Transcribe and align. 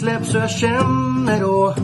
släpps 0.00 0.34
och 0.34 0.40
jag 0.40 0.50
känner 0.50 1.40
då 1.40 1.74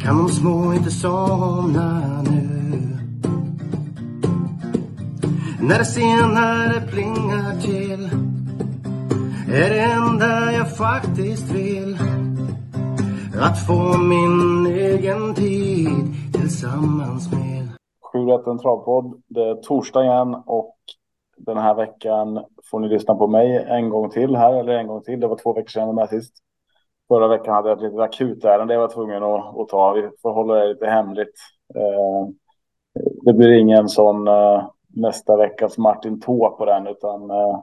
kan 0.00 0.18
de 0.18 0.28
små 0.28 0.72
inte 0.72 0.90
somna 0.90 2.22
nu. 2.22 2.98
När 5.60 5.78
det 5.78 5.84
senare 5.84 6.80
plingar 6.90 7.60
till 7.60 8.08
är 9.52 9.70
det 9.70 9.80
enda 9.80 10.52
jag 10.52 10.76
faktiskt 10.76 11.50
vill 11.50 11.98
att 13.40 13.66
få 13.66 13.98
min 13.98 14.66
egen 14.66 15.34
tid 15.34 16.14
tillsammans 16.32 17.32
med 17.32 17.68
7 18.12 18.18
en 18.52 18.58
travpodd. 18.58 19.22
Det 19.28 19.40
är 19.40 19.62
torsdag 19.62 20.04
igen 20.04 20.34
och 20.46 20.55
den 21.46 21.58
här 21.58 21.74
veckan 21.74 22.44
får 22.70 22.80
ni 22.80 22.88
lyssna 22.88 23.14
på 23.14 23.26
mig 23.26 23.64
en 23.68 23.88
gång 23.88 24.10
till 24.10 24.36
här, 24.36 24.54
eller 24.54 24.72
en 24.72 24.86
gång 24.86 25.02
till. 25.02 25.20
Det 25.20 25.26
var 25.26 25.36
två 25.36 25.52
veckor 25.52 25.68
sedan 25.68 25.86
jag 25.86 25.94
med 25.94 26.08
sist. 26.08 26.34
Förra 27.08 27.28
veckan 27.28 27.54
hade 27.54 27.68
jag 27.68 27.78
ett 27.78 27.82
litet 27.82 28.00
akutärende 28.00 28.74
jag 28.74 28.80
var 28.80 28.88
tvungen 28.88 29.22
att, 29.22 29.58
att 29.58 29.68
ta. 29.68 29.92
Vi 29.92 30.10
får 30.22 30.32
hålla 30.32 30.54
det 30.54 30.68
lite 30.68 30.86
hemligt. 30.86 31.34
Eh, 31.74 32.28
det 33.22 33.32
blir 33.32 33.52
ingen 33.52 33.88
sån 33.88 34.28
eh, 34.28 34.68
nästa 34.88 35.36
veckas 35.36 35.78
Martin 35.78 36.20
Tå 36.20 36.56
på 36.58 36.64
den, 36.64 36.86
utan 36.86 37.30
eh, 37.30 37.60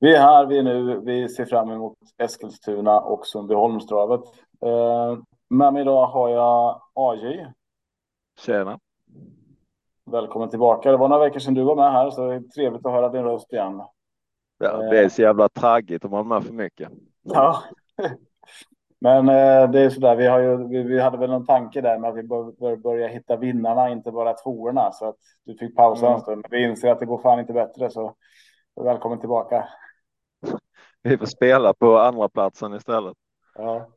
vi 0.00 0.14
är 0.14 0.20
här, 0.20 0.46
vi 0.46 0.58
är 0.58 0.62
nu. 0.62 1.00
Vi 1.00 1.28
ser 1.28 1.44
fram 1.44 1.70
emot 1.70 1.98
Eskilstuna 2.18 3.00
och 3.00 3.26
Sundbyholmstravet. 3.26 4.20
Eh, 4.64 5.18
med 5.50 5.72
mig 5.72 5.82
idag 5.82 6.06
har 6.06 6.28
jag 6.28 6.80
AJ. 6.94 7.46
Tjena. 8.46 8.78
Välkommen 10.12 10.50
tillbaka. 10.50 10.90
Det 10.90 10.96
var 10.96 11.08
några 11.08 11.24
veckor 11.24 11.40
sedan 11.40 11.54
du 11.54 11.62
var 11.62 11.76
med 11.76 11.92
här, 11.92 12.10
så 12.10 12.26
det 12.26 12.34
är 12.34 12.40
trevligt 12.40 12.86
att 12.86 12.92
höra 12.92 13.08
din 13.08 13.24
röst 13.24 13.52
igen. 13.52 13.82
Ja, 14.58 14.76
det 14.76 14.98
är 14.98 15.08
så 15.08 15.22
jävla 15.22 15.48
traggigt 15.48 16.04
om 16.04 16.10
man 16.10 16.20
är 16.20 16.24
med 16.24 16.44
för 16.44 16.52
mycket. 16.52 16.88
Ja, 17.22 17.62
men 19.00 19.28
eh, 19.28 19.70
det 19.70 19.80
är 19.80 19.90
så 19.90 20.00
där. 20.00 20.16
Vi, 20.16 20.26
har 20.26 20.40
ju, 20.40 20.82
vi, 20.84 21.00
hade 21.00 21.18
väl 21.18 21.30
någon 21.30 21.46
tanke 21.46 21.80
där 21.80 21.98
med 21.98 22.10
att 22.10 22.16
vi 22.16 22.22
bör, 22.22 22.76
börja 22.76 23.08
hitta 23.08 23.36
vinnarna, 23.36 23.90
inte 23.90 24.12
bara 24.12 24.32
tvåorna. 24.32 24.92
Så 24.92 25.08
att 25.08 25.16
du 25.44 25.56
fick 25.56 25.76
pausa 25.76 26.06
mm. 26.06 26.14
en 26.14 26.20
stund. 26.20 26.46
Vi 26.50 26.64
inser 26.64 26.90
att 26.90 27.00
det 27.00 27.06
går 27.06 27.22
fan 27.22 27.40
inte 27.40 27.52
bättre, 27.52 27.90
så 27.90 28.14
välkommen 28.84 29.20
tillbaka. 29.20 29.68
Vi 31.02 31.18
får 31.18 31.26
spela 31.26 31.74
på 31.74 31.98
andra 31.98 32.28
platsen 32.28 32.74
istället. 32.74 33.16
Ja. 33.54 33.88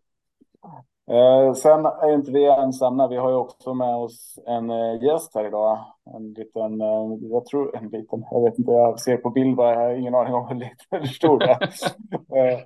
Eh, 1.11 1.53
sen 1.53 1.85
är 1.85 2.13
inte 2.13 2.31
vi 2.31 2.45
ensamma. 2.45 3.07
Vi 3.07 3.15
har 3.15 3.29
ju 3.29 3.35
också 3.35 3.73
med 3.73 3.95
oss 3.95 4.39
en 4.47 4.69
eh, 4.69 5.03
gäst 5.03 5.35
här 5.35 5.47
idag. 5.47 5.85
En 6.15 6.33
liten, 6.33 6.81
eh, 6.81 7.29
jag 7.31 7.45
tror 7.45 7.75
en 7.75 7.83
liten, 7.83 8.25
jag 8.31 8.43
vet 8.43 8.59
inte, 8.59 8.71
jag 8.71 8.99
ser 8.99 9.17
på 9.17 9.29
bild 9.29 9.55
bara, 9.55 9.73
jag 9.73 9.79
har 9.79 9.95
ingen 9.95 10.15
aning 10.15 10.33
om 10.33 10.47
hur 10.47 10.55
liten 10.55 10.87
eller 10.91 11.05
stor 11.05 11.39
det 11.39 11.45
är. 11.45 11.59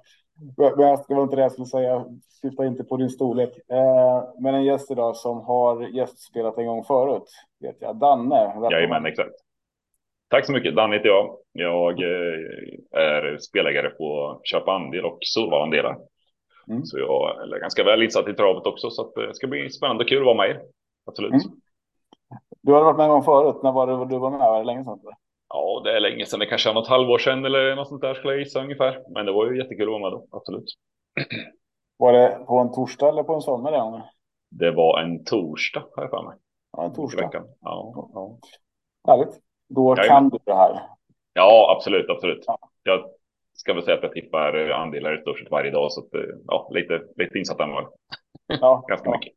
Men 0.58 0.86
jag 0.86 1.00
ska 1.00 1.22
inte 1.22 1.36
det 1.36 1.42
jag 1.42 1.52
skulle 1.52 1.66
säga, 1.66 2.06
syfta 2.42 2.66
inte 2.66 2.84
på 2.84 2.98
din 2.98 3.10
storlek. 3.10 3.50
Eh, 3.70 4.24
men 4.40 4.56
en 4.56 4.66
gäst 4.66 4.92
idag 4.92 5.16
som 5.16 5.42
har 5.42 5.88
gästspelat 5.88 6.58
en 6.58 6.66
gång 6.66 6.84
förut, 6.84 7.24
vet 7.60 7.76
jag. 7.80 7.96
Danne. 7.96 8.70
Jajamän, 8.72 9.06
exakt. 9.06 9.36
Tack 10.30 10.46
så 10.46 10.52
mycket. 10.52 10.76
Danne 10.76 10.96
heter 10.96 11.10
jag. 11.10 11.38
Jag 11.52 12.00
är 12.92 13.38
spelägare 13.38 13.90
på 13.90 14.40
Köpa 14.44 14.72
andel 14.72 15.06
och 15.06 15.18
Solvalandelar. 15.22 15.98
Mm. 16.70 16.86
Så 16.86 17.00
jag 17.00 17.54
är 17.54 17.60
ganska 17.60 17.84
väl 17.84 18.04
insatt 18.04 18.28
i 18.28 18.34
travet 18.34 18.68
också, 18.68 18.90
så 18.90 19.02
eh, 19.02 19.28
det 19.28 19.36
ska 19.36 19.48
bli 19.48 19.70
spännande 19.70 20.04
och 20.04 20.10
kul 20.10 20.20
att 20.20 20.26
vara 20.26 20.48
med. 20.48 20.62
Absolut. 21.06 21.32
Mm. 21.32 21.58
Du 22.62 22.74
har 22.74 22.84
varit 22.84 22.98
med 22.98 23.04
en 23.04 23.10
gång 23.10 23.24
förut. 23.24 23.64
När 23.64 23.72
var 23.72 23.88
det 23.88 24.06
du 24.06 24.20
var 24.20 24.32
med? 24.32 24.40
Var 24.40 24.60
det 24.60 24.66
länge 24.66 24.84
sedan? 24.84 25.00
Ja, 25.50 25.82
det 25.84 25.96
är 25.96 26.00
länge 26.00 26.26
sedan. 26.26 26.40
Det 26.40 26.46
kanske 26.46 26.70
är 26.70 26.74
något 26.74 26.88
halvår 26.88 27.18
sedan 27.18 27.46
eller 27.46 27.76
något 27.76 27.88
sånt 27.88 28.02
där 28.02 28.14
skulle 28.14 28.34
jag 28.34 28.40
gissa 28.40 28.62
ungefär. 28.62 29.04
Men 29.10 29.26
det 29.26 29.32
var 29.32 29.52
ju 29.52 29.58
jättekul 29.58 29.88
att 29.88 30.02
vara 30.02 30.02
med 30.02 30.12
då. 30.12 30.28
Absolut. 30.32 30.66
Var 32.00 32.14
det 32.14 32.46
på 32.48 32.60
en 32.60 32.72
torsdag 32.72 33.10
eller 33.10 33.24
på 33.24 33.34
en 33.34 33.64
den 33.64 33.80
gången? 33.80 34.02
Det 34.50 34.72
var 34.72 35.02
en 35.02 35.24
torsdag 35.24 35.84
har 35.96 36.04
jag 36.04 36.10
för 36.10 36.24
mig. 36.24 36.38
Ja, 36.72 36.84
en 36.84 36.94
torsdag. 36.94 37.30
Ja, 37.34 38.10
ja. 38.14 38.38
Härligt. 39.08 39.40
Då 39.70 39.96
ja, 39.98 40.04
kan 40.04 40.30
du 40.30 40.38
det 40.44 40.54
här. 40.54 40.82
Ja, 41.34 41.76
absolut, 41.78 42.10
absolut. 42.10 42.44
Ja. 42.48 42.60
Jag 42.84 43.00
ska 43.58 43.74
väl 43.74 43.84
säga 43.84 43.98
att 43.98 44.04
jag 44.04 44.14
tippar 44.14 44.70
andelar 44.70 45.18
i 45.18 45.22
stort 45.22 45.40
sett 45.40 45.52
varje 45.52 45.72
dag 45.72 45.92
så 45.92 46.02
att 46.02 46.10
ja, 46.48 46.70
lite, 46.74 47.02
lite 47.16 47.38
insatt 47.38 47.60
ändå. 47.60 47.90
Ja, 48.48 48.84
ganska 48.88 49.10
ja. 49.10 49.18
mycket. 49.18 49.34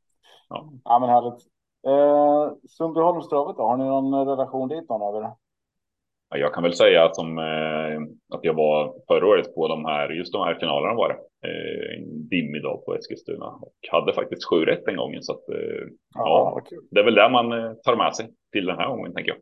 Ja. 0.49 0.73
ja, 0.85 0.99
men 0.99 1.09
härligt. 1.09 1.43
Eh, 1.87 2.53
Sundbyholmstravet 2.69 3.57
då, 3.57 3.63
har 3.63 3.77
ni 3.77 3.85
någon 3.85 4.29
relation 4.29 4.69
dit 4.69 4.89
någon 4.89 5.03
av 5.03 5.17
er? 5.17 5.31
Jag 6.35 6.55
kan 6.55 6.63
väl 6.63 6.75
säga 6.75 7.05
att, 7.05 7.17
som, 7.17 7.39
eh, 7.39 8.01
att 8.35 8.45
jag 8.45 8.55
var 8.55 8.95
förra 9.09 9.27
året 9.27 9.55
på 9.55 9.69
de 9.69 9.85
här, 9.85 10.09
just 10.09 10.33
de 10.33 10.43
här 10.43 10.55
finalerna 10.55 10.95
var 10.95 11.09
det. 11.09 11.49
Eh, 11.49 11.99
en 11.99 12.29
dimmig 12.29 12.63
dag 12.63 12.85
på 12.85 12.95
Eskilstuna 12.95 13.47
och 13.47 13.75
hade 13.91 14.13
faktiskt 14.13 14.49
sju 14.51 14.65
rätt 14.65 14.85
den 14.85 14.97
gången. 14.97 15.23
Så 15.23 15.33
att, 15.33 15.49
eh, 15.49 15.87
ja, 16.15 16.63
ja 16.71 16.79
det 16.91 17.01
är 17.01 17.05
väl 17.05 17.15
det 17.15 17.29
man 17.29 17.53
eh, 17.53 17.73
tar 17.73 17.97
med 17.97 18.15
sig 18.17 18.31
till 18.53 18.67
den 18.67 18.77
här 18.77 18.89
gången 18.89 19.15
tänker 19.15 19.31
jag. 19.31 19.39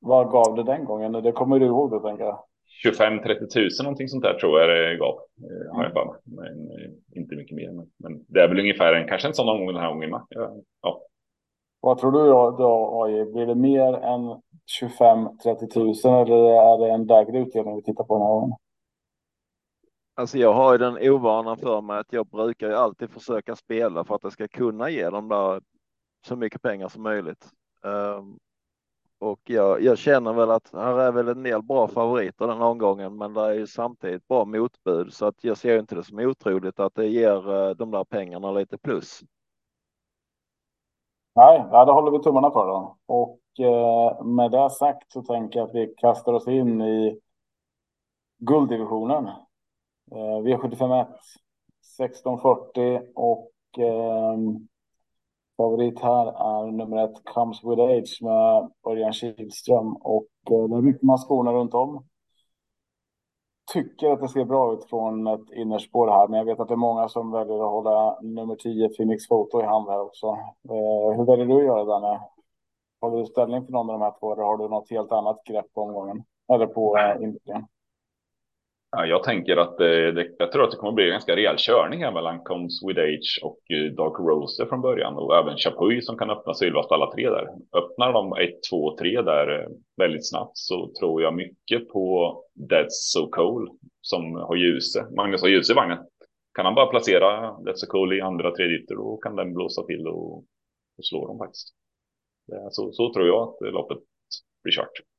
Vad 0.00 0.30
gav 0.30 0.56
det 0.56 0.62
den 0.62 0.84
gången? 0.84 1.12
Det 1.12 1.32
kommer 1.32 1.58
du 1.58 1.66
ihåg 1.66 1.90
det 1.90 2.08
tänker 2.08 2.24
jag. 2.24 2.44
25-30 2.84 3.46
tusen 3.46 3.84
någonting 3.84 4.08
sånt 4.08 4.22
där 4.22 4.34
tror 4.34 4.60
jag 4.60 4.68
det 4.68 4.96
gav. 4.96 5.14
Eh, 5.14 5.76
har 5.76 5.84
jag 5.84 6.06
mig. 6.06 6.16
Men 6.24 6.70
eh, 6.70 7.20
inte 7.20 7.36
mycket 7.36 7.56
mer. 7.56 7.72
Men, 7.72 7.90
men, 7.98 8.24
det 8.28 8.40
är 8.40 8.48
väl 8.48 8.60
ungefär 8.60 8.94
en, 8.94 9.08
kanske 9.08 9.28
en 9.28 9.34
sån 9.34 9.48
omgång 9.48 9.66
den 9.66 9.82
här 9.82 9.88
gången 9.88 10.10
med. 10.10 10.20
Ja. 10.80 11.02
Vad 11.80 11.98
tror 11.98 12.12
du 12.12 12.18
då, 12.58 13.02
AJ? 13.04 13.32
Blir 13.32 13.46
det 13.46 13.54
mer 13.54 13.94
än 13.94 14.42
25-30 14.80 15.70
tusen 15.74 16.12
eller 16.12 16.36
är 16.36 16.78
det 16.78 16.94
en 16.94 17.06
lägre 17.06 17.38
utdelning 17.38 17.76
vi 17.76 17.82
tittar 17.82 18.04
på 18.04 18.14
den 18.14 18.22
här 18.22 18.32
gången? 18.32 18.56
Alltså 20.14 20.38
jag 20.38 20.52
har 20.52 20.72
ju 20.72 20.78
den 20.78 21.10
ovanan 21.10 21.56
för 21.56 21.80
mig 21.80 21.98
att 21.98 22.12
jag 22.12 22.26
brukar 22.26 22.68
ju 22.68 22.74
alltid 22.74 23.10
försöka 23.10 23.56
spela 23.56 24.04
för 24.04 24.14
att 24.14 24.22
det 24.22 24.30
ska 24.30 24.48
kunna 24.48 24.90
ge 24.90 25.10
dem 25.10 25.28
där 25.28 25.60
så 26.26 26.36
mycket 26.36 26.62
pengar 26.62 26.88
som 26.88 27.02
möjligt. 27.02 27.48
Um, 27.82 28.38
och 29.22 29.40
jag, 29.44 29.82
jag, 29.82 29.98
känner 29.98 30.32
väl 30.32 30.50
att 30.50 30.72
här 30.72 30.98
är 30.98 31.12
väl 31.12 31.28
en 31.28 31.42
del 31.42 31.62
bra 31.62 31.88
favoriter 31.88 32.46
den 32.46 32.62
omgången, 32.62 33.16
men 33.16 33.34
det 33.34 33.40
är 33.40 33.52
ju 33.52 33.66
samtidigt 33.66 34.28
bra 34.28 34.44
motbud 34.44 35.12
så 35.12 35.26
att 35.26 35.44
jag 35.44 35.56
ser 35.56 35.78
inte 35.78 35.94
det 35.94 36.04
som 36.04 36.18
otroligt 36.18 36.80
att 36.80 36.94
det 36.94 37.06
ger 37.06 37.54
eh, 37.54 37.70
de 37.70 37.90
där 37.90 38.04
pengarna 38.04 38.52
lite 38.52 38.78
plus. 38.78 39.20
Nej, 41.34 41.64
det 41.70 41.92
håller 41.92 42.10
vi 42.10 42.18
tummarna 42.18 42.50
för 42.50 42.66
då. 42.66 42.96
Och 43.06 43.40
eh, 43.58 44.24
med 44.24 44.50
det 44.50 44.70
sagt 44.70 45.12
så 45.12 45.22
tänker 45.22 45.58
jag 45.58 45.68
att 45.68 45.74
vi 45.74 45.94
kastar 45.96 46.32
oss 46.32 46.48
in 46.48 46.82
i 46.82 47.20
gulddivisionen. 48.38 49.26
Eh, 50.12 50.38
V751 50.42 51.06
1640 51.98 53.00
och 53.14 53.50
favorit 55.62 56.00
här 56.00 56.26
är 56.26 56.72
nummer 56.72 57.04
ett 57.04 57.24
Comes 57.24 57.64
with 57.64 57.82
Age 57.82 58.18
med 58.20 58.70
Örjan 58.92 59.12
Kihlström 59.12 59.96
och 59.96 60.28
eh, 60.50 60.68
det 60.68 60.76
är 60.76 60.82
mycket 60.82 61.02
maskorna 61.02 61.52
runt 61.52 61.74
om 61.74 62.04
tycker 63.72 64.10
att 64.10 64.20
det 64.20 64.28
ser 64.28 64.44
bra 64.44 64.74
ut 64.74 64.84
från 64.84 65.26
ett 65.26 65.50
innerspår 65.52 66.08
här, 66.08 66.28
men 66.28 66.38
jag 66.38 66.44
vet 66.44 66.60
att 66.60 66.68
det 66.68 66.74
är 66.74 66.76
många 66.76 67.08
som 67.08 67.30
väljer 67.30 67.64
att 67.64 67.70
hålla 67.70 68.20
nummer 68.20 68.56
10 68.56 68.88
Phoenix 68.88 69.28
foto 69.28 69.60
i 69.60 69.64
hand 69.64 69.88
här 69.88 70.00
också. 70.00 70.26
Eh, 70.68 71.16
hur 71.16 71.26
väljer 71.26 71.46
du 71.46 71.54
att 71.54 71.64
göra 71.64 71.84
Danne? 71.84 72.20
Håller 73.00 73.18
du 73.18 73.26
ställning 73.26 73.64
för 73.64 73.72
någon 73.72 73.90
av 73.90 73.98
de 73.98 74.04
här 74.04 74.14
två 74.20 74.32
eller 74.32 74.42
har 74.42 74.56
du 74.56 74.68
något 74.68 74.90
helt 74.90 75.12
annat 75.12 75.44
grepp 75.44 75.72
på 75.74 75.82
omgången? 75.82 76.24
Eller 76.52 76.66
på 76.66 76.96
eh. 76.98 77.60
Ja, 78.96 79.06
jag 79.06 79.22
tänker 79.22 79.56
att 79.56 79.78
det, 79.78 80.12
det, 80.12 80.28
jag 80.38 80.52
tror 80.52 80.64
att 80.64 80.70
det 80.70 80.76
kommer 80.76 80.92
bli 80.92 81.04
en 81.04 81.10
ganska 81.10 81.36
rejäl 81.36 81.56
körning 81.58 82.04
här 82.04 82.12
mellan 82.12 82.44
Combs 82.44 82.82
with 82.88 83.00
Age 83.00 83.40
och 83.42 83.58
eh, 83.70 83.92
Dark 83.92 84.18
Rose 84.18 84.66
från 84.66 84.80
början 84.80 85.14
och 85.16 85.36
även 85.36 85.56
Chapuis 85.56 86.06
som 86.06 86.18
kan 86.18 86.30
öppna 86.30 86.54
Sylvast 86.54 86.92
alla 86.92 87.12
tre 87.12 87.30
där. 87.30 87.46
Öppnar 87.72 88.12
de 88.12 88.32
1, 88.32 88.50
2, 88.70 88.96
3 88.98 89.22
där 89.22 89.60
eh, 89.60 89.68
väldigt 89.96 90.28
snabbt 90.28 90.56
så 90.56 90.92
tror 91.00 91.22
jag 91.22 91.34
mycket 91.34 91.88
på 91.88 92.34
That's 92.70 92.90
So 92.90 93.30
Cool 93.30 93.70
som 94.00 94.34
har 94.34 94.56
Ljuse. 94.56 95.06
Magnus 95.16 95.42
har 95.42 95.48
Ljuse 95.48 95.72
i 95.72 95.76
vagnen. 95.76 95.98
Kan 96.54 96.64
han 96.64 96.74
bara 96.74 96.86
placera 96.86 97.50
That's 97.50 97.74
So 97.74 97.86
Cool 97.86 98.12
i 98.12 98.20
andra, 98.20 98.50
tredje 98.50 98.78
ytter 98.78 98.94
då 98.94 99.16
kan 99.16 99.36
den 99.36 99.54
blåsa 99.54 99.82
till 99.82 100.06
och, 100.06 100.38
och 100.98 101.04
slå 101.04 101.26
dem 101.26 101.38
faktiskt. 101.38 101.68
Så, 102.70 102.92
så 102.92 103.12
tror 103.12 103.26
jag 103.26 103.42
att 103.42 103.72
loppet 103.72 103.98
blir 104.62 104.72
kört. 104.72 105.11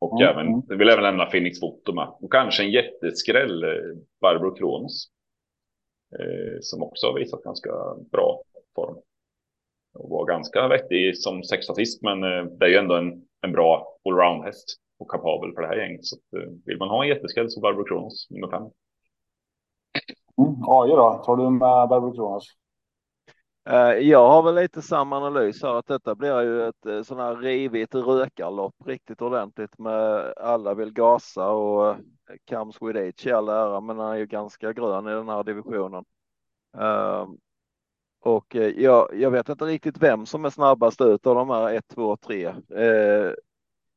Och 0.00 0.20
mm. 0.20 0.28
även, 0.28 0.62
jag 0.68 0.76
vill 0.76 0.88
även 0.88 1.02
nämna 1.02 1.26
Phoenix 1.26 1.60
Foto 1.60 1.92
med. 1.92 2.08
Och 2.20 2.32
kanske 2.32 2.62
en 2.62 2.70
jätteskräll, 2.70 3.64
eh, 3.64 3.96
Barbro 4.20 4.54
Kronos. 4.54 5.10
Eh, 6.18 6.58
som 6.60 6.82
också 6.82 7.06
har 7.06 7.14
visat 7.14 7.42
ganska 7.42 7.70
bra 8.12 8.42
form. 8.74 8.96
Och 9.94 10.10
var 10.10 10.26
ganska 10.26 10.68
vettig 10.68 11.18
som 11.18 11.42
sextatist, 11.42 12.02
men 12.02 12.24
eh, 12.24 12.44
det 12.44 12.64
är 12.64 12.68
ju 12.68 12.76
ändå 12.76 12.94
en, 12.96 13.22
en 13.40 13.52
bra 13.52 13.96
allround-häst 14.04 14.76
och 14.98 15.10
kapabel 15.10 15.52
för 15.54 15.62
det 15.62 15.68
här 15.68 15.76
gänget. 15.76 16.04
Så 16.04 16.16
att, 16.16 16.42
eh, 16.42 16.50
vill 16.66 16.78
man 16.78 16.88
ha 16.88 17.02
en 17.02 17.08
jätteskräll 17.08 17.50
så 17.50 17.60
Barbro 17.60 17.84
Kronos, 17.84 18.30
nummer 18.30 18.48
fem. 18.48 18.62
Mm, 20.38 20.62
AJ 20.68 20.90
då, 20.90 21.22
tar 21.24 21.36
du 21.36 21.50
med 21.50 21.88
Barbro 21.88 22.12
Kronos? 22.12 22.46
Eh, 23.64 23.92
jag 23.92 24.28
har 24.28 24.42
väl 24.42 24.54
lite 24.54 24.82
samma 24.82 25.16
analys 25.16 25.62
här 25.62 25.74
att 25.74 25.86
detta 25.86 26.14
blir 26.14 26.42
ju 26.42 26.68
ett 26.68 26.86
eh, 26.86 27.02
sån 27.02 27.18
här 27.18 27.36
rivigt 27.36 27.94
rökarlopp 27.94 28.74
riktigt 28.84 29.22
ordentligt 29.22 29.78
med 29.78 30.32
alla 30.36 30.74
vill 30.74 30.92
gasa 30.92 31.50
och 31.50 31.88
eh, 31.88 31.96
Comes 32.48 32.82
with 32.82 32.98
age 32.98 33.26
i 33.26 33.32
all 33.32 33.48
ära, 33.48 33.80
men 33.80 33.98
han 33.98 34.12
är 34.12 34.16
ju 34.16 34.26
ganska 34.26 34.72
grön 34.72 35.06
i 35.08 35.10
den 35.10 35.28
här 35.28 35.44
divisionen. 35.44 36.04
Ehm, 36.78 37.38
och 38.20 38.56
eh, 38.56 38.68
jag, 38.82 39.14
jag 39.14 39.30
vet 39.30 39.48
inte 39.48 39.64
riktigt 39.64 40.02
vem 40.02 40.26
som 40.26 40.44
är 40.44 40.50
snabbast 40.50 41.00
ut 41.00 41.26
av 41.26 41.34
de 41.34 41.50
här 41.50 41.74
1, 41.74 41.88
2, 41.88 42.16
3. 42.16 42.54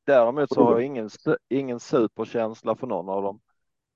Däremot 0.06 0.54
så 0.54 0.64
har 0.64 0.72
jag 0.72 0.84
ingen, 0.84 1.10
ingen 1.50 1.80
superkänsla 1.80 2.76
för 2.76 2.88
någon 2.88 3.10
av 3.10 3.24
dem. 3.24 3.40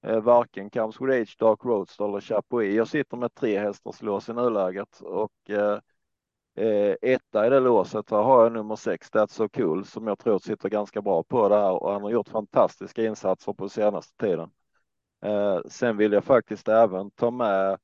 Eh, 0.07 0.21
varken 0.21 0.69
with 0.74 1.21
Age, 1.21 1.38
Dark 1.39 1.65
Roadster 1.65 2.06
eller 2.06 2.21
Chapuis. 2.21 2.75
Jag 2.75 2.88
sitter 2.88 3.18
med 3.18 3.33
tre 3.33 3.59
hästars 3.59 4.01
lås 4.01 4.30
i 4.30 4.33
nuläget 4.33 5.01
och 5.01 5.50
eh, 5.50 5.80
eh, 6.56 6.95
etta 7.01 7.48
i 7.48 7.50
det 7.50 7.59
låset 7.59 8.12
här 8.12 8.21
har 8.21 8.44
jag 8.44 8.51
nummer 8.51 8.75
sex, 8.75 9.12
That's 9.12 9.27
So 9.27 9.50
Cool, 9.50 9.86
som 9.86 10.07
jag 10.07 10.19
tror 10.19 10.39
sitter 10.39 10.69
ganska 10.69 11.01
bra 11.01 11.24
på 11.24 11.50
det 11.50 11.56
här 11.56 11.83
och 11.83 11.92
han 11.92 12.01
har 12.01 12.09
gjort 12.09 12.30
fantastiska 12.30 13.06
insatser 13.06 13.54
på 13.54 13.69
senaste 13.69 14.25
tiden. 14.25 14.50
Eh, 15.25 15.59
sen 15.65 15.98
vill 15.98 16.12
jag 16.12 16.24
faktiskt 16.24 16.68
även 16.68 17.12
ta 17.12 17.31
med 17.31 17.77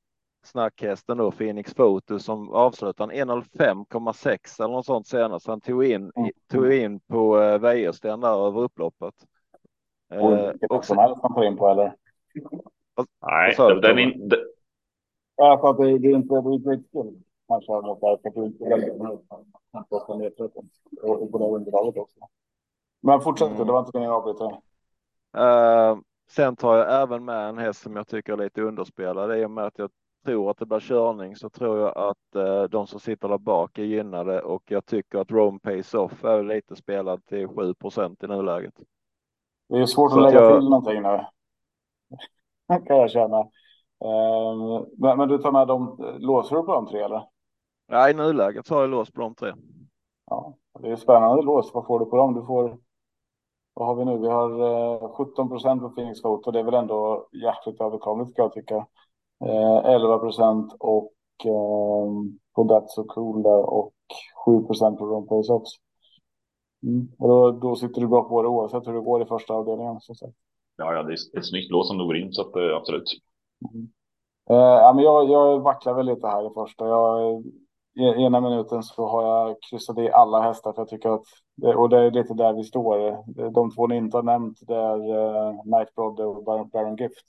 snackhästen 0.44 1.18
då, 1.18 1.30
Phoenix 1.30 1.74
Photo, 1.74 2.18
som 2.18 2.50
avslutade 2.52 3.14
en 3.14 3.30
1.05,6 3.30 4.62
eller 4.64 4.74
något 4.74 4.86
sånt 4.86 5.06
senast. 5.06 5.46
Han 5.46 5.60
tog 5.60 5.84
in, 5.84 6.12
mm. 6.16 6.30
tog 6.50 6.72
in 6.72 7.00
på 7.00 7.40
eh, 7.40 7.58
Wäjersten 7.58 8.20
där 8.20 8.46
över 8.46 8.60
upploppet. 8.60 9.14
Och 10.08 10.32
eh, 10.32 10.52
tar 11.34 11.44
in 11.44 11.56
på 11.56 11.68
eller? 11.68 11.94
Nej, 13.26 13.54
den, 13.58 13.80
den 13.80 13.98
in, 13.98 14.28
den... 14.28 14.38
Ja, 15.36 15.58
för 15.60 15.70
att 15.70 15.76
det, 15.76 15.98
det 15.98 16.08
är 16.08 16.14
inte 16.14 16.34
det 16.34 16.50
är 16.50 16.54
inte 16.54 16.70
riktigt 16.70 16.92
kul. 16.92 17.14
Kanske 17.48 17.72
har 17.72 17.82
något 17.82 18.00
där 18.00 18.18
för 18.22 18.28
att 18.28 18.34
du 18.34 18.44
inte 18.44 18.64
väldigt 18.64 18.92
och 21.02 21.32
på 21.32 21.38
det 21.38 21.44
underlaget 21.44 21.96
också. 21.96 22.18
Men 23.02 23.20
fortsätt, 23.20 23.48
mm. 23.48 23.66
det 23.66 23.72
var 23.72 23.80
inte 23.80 23.90
meningen 23.94 24.14
att 24.14 24.26
avbryta. 24.26 24.44
Uh, 25.36 25.98
sen 26.30 26.56
tar 26.56 26.76
jag 26.76 27.02
även 27.02 27.24
med 27.24 27.48
en 27.48 27.58
häst 27.58 27.82
som 27.82 27.96
jag 27.96 28.06
tycker 28.06 28.32
är 28.32 28.36
lite 28.36 28.62
underspelad 28.62 29.38
i 29.38 29.44
och 29.44 29.50
med 29.50 29.64
att 29.64 29.78
jag 29.78 29.90
tror 30.24 30.50
att 30.50 30.58
det 30.58 30.66
blir 30.66 30.80
körning 30.80 31.36
så 31.36 31.50
tror 31.50 31.78
jag 31.78 31.98
att 31.98 32.36
uh, 32.36 32.62
de 32.62 32.86
som 32.86 33.00
sitter 33.00 33.28
där 33.28 33.38
bak 33.38 33.78
är 33.78 33.82
gynnade 33.82 34.42
och 34.42 34.62
jag 34.66 34.86
tycker 34.86 35.18
att 35.18 35.30
Rome 35.30 35.58
Pace 35.58 35.98
Off 35.98 36.24
är 36.24 36.42
lite 36.42 36.76
spelad 36.76 37.24
till 37.24 37.46
7% 37.46 38.24
i 38.24 38.26
nuläget. 38.26 38.74
Det 39.68 39.78
är 39.78 39.86
svårt 39.86 40.12
så 40.12 40.16
att 40.16 40.32
lägga 40.32 40.44
jag... 40.44 40.60
till 40.60 40.68
någonting 40.68 41.02
nu. 41.02 41.20
kan 42.86 42.96
jag 42.96 43.10
känna. 43.10 43.40
Uh, 44.04 44.86
men, 44.98 45.18
men, 45.18 45.28
du 45.28 45.38
tar 45.38 45.52
med 45.52 45.68
dem, 45.68 45.96
låser 46.18 46.56
du 46.56 46.62
på 46.62 46.72
de 46.72 46.86
tre 46.86 47.00
eller? 47.00 47.28
Ja, 47.86 48.10
i 48.10 48.14
nuläget 48.14 48.68
har 48.68 48.80
jag 48.80 48.90
lås 48.90 49.10
på 49.10 49.20
de 49.20 49.34
tre. 49.34 49.52
Ja, 50.26 50.54
det 50.80 50.90
är 50.90 50.96
spännande 50.96 51.42
lås. 51.42 51.74
Vad 51.74 51.86
får 51.86 51.98
du 51.98 52.06
på 52.06 52.16
dem? 52.16 52.34
Du 52.34 52.46
får, 52.46 52.78
vad 53.74 53.86
har 53.86 53.94
vi 53.94 54.04
nu? 54.04 54.18
Vi 54.18 54.28
har 54.28 54.62
uh, 54.62 55.08
17 55.08 55.48
procent 55.48 55.82
på 55.82 55.90
Phoenix 55.90 56.24
Vote 56.24 56.46
och 56.46 56.52
det 56.52 56.58
är 56.58 56.64
väl 56.64 56.74
ändå 56.74 57.28
hjärtligt 57.32 57.80
överkomligt 57.80 58.36
kan 58.36 58.42
jag 58.42 58.52
tycka. 58.52 58.76
Uh, 59.44 59.84
11 59.84 60.18
procent 60.18 60.76
och 60.78 61.12
uh, 61.46 62.10
på 62.54 62.64
That's 62.64 62.86
So 62.88 63.04
Cool 63.04 63.42
där 63.42 63.70
och 63.70 63.92
7 64.44 64.62
procent 64.62 64.98
på 64.98 65.06
Rome 65.06 65.26
Pace 65.26 65.52
också. 65.52 65.80
Mm. 66.82 67.08
Och 67.18 67.28
då, 67.28 67.50
då 67.50 67.76
sitter 67.76 68.00
du 68.00 68.06
bra 68.06 68.28
på 68.28 68.42
det 68.42 68.48
oavsett 68.48 68.86
hur 68.86 68.92
det 68.92 69.00
går 69.00 69.22
i 69.22 69.26
första 69.26 69.54
avdelningen. 69.54 70.00
Så 70.00 70.14
sagt. 70.14 70.36
Ja, 70.76 70.94
ja, 70.94 71.02
det 71.02 71.12
är 71.12 71.38
ett 71.38 71.46
snyggt 71.46 71.70
lås 71.70 71.88
som 71.88 71.98
du 71.98 72.04
går 72.04 72.16
in 72.16 72.32
så 72.32 72.42
att, 72.42 72.56
eh, 72.56 72.76
absolut. 72.76 73.04
Mm. 73.74 73.88
Eh, 74.50 74.94
men 74.94 75.04
jag, 75.04 75.30
jag 75.30 75.60
vacklar 75.60 75.94
väl 75.94 76.06
lite 76.06 76.26
här 76.26 76.50
i 76.50 76.54
första. 76.54 76.88
Jag, 76.88 77.42
i 77.96 78.22
ena 78.22 78.40
minuten 78.40 78.82
så 78.82 79.06
har 79.06 79.22
jag 79.22 79.56
kryssat 79.70 79.98
i 79.98 80.10
alla 80.10 80.40
hästar 80.42 80.72
för 80.72 80.80
jag 80.80 80.88
tycker 80.88 81.08
att 81.08 81.22
och 81.76 81.88
det 81.88 81.98
är 81.98 82.10
lite 82.10 82.34
där 82.34 82.52
vi 82.52 82.64
står. 82.64 83.24
De 83.50 83.70
två 83.70 83.86
ni 83.86 83.96
inte 83.96 84.16
har 84.16 84.22
nämnt 84.22 84.58
det 84.60 84.74
är 84.74 84.98
eh, 85.10 85.50
uh, 85.50 85.64
Night 85.64 85.88
och 85.94 86.44
Baron, 86.44 86.68
Baron 86.68 86.96
Gift. 86.96 87.24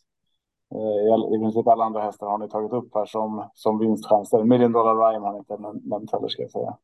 Uh, 0.76 1.36
I 1.36 1.40
princip 1.40 1.68
alla 1.68 1.86
andra 1.86 2.02
hästar 2.02 2.28
har 2.28 2.38
ni 2.38 2.50
tagit 2.50 2.74
upp 2.74 2.96
här 2.96 3.06
som, 3.06 3.50
som 3.54 3.80
vinstchanser. 3.80 4.44
Million 4.44 4.72
Dollar 4.72 4.96
Rhyme 4.96 5.26
har 5.26 5.34
ni 5.34 5.40
inte 5.40 5.58
nämnt 5.90 6.12
heller 6.12 6.28
ska 6.28 6.42
jag 6.42 6.52
säga. 6.52 6.78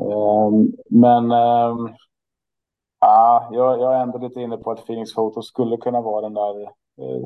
Ehm, 0.00 0.72
men 0.90 1.32
ehm, 1.32 1.88
ja, 3.00 3.48
jag, 3.52 3.80
jag 3.80 3.94
är 3.94 4.02
ändå 4.02 4.18
lite 4.18 4.40
inne 4.40 4.56
på 4.56 4.70
att 4.70 4.86
Phoenix 4.86 5.14
Photo 5.14 5.42
skulle 5.42 5.76
kunna 5.76 6.00
vara 6.00 6.20
den 6.20 6.34
där 6.34 6.62
eh, 6.62 7.24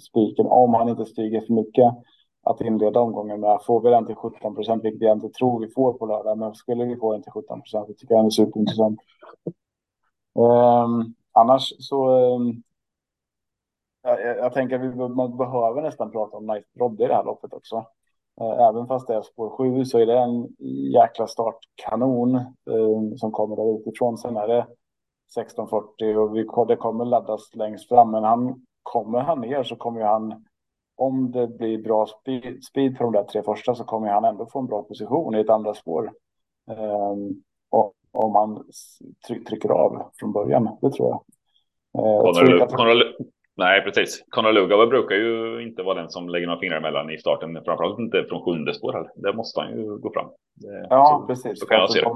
spiken 0.00 0.46
om 0.46 0.74
han 0.74 0.88
inte 0.88 1.04
stiger 1.04 1.40
för 1.40 1.52
mycket 1.52 1.94
att 2.42 2.60
inleda 2.60 3.00
omgången 3.00 3.40
med. 3.40 3.58
Får 3.66 3.80
vi 3.80 3.90
den 3.90 4.06
till 4.06 4.14
17 4.14 4.54
procent, 4.54 4.84
vilket 4.84 5.02
jag 5.02 5.16
inte 5.16 5.28
tror 5.28 5.60
vi 5.60 5.72
får 5.72 5.92
på 5.92 6.06
lördag, 6.06 6.38
men 6.38 6.54
skulle 6.54 6.84
vi 6.84 6.96
få 6.96 7.12
den 7.12 7.22
till 7.22 7.32
17 7.32 7.60
procent, 7.60 7.88
det 7.88 7.94
tycker 7.94 8.14
jag 8.14 8.26
är 8.26 8.30
superintressant. 8.30 9.00
Um, 10.34 11.14
annars 11.32 11.72
så. 11.78 12.08
Um, 12.08 12.62
jag, 14.02 14.20
jag, 14.20 14.52
tänker 14.52 14.76
att 14.76 14.82
vi 14.82 15.08
man 15.08 15.36
behöver 15.36 15.82
nästan 15.82 16.10
prata 16.10 16.36
om 16.36 16.46
Night 16.46 16.64
rob 16.78 17.00
i 17.00 17.06
det 17.06 17.14
här 17.14 17.24
loppet 17.24 17.52
också. 17.52 17.86
Eh, 18.40 18.68
även 18.68 18.86
fast 18.86 19.06
det 19.06 19.14
är 19.14 19.22
spår 19.22 19.50
7 19.50 19.84
så 19.84 19.98
är 19.98 20.06
det 20.06 20.18
en 20.18 20.48
jäkla 20.92 21.26
startkanon 21.26 22.34
eh, 22.36 23.16
som 23.16 23.32
kommer 23.32 23.56
där 23.56 23.80
utifrån. 23.80 24.18
Sen 24.18 24.36
är 24.36 24.48
det 24.48 24.66
1640 25.26 26.16
och 26.16 26.36
vi, 26.36 26.46
det 26.68 26.76
kommer 26.76 27.04
laddas 27.04 27.54
längst 27.54 27.88
fram. 27.88 28.10
Men 28.10 28.24
han, 28.24 28.62
kommer 28.82 29.20
han 29.20 29.40
ner 29.40 29.62
så 29.62 29.76
kommer 29.76 30.00
han, 30.00 30.44
om 30.96 31.32
det 31.32 31.46
blir 31.46 31.78
bra 31.78 32.06
speed, 32.06 32.64
speed 32.64 32.96
för 32.96 33.04
de 33.04 33.12
där 33.12 33.24
tre 33.24 33.42
första 33.42 33.74
så 33.74 33.84
kommer 33.84 34.08
han 34.08 34.24
ändå 34.24 34.46
få 34.52 34.58
en 34.58 34.66
bra 34.66 34.82
position 34.82 35.34
i 35.34 35.40
ett 35.40 35.50
andra 35.50 35.74
spår. 35.74 36.12
Eh, 36.70 37.16
och, 37.70 37.92
om 38.12 38.34
han 38.34 38.64
trycker 39.48 39.68
av 39.68 40.10
från 40.20 40.32
början, 40.32 40.76
det 40.80 40.90
tror 40.90 41.08
jag. 41.08 41.24
Eh, 41.98 42.12
jag 42.12 42.34
Nej, 43.56 43.82
precis. 43.82 44.24
Conor 44.28 44.52
Lugauer 44.52 44.86
brukar 44.86 45.16
ju 45.16 45.62
inte 45.62 45.82
vara 45.82 46.00
den 46.00 46.10
som 46.10 46.28
lägger 46.28 46.46
några 46.46 46.60
fingrar 46.60 46.76
emellan 46.76 47.10
i 47.10 47.18
starten. 47.18 47.62
Framförallt 47.64 47.98
inte 47.98 48.24
från 48.28 48.44
sjunde 48.44 48.74
spår. 48.74 48.92
Här. 48.92 49.10
Där 49.14 49.32
måste 49.32 49.60
han 49.60 49.70
ju 49.70 49.98
gå 49.98 50.12
fram. 50.12 50.26
Det, 50.54 50.86
ja, 50.90 51.20
så, 51.20 51.26
precis. 51.26 51.60
Så 51.60 51.66
kan 51.66 51.78
jag 51.78 51.90
se 51.90 52.00
det. 52.00 52.10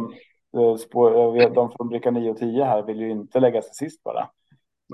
Eh, 0.56 1.52
de 1.52 1.70
från 1.70 1.88
bricka 1.88 2.10
9 2.10 2.30
och 2.30 2.36
10 2.36 2.64
här 2.64 2.82
vill 2.82 3.00
ju 3.00 3.10
inte 3.10 3.40
lägga 3.40 3.62
sig 3.62 3.74
sist 3.74 4.02
bara. 4.02 4.28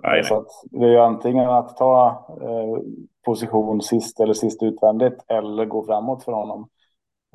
Nej, 0.02 0.24
så 0.24 0.34
nej. 0.34 0.44
det 0.80 0.86
är 0.86 0.90
ju 0.90 0.98
antingen 0.98 1.50
att 1.50 1.76
ta 1.76 2.26
eh, 2.40 2.82
position 3.24 3.82
sist 3.82 4.20
eller 4.20 4.34
sist 4.34 4.62
utvändigt 4.62 5.24
eller 5.28 5.64
gå 5.64 5.84
framåt 5.84 6.24
för 6.24 6.32
honom. 6.32 6.68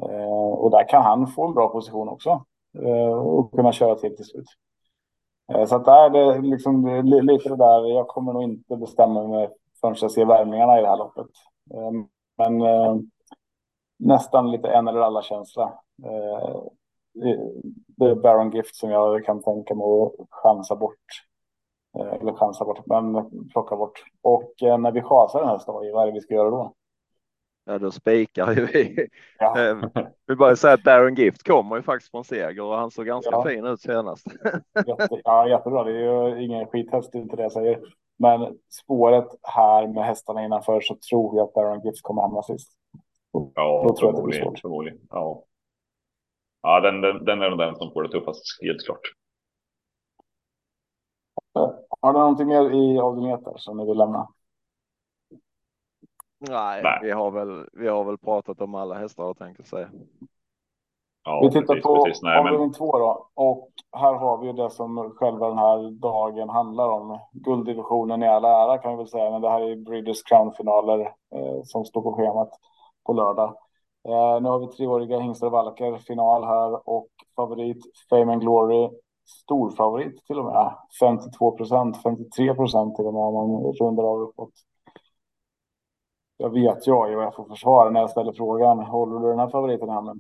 Eh, 0.01 0.51
och 0.53 0.71
där 0.71 0.87
kan 0.87 1.03
han 1.03 1.27
få 1.27 1.47
en 1.47 1.53
bra 1.53 1.67
position 1.67 2.09
också 2.09 2.45
eh, 2.85 3.13
och 3.13 3.51
kunna 3.51 3.71
köra 3.71 3.95
till 3.95 4.15
till 4.15 4.25
slut. 4.25 4.47
Eh, 5.53 5.65
så 5.65 5.75
att 5.75 5.85
där 5.85 6.05
är 6.05 6.09
det 6.09 6.41
liksom 6.41 7.03
lite 7.03 7.49
det 7.49 7.55
där. 7.55 7.85
Jag 7.85 8.07
kommer 8.07 8.33
nog 8.33 8.43
inte 8.43 8.75
bestämma 8.75 9.27
mig 9.27 9.49
förrän 9.81 9.95
jag 10.01 10.11
ser 10.11 10.25
värmningarna 10.25 10.79
i 10.79 10.81
det 10.81 10.87
här 10.87 10.97
loppet. 10.97 11.27
Eh, 11.73 11.91
men 12.37 12.63
nästan 13.99 14.51
lite 14.51 14.67
en 14.67 14.87
eller 14.87 15.01
alla 15.01 15.21
känsla. 15.21 15.73
Det 17.97 18.05
är 18.05 18.15
Baron 18.15 18.51
Gift 18.51 18.75
som 18.75 18.89
jag 18.89 19.25
kan 19.25 19.43
tänka 19.43 19.75
mig 19.75 19.85
att 19.85 20.27
chansa 20.29 20.75
bort. 20.75 20.97
Eller 21.99 22.33
chansa 22.33 22.65
bort, 22.65 22.85
men 22.85 23.29
plocka 23.49 23.75
bort. 23.75 24.03
Och 24.21 24.53
när 24.59 24.91
vi 24.91 25.01
chasar 25.01 25.39
den 25.39 25.49
här 25.49 25.57
staden, 25.57 25.93
vad 25.93 26.03
är 26.03 26.07
det 26.07 26.13
vi 26.13 26.21
ska 26.21 26.33
göra 26.33 26.49
då? 26.49 26.73
Ja, 27.65 27.79
då 27.79 27.91
spikar 27.91 28.53
ju 28.53 28.65
vi. 28.65 29.07
Ja. 29.39 29.57
Ehm, 29.59 29.89
vi 30.27 30.35
bara 30.35 30.55
säga 30.55 30.73
att 30.73 30.83
Darren 30.83 31.15
Gift 31.15 31.43
kommer 31.43 31.75
ju 31.75 31.81
faktiskt 31.81 32.11
från 32.11 32.23
seger 32.23 32.61
och 32.61 32.75
han 32.75 32.91
såg 32.91 33.05
ganska 33.05 33.31
ja. 33.31 33.43
fin 33.43 33.65
ut 33.65 33.81
senast. 33.81 34.27
Jätte, 34.87 35.21
ja, 35.23 35.47
jättebra. 35.47 35.83
Det 35.83 35.91
är 35.91 36.27
ju 36.27 36.43
ingen 36.43 36.67
skithäst, 36.67 37.15
inte 37.15 37.35
det 37.35 37.43
jag 37.43 37.51
säger. 37.51 37.79
Men 38.19 38.57
spåret 38.69 39.27
här 39.41 39.87
med 39.87 40.05
hästarna 40.05 40.45
innanför 40.45 40.81
så 40.81 40.95
tror 41.09 41.37
jag 41.37 41.43
att 41.43 41.53
Darren 41.53 41.81
Gift 41.81 42.01
kommer 42.01 42.21
hamna 42.21 42.41
sist. 42.41 42.71
Ja, 43.55 43.83
då 43.87 43.95
tror 43.95 44.13
jag 44.13 44.21
det 44.21 44.27
blir 44.27 44.41
svårt. 44.41 44.59
Förmodligen. 44.59 44.99
Ja, 45.09 45.43
ja 46.61 46.79
den, 46.79 47.01
den, 47.01 47.25
den 47.25 47.41
är 47.41 47.49
nog 47.49 47.59
den 47.59 47.75
som 47.75 47.91
får 47.93 48.03
det 48.03 48.09
tuffast, 48.09 48.43
helt 48.61 48.85
klart. 48.85 49.01
Har 52.01 52.13
du 52.13 52.19
någonting 52.19 52.47
mer 52.47 52.71
i 52.71 52.99
avdelning 52.99 53.31
1 53.31 53.41
som 53.55 53.77
ni 53.77 53.85
vill 53.85 53.97
lämna? 53.97 54.27
Nej, 56.49 56.83
Nej, 56.83 56.99
Vi, 57.01 57.11
har 57.11 57.31
väl, 57.31 57.67
vi 57.73 57.87
har 57.87 58.03
väl 58.03 58.17
pratat 58.17 58.61
om 58.61 58.75
alla 58.75 58.95
hästar 58.95 59.23
jag 59.23 59.37
tänkte 59.37 59.63
säga. 59.63 59.89
Ja, 61.23 61.39
vi 61.43 61.51
tittar 61.51 61.73
precis, 61.73 61.83
på 61.83 62.05
precis. 62.05 62.23
Nej, 62.23 62.37
avdelning 62.37 62.61
men... 62.61 62.73
två 62.73 62.99
då. 62.99 63.29
Och 63.33 63.69
här 63.91 64.13
har 64.13 64.37
vi 64.37 64.51
det 64.51 64.69
som 64.69 65.11
själva 65.15 65.49
den 65.49 65.57
här 65.57 65.91
dagen 65.91 66.49
handlar 66.49 66.89
om. 66.89 67.19
Gulddivisionen 67.31 68.23
i 68.23 68.27
all 68.27 68.45
ära 68.45 68.77
kan 68.77 68.91
vi 68.91 68.97
väl 68.97 69.07
säga, 69.07 69.31
men 69.31 69.41
det 69.41 69.49
här 69.49 69.61
är 69.61 69.75
Breeders 69.75 70.23
Crown-finaler 70.23 70.99
eh, 71.35 71.63
som 71.63 71.85
står 71.85 72.01
på 72.01 72.13
schemat 72.13 72.49
på 73.05 73.13
lördag. 73.13 73.57
Eh, 74.08 74.41
nu 74.41 74.50
har 74.50 74.60
vi 74.60 74.67
treåriga 74.67 75.20
hingstar 75.20 75.48
och 75.48 75.53
valkar 75.53 75.98
final 75.98 76.43
här 76.43 76.89
och 76.89 77.08
favorit 77.36 77.77
Fame 78.10 78.31
and 78.34 78.41
Glory. 78.41 78.89
Storfavorit 79.25 80.25
till 80.25 80.39
och 80.39 80.46
med. 80.46 80.75
52 81.00 81.51
procent, 81.58 82.03
53 82.03 82.55
procent 82.55 82.96
till 82.96 83.05
och 83.05 83.13
med 83.13 83.22
om 83.24 83.34
man 83.34 83.74
rundar 83.74 84.03
av 84.03 84.22
uppåt 84.22 84.51
jag 86.38 86.50
vet 86.50 86.88
jag 86.88 87.15
vad 87.15 87.25
jag 87.25 87.36
får 87.36 87.46
försvara 87.46 87.89
när 87.89 88.00
jag 88.00 88.10
ställer 88.10 88.34
frågan. 88.34 88.79
Håller 88.79 89.20
du 89.20 89.27
den 89.29 89.39
här 89.39 89.50
favoriten 89.50 89.89
i 89.89 89.91
handen? 89.91 90.20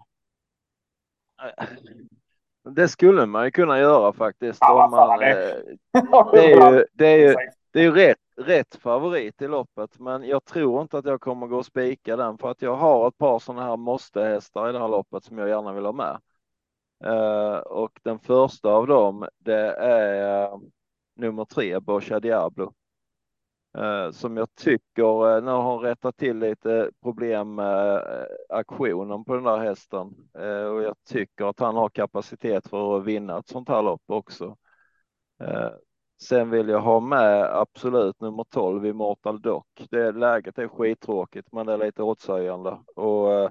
Det 2.69 2.87
skulle 2.87 3.25
man 3.25 3.45
ju 3.45 3.51
kunna 3.51 3.79
göra 3.79 4.13
faktiskt. 4.13 4.57
Ja, 4.61 4.87
man, 4.91 4.99
fan, 4.99 5.19
det- 5.19 5.51
eh, 5.51 6.31
det 6.31 6.53
är 6.53 6.71
ju, 6.71 6.85
det 6.93 7.07
är 7.07 7.17
ju, 7.17 7.35
det 7.71 7.79
är 7.79 7.83
ju 7.83 7.91
rätt, 7.91 8.17
rätt 8.35 8.75
favorit 8.75 9.41
i 9.41 9.47
loppet, 9.47 9.99
men 9.99 10.23
jag 10.23 10.45
tror 10.45 10.81
inte 10.81 10.97
att 10.97 11.05
jag 11.05 11.21
kommer 11.21 11.47
gå 11.47 11.57
och 11.57 11.65
spika 11.65 12.15
den 12.15 12.37
för 12.37 12.51
att 12.51 12.61
jag 12.61 12.75
har 12.75 13.07
ett 13.07 13.17
par 13.17 13.39
sådana 13.39 13.63
här 13.63 13.77
måste-hästar 13.77 14.69
i 14.69 14.71
det 14.71 14.79
här 14.79 14.87
loppet 14.87 15.23
som 15.23 15.37
jag 15.37 15.49
gärna 15.49 15.73
vill 15.73 15.85
ha 15.85 15.91
med. 15.91 16.19
Uh, 17.05 17.57
och 17.57 17.99
den 18.03 18.19
första 18.19 18.69
av 18.69 18.87
dem, 18.87 19.27
det 19.37 19.73
är 19.73 20.51
uh, 20.53 20.59
nummer 21.15 21.45
tre, 21.45 21.79
Boscia 21.79 22.19
Diablo. 22.19 22.73
uh, 23.77 24.11
som 24.11 24.37
jag 24.37 24.55
tycker 24.55 25.35
eh, 25.37 25.43
nu 25.43 25.51
har 25.51 25.79
rättat 25.79 26.17
till 26.17 26.39
lite 26.39 26.91
problem 27.03 27.55
med 27.55 27.95
eh, 27.95 28.25
aktionen 28.49 29.23
på 29.25 29.33
den 29.35 29.43
där 29.43 29.57
hästen. 29.57 30.15
Och 30.73 30.81
jag 30.83 30.95
tycker 31.09 31.45
att 31.45 31.59
han 31.59 31.75
har 31.75 31.89
kapacitet 31.89 32.67
för 32.67 32.97
att 32.97 33.05
vinna 33.05 33.39
ett 33.39 33.47
sånt 33.47 33.69
här 33.69 33.81
lopp 33.81 34.03
också. 34.05 34.57
Sen 36.23 36.49
vill 36.49 36.69
jag 36.69 36.81
ha 36.81 36.99
med 36.99 37.55
absolut 37.57 38.21
nummer 38.21 38.43
12 38.43 38.85
i 38.85 38.93
Mortal 38.93 39.41
Dock. 39.41 39.87
Det 39.89 40.11
läget 40.11 40.57
är 40.57 40.67
skittråkigt, 40.67 41.47
men 41.51 41.65
det 41.65 41.73
är 41.73 41.77
lite 41.77 42.03
åtsägande 42.03 42.77
och 42.95 43.33
eh, 43.33 43.49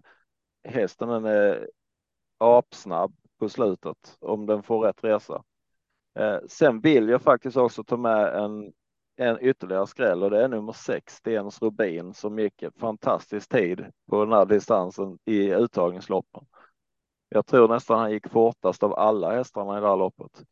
hästen 0.64 1.08
den 1.08 1.24
är 1.24 1.68
apsnabb 2.38 3.14
på 3.38 3.48
slutet 3.48 4.16
om 4.20 4.46
den 4.46 4.62
får 4.62 4.80
rätt 4.80 5.04
resa. 5.04 5.42
Eh, 6.18 6.38
sen 6.48 6.80
vill 6.80 7.08
jag 7.08 7.22
faktiskt 7.22 7.56
också 7.56 7.84
ta 7.84 7.96
med 7.96 8.34
en, 8.34 8.72
en 9.16 9.38
ytterligare 9.40 9.86
skräll 9.86 10.22
och 10.22 10.30
det 10.30 10.44
är 10.44 10.48
nummer 10.48 10.72
6, 10.72 11.14
Stens 11.14 11.62
Rubin, 11.62 12.14
som 12.14 12.38
gick 12.38 12.62
en 12.62 12.72
fantastisk 12.72 13.48
tid 13.48 13.86
på 14.10 14.24
den 14.24 14.32
här 14.32 14.46
distansen 14.46 15.18
i 15.24 15.50
uttagningsloppen. 15.50 16.46
Jag 17.28 17.46
tror 17.46 17.68
nästan 17.68 17.98
han 17.98 18.12
gick 18.12 18.28
fortast 18.28 18.82
av 18.82 18.94
alla 18.94 19.34
hästarna 19.34 19.78
i 19.78 19.80
det 19.80 19.88
här 19.88 19.96
loppet. 19.96 20.44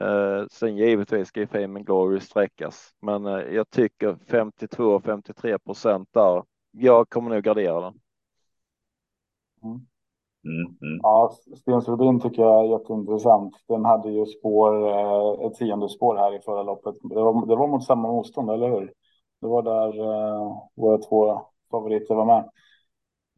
Eh, 0.00 0.46
sen 0.50 0.76
givetvis 0.76 1.28
ska 1.28 1.40
ju 1.40 1.46
Fame 1.46 1.64
and 1.64 1.86
Glory 1.86 2.20
sträckas, 2.20 2.94
men 3.00 3.26
eh, 3.26 3.32
jag 3.32 3.70
tycker 3.70 4.14
52-53 4.14 5.58
procent 5.58 6.08
där. 6.12 6.42
Jag 6.70 7.08
kommer 7.10 7.30
nog 7.30 7.42
gardera 7.42 7.80
den. 7.80 8.00
Mm, 10.44 10.66
mm. 10.82 11.00
Ja, 11.02 11.32
Stens 11.56 11.88
Rubin 11.88 12.20
tycker 12.20 12.42
jag 12.42 12.64
är 12.64 12.68
jätteintressant. 12.78 13.56
Den 13.68 13.84
hade 13.84 14.10
ju 14.10 14.26
spår, 14.26 14.88
eh, 14.88 15.46
ett 15.46 15.54
tionde 15.54 15.88
spår 15.88 16.16
här 16.16 16.34
i 16.36 16.40
förra 16.40 16.62
loppet. 16.62 16.94
Det 17.02 17.14
var, 17.14 17.46
det 17.46 17.56
var 17.56 17.68
mot 17.68 17.84
samma 17.84 18.08
motstånd, 18.08 18.50
eller 18.50 18.68
hur? 18.68 18.92
Det 19.40 19.46
var 19.46 19.62
där 19.62 20.00
eh, 20.00 20.56
våra 20.74 20.98
två 20.98 21.40
favoriter 21.70 22.14
var 22.14 22.24
med. 22.24 22.50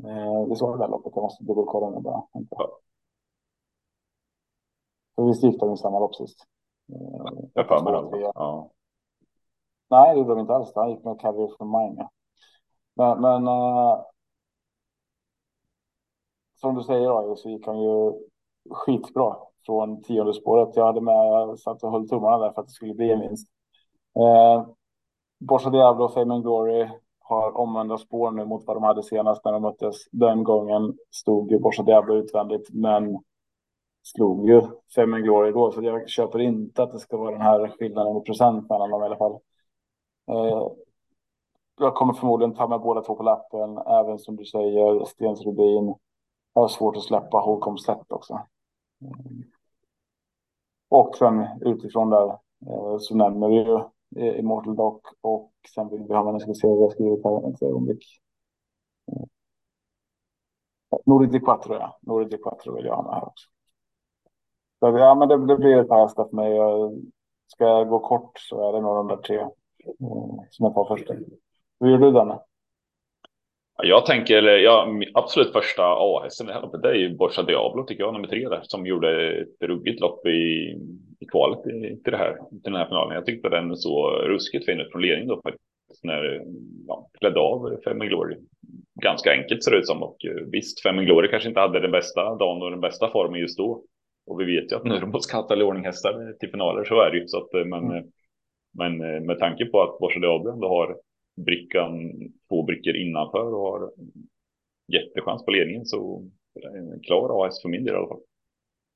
Eh, 0.05 0.49
vi 0.49 0.57
såg 0.57 0.75
det 0.75 0.85
där 0.85 0.89
loppet, 0.89 1.13
jag 1.15 1.23
måste 1.23 1.45
dubbelkolla 1.45 1.91
nu 1.91 2.01
bara. 2.01 2.23
För 5.15 5.47
gick 5.47 5.61
de 5.61 5.73
i 5.73 5.77
samma 5.77 5.99
lopp 5.99 6.15
sist? 6.15 6.39
Jag 7.55 7.69
för 7.69 8.11
mig. 8.11 8.21
Ja. 8.35 8.71
Nej, 9.91 10.15
det 10.15 10.19
gjorde 10.19 10.35
de 10.35 10.41
inte 10.41 10.55
alls. 10.55 10.73
Han 10.75 10.91
gick 10.91 11.05
med 11.05 11.21
Caviar 11.21 11.57
from 11.57 11.71
Mine. 11.71 12.09
Men, 12.95 13.21
men 13.21 13.47
eh, 13.47 14.01
som 16.55 16.75
du 16.75 16.83
säger 16.83 17.09
då, 17.09 17.37
så 17.37 17.49
gick 17.49 17.67
han 17.67 17.83
ju 17.83 18.13
skitbra 18.71 19.37
från 19.67 20.03
tionde 20.03 20.35
spåret. 20.35 20.77
Jag 20.77 20.87
hade 20.87 21.01
med 21.01 21.59
satt 21.59 21.83
och 21.83 21.91
höll 21.91 22.09
tummarna 22.09 22.39
där 22.39 22.53
för 22.53 22.61
att 22.61 22.67
det 22.67 22.73
skulle 22.73 22.95
bli 22.95 23.13
en 23.13 23.21
vinst. 23.21 23.49
Eh, 24.19 24.67
Borsa 25.39 25.71
Diablo 25.71 26.05
och 26.05 26.15
Fame 26.15 26.35
and 26.35 26.43
Glory 26.43 26.89
har 27.19 27.57
omvända 27.57 27.99
spår 27.99 28.31
nu 28.31 28.45
mot 28.45 28.67
vad 28.67 28.77
de 28.77 28.83
hade 28.83 29.03
senast 29.03 29.45
när 29.45 29.53
de 29.53 29.63
möttes. 29.63 29.97
Den 30.11 30.45
gången 30.45 30.99
stod 31.11 31.51
ju 31.51 31.59
Borsa 31.59 31.83
Diablo 31.83 32.15
utvändigt, 32.15 32.69
men 32.73 33.19
slog 34.05 34.49
ju 34.49 34.63
fem 34.95 35.15
and 35.15 35.25
Glory 35.25 35.53
då, 35.53 35.73
så 35.73 35.83
jag 35.83 36.09
köper 36.09 36.39
inte 36.39 36.83
att 36.83 36.93
det 36.93 36.99
ska 36.99 37.17
vara 37.17 37.31
den 37.31 37.41
här 37.41 37.69
skillnaden 37.69 38.17
i 38.17 38.21
procent 38.21 38.69
mellan 38.71 38.91
dem 38.91 39.03
i 39.03 39.05
alla 39.05 39.17
fall. 39.17 39.39
Eh, 40.31 40.69
jag 41.79 41.95
kommer 41.95 42.13
förmodligen 42.13 42.55
ta 42.55 42.69
med 42.69 42.81
båda 42.81 43.01
två 43.01 43.17
på 43.17 43.23
lappen, 43.23 43.79
även 43.79 44.19
som 44.19 44.37
du 44.37 44.45
säger, 44.45 45.05
Stens 45.05 45.43
Rubin. 45.43 45.95
Jag 46.53 46.63
har 46.63 46.69
svårt 46.69 46.97
att 46.97 47.03
släppa 47.03 47.39
Holcomb 47.39 47.81
Set 47.81 48.13
också. 48.13 48.35
Eh, 49.03 49.11
och 50.89 51.17
sen 51.17 51.47
utifrån 51.61 52.11
där 52.11 52.29
eh, 52.67 52.99
så 52.99 53.17
nämner 53.17 53.49
vi 53.49 53.55
ju 53.55 53.81
eh, 54.17 54.39
Immortal 54.39 54.77
Dock 54.77 55.07
och 55.21 55.53
sen 55.75 55.89
vill 55.89 56.03
vi 56.09 56.15
ha, 56.15 56.29
en 56.29 56.35
jag 56.35 56.43
ska 56.43 56.55
se 56.55 56.69
vad 56.69 56.77
jag 56.77 56.83
har 56.83 56.91
skrivit 56.91 57.25
här 57.25 57.51
ett 57.51 57.63
ögonblick. 57.63 58.05
Nordic 61.07 61.45
Quattro, 61.45 61.75
ja. 61.75 61.99
Nordic 62.01 62.43
Quattro 62.43 62.77
vill 62.77 62.85
jag 62.85 62.97
ha 62.97 63.03
med 63.03 63.15
här 63.15 63.25
också. 63.25 63.54
Så, 64.85 64.99
ja, 64.99 65.15
men 65.15 65.29
det, 65.29 65.47
det 65.47 65.57
blir 65.57 65.81
ett 65.81 65.89
par 65.89 66.03
hästar 66.03 66.25
för 66.29 66.37
mig. 66.37 66.53
Jag- 66.53 66.93
Ska 67.47 67.65
jag 67.65 67.89
gå 67.89 67.99
kort 67.99 68.39
så 68.39 68.69
är 68.69 68.73
det 68.73 68.81
nog 68.81 68.97
de 68.97 69.09
där 69.09 69.17
tre 69.17 69.37
eh, 69.37 69.49
som 70.51 70.65
jag 70.65 70.75
tar 70.75 70.85
först. 70.97 71.11
Hur 71.81 71.91
gör 71.91 71.99
du 71.99 72.11
Danne? 72.11 72.39
Jag 73.83 74.07
tänker, 74.07 74.37
eller 74.39 74.59
ja, 74.59 74.89
absolut 75.15 75.53
första 75.53 75.83
A-hästen 75.83 76.47
i 76.47 76.49
det 76.49 76.55
här 76.55 76.63
loppet, 76.63 76.83
det 76.83 76.89
är 76.89 76.95
ju 76.95 77.17
Borsa 77.17 77.43
Diablo 77.43 77.85
tycker 77.85 78.03
jag, 78.03 78.13
nummer 78.15 78.29
tre 78.29 78.49
där, 78.49 78.61
som 78.63 78.87
gjorde 78.87 79.41
ett 79.41 79.63
ruggigt 79.63 80.01
lopp 80.01 80.27
i, 80.27 80.31
i 81.21 81.27
kvalet 81.33 81.63
till, 81.63 82.01
det 82.13 82.17
här, 82.17 82.35
till 82.51 82.61
den 82.73 82.75
här 82.75 82.87
finalen. 82.87 83.15
Jag 83.15 83.27
tyckte 83.27 83.49
den 83.49 83.77
så 83.77 84.11
ruskigt 84.11 84.65
fin 84.67 84.81
ut 84.81 84.93
från 84.93 85.03
ledningen 85.03 85.29
då 85.29 85.41
faktiskt, 85.43 86.05
när 86.05 86.43
ja, 86.89 87.09
klädde 87.19 87.41
av 87.41 87.77
Fem 87.85 87.99
Glory. 87.99 88.37
Ganska 89.03 89.33
enkelt 89.33 89.65
ser 89.65 89.71
det 89.71 89.79
ut 89.79 89.87
som 89.87 90.03
och 90.03 90.17
eh, 90.25 90.45
visst, 90.53 90.83
Fem 90.83 90.97
Glory 90.97 91.29
kanske 91.31 91.49
inte 91.49 91.61
hade 91.61 91.81
den 91.81 91.91
bästa 91.91 92.35
dagen 92.35 92.63
och 92.63 92.71
den 92.71 92.81
bästa 92.81 93.11
formen 93.11 93.41
just 93.41 93.59
då. 93.59 93.83
Och 94.27 94.41
vi 94.41 94.45
vet 94.45 94.73
ju 94.73 94.77
att 94.77 94.85
nu 94.85 94.95
är 94.95 95.01
de 95.01 95.13
hos 95.13 95.27
Katta 95.27 95.57
i 95.57 95.63
ordning 95.63 95.85
hästar 95.85 96.33
till 96.41 96.51
finaler, 96.51 96.85
så 96.85 97.01
är 97.01 97.11
det 97.11 97.19
ju. 97.19 97.27
Så 97.29 97.39
att, 97.39 97.55
eh, 97.55 97.65
men, 97.65 97.85
Mm. 97.85 97.97
eh, 97.97 98.05
men 98.79 99.01
eh, 99.15 99.21
med 99.21 99.39
tanke 99.39 99.67
på 99.67 99.83
att 99.83 99.99
Borsa 99.99 100.21
Diablo 100.21 100.53
ändå 100.53 100.69
har 100.69 100.97
brickan, 101.37 102.13
två 102.49 102.63
brickor 102.63 102.97
innanför 102.97 103.55
och 103.55 103.61
har 103.61 103.93
jättechans 104.93 105.45
på 105.45 105.51
ledningen 105.51 105.85
så 105.87 106.25
är 106.55 106.61
det 106.61 106.79
en 106.95 107.01
klar 107.01 107.47
AS 107.47 107.63
för 107.63 107.69
min 107.69 107.85
del 107.85 107.95
i 107.95 107.97
alla 107.97 108.09
fall. 108.09 108.21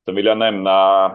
Sen 0.05 0.15
vill 0.15 0.27
jag 0.27 0.39
nämna 0.39 1.11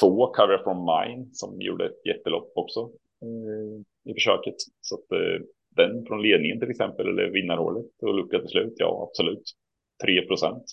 två 0.00 0.26
Cover 0.26 0.58
from 0.58 0.78
Mine 0.90 1.26
som 1.32 1.60
gjorde 1.60 1.86
ett 1.86 2.06
jättelopp 2.06 2.52
också 2.54 2.80
eh, 3.22 4.10
i 4.10 4.14
försöket. 4.14 4.54
Så 4.80 4.94
att 4.94 5.12
eh, 5.12 5.44
den 5.76 6.06
från 6.06 6.22
ledningen 6.22 6.60
till 6.60 6.70
exempel 6.70 7.08
eller 7.08 7.30
vinnarhålet 7.30 7.86
och 8.02 8.14
lucka 8.14 8.38
till 8.38 8.48
slut, 8.48 8.74
ja 8.76 9.06
absolut. 9.08 9.42
3 10.04 10.22
procent. 10.26 10.64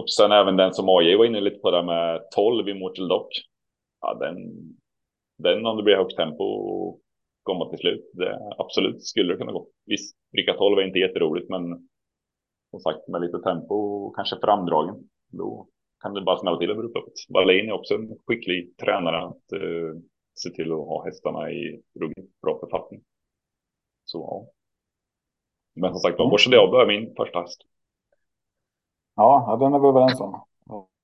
Och 0.00 0.10
sen 0.10 0.32
även 0.32 0.56
den 0.56 0.74
som 0.74 0.88
AJ 0.88 1.16
var 1.16 1.24
inne 1.24 1.40
lite 1.40 1.58
på 1.58 1.70
där 1.70 1.82
med 1.82 2.20
12 2.34 2.68
i 2.68 2.74
Mortal 2.74 3.08
Dock. 3.08 3.32
Ja, 4.00 4.14
den, 4.14 4.36
den 5.38 5.66
om 5.66 5.76
det 5.76 5.82
blir 5.82 5.96
högt 5.96 6.16
tempo 6.16 6.44
och 6.44 7.00
komma 7.42 7.68
till 7.70 7.78
slut. 7.78 8.10
Det, 8.12 8.38
absolut 8.58 9.02
skulle 9.02 9.32
det 9.32 9.38
kunna 9.38 9.52
gå. 9.52 9.66
Visst, 9.86 10.16
bricka 10.32 10.54
12 10.54 10.78
är 10.78 10.82
inte 10.82 10.98
jätteroligt, 10.98 11.48
men 11.50 11.88
som 12.70 12.80
sagt 12.80 13.08
med 13.08 13.20
lite 13.20 13.38
tempo 13.38 13.74
och 13.74 14.16
kanske 14.16 14.36
framdragen. 14.40 14.94
Då 15.32 15.66
kan 16.02 16.14
det 16.14 16.20
bara 16.22 16.38
smälla 16.38 16.58
till 16.58 16.70
över 16.70 16.84
upploppet. 16.84 17.14
Wallin 17.28 17.68
är 17.68 17.72
också 17.72 17.94
en 17.94 18.18
skicklig 18.26 18.76
tränare 18.76 19.18
att 19.22 19.52
eh, 19.52 20.00
se 20.34 20.50
till 20.50 20.72
att 20.72 20.78
ha 20.78 21.04
hästarna 21.04 21.50
i 21.50 21.82
ruggigt 22.00 22.40
bra 22.42 22.58
författning. 22.60 23.00
Så 24.04 24.18
ja. 24.18 24.52
Men 25.80 25.92
som 25.92 26.00
sagt 26.00 26.18
var, 26.18 26.24
Mm. 26.24 26.30
Borsa 26.30 26.50
Diablo 26.50 26.78
är 26.78 26.86
min 26.86 27.14
första 27.16 27.40
häst. 27.40 27.69
Ja, 29.20 29.56
den 29.60 29.74
är 29.74 29.78
vi 29.78 29.88
överens 29.88 30.20
om. 30.20 30.34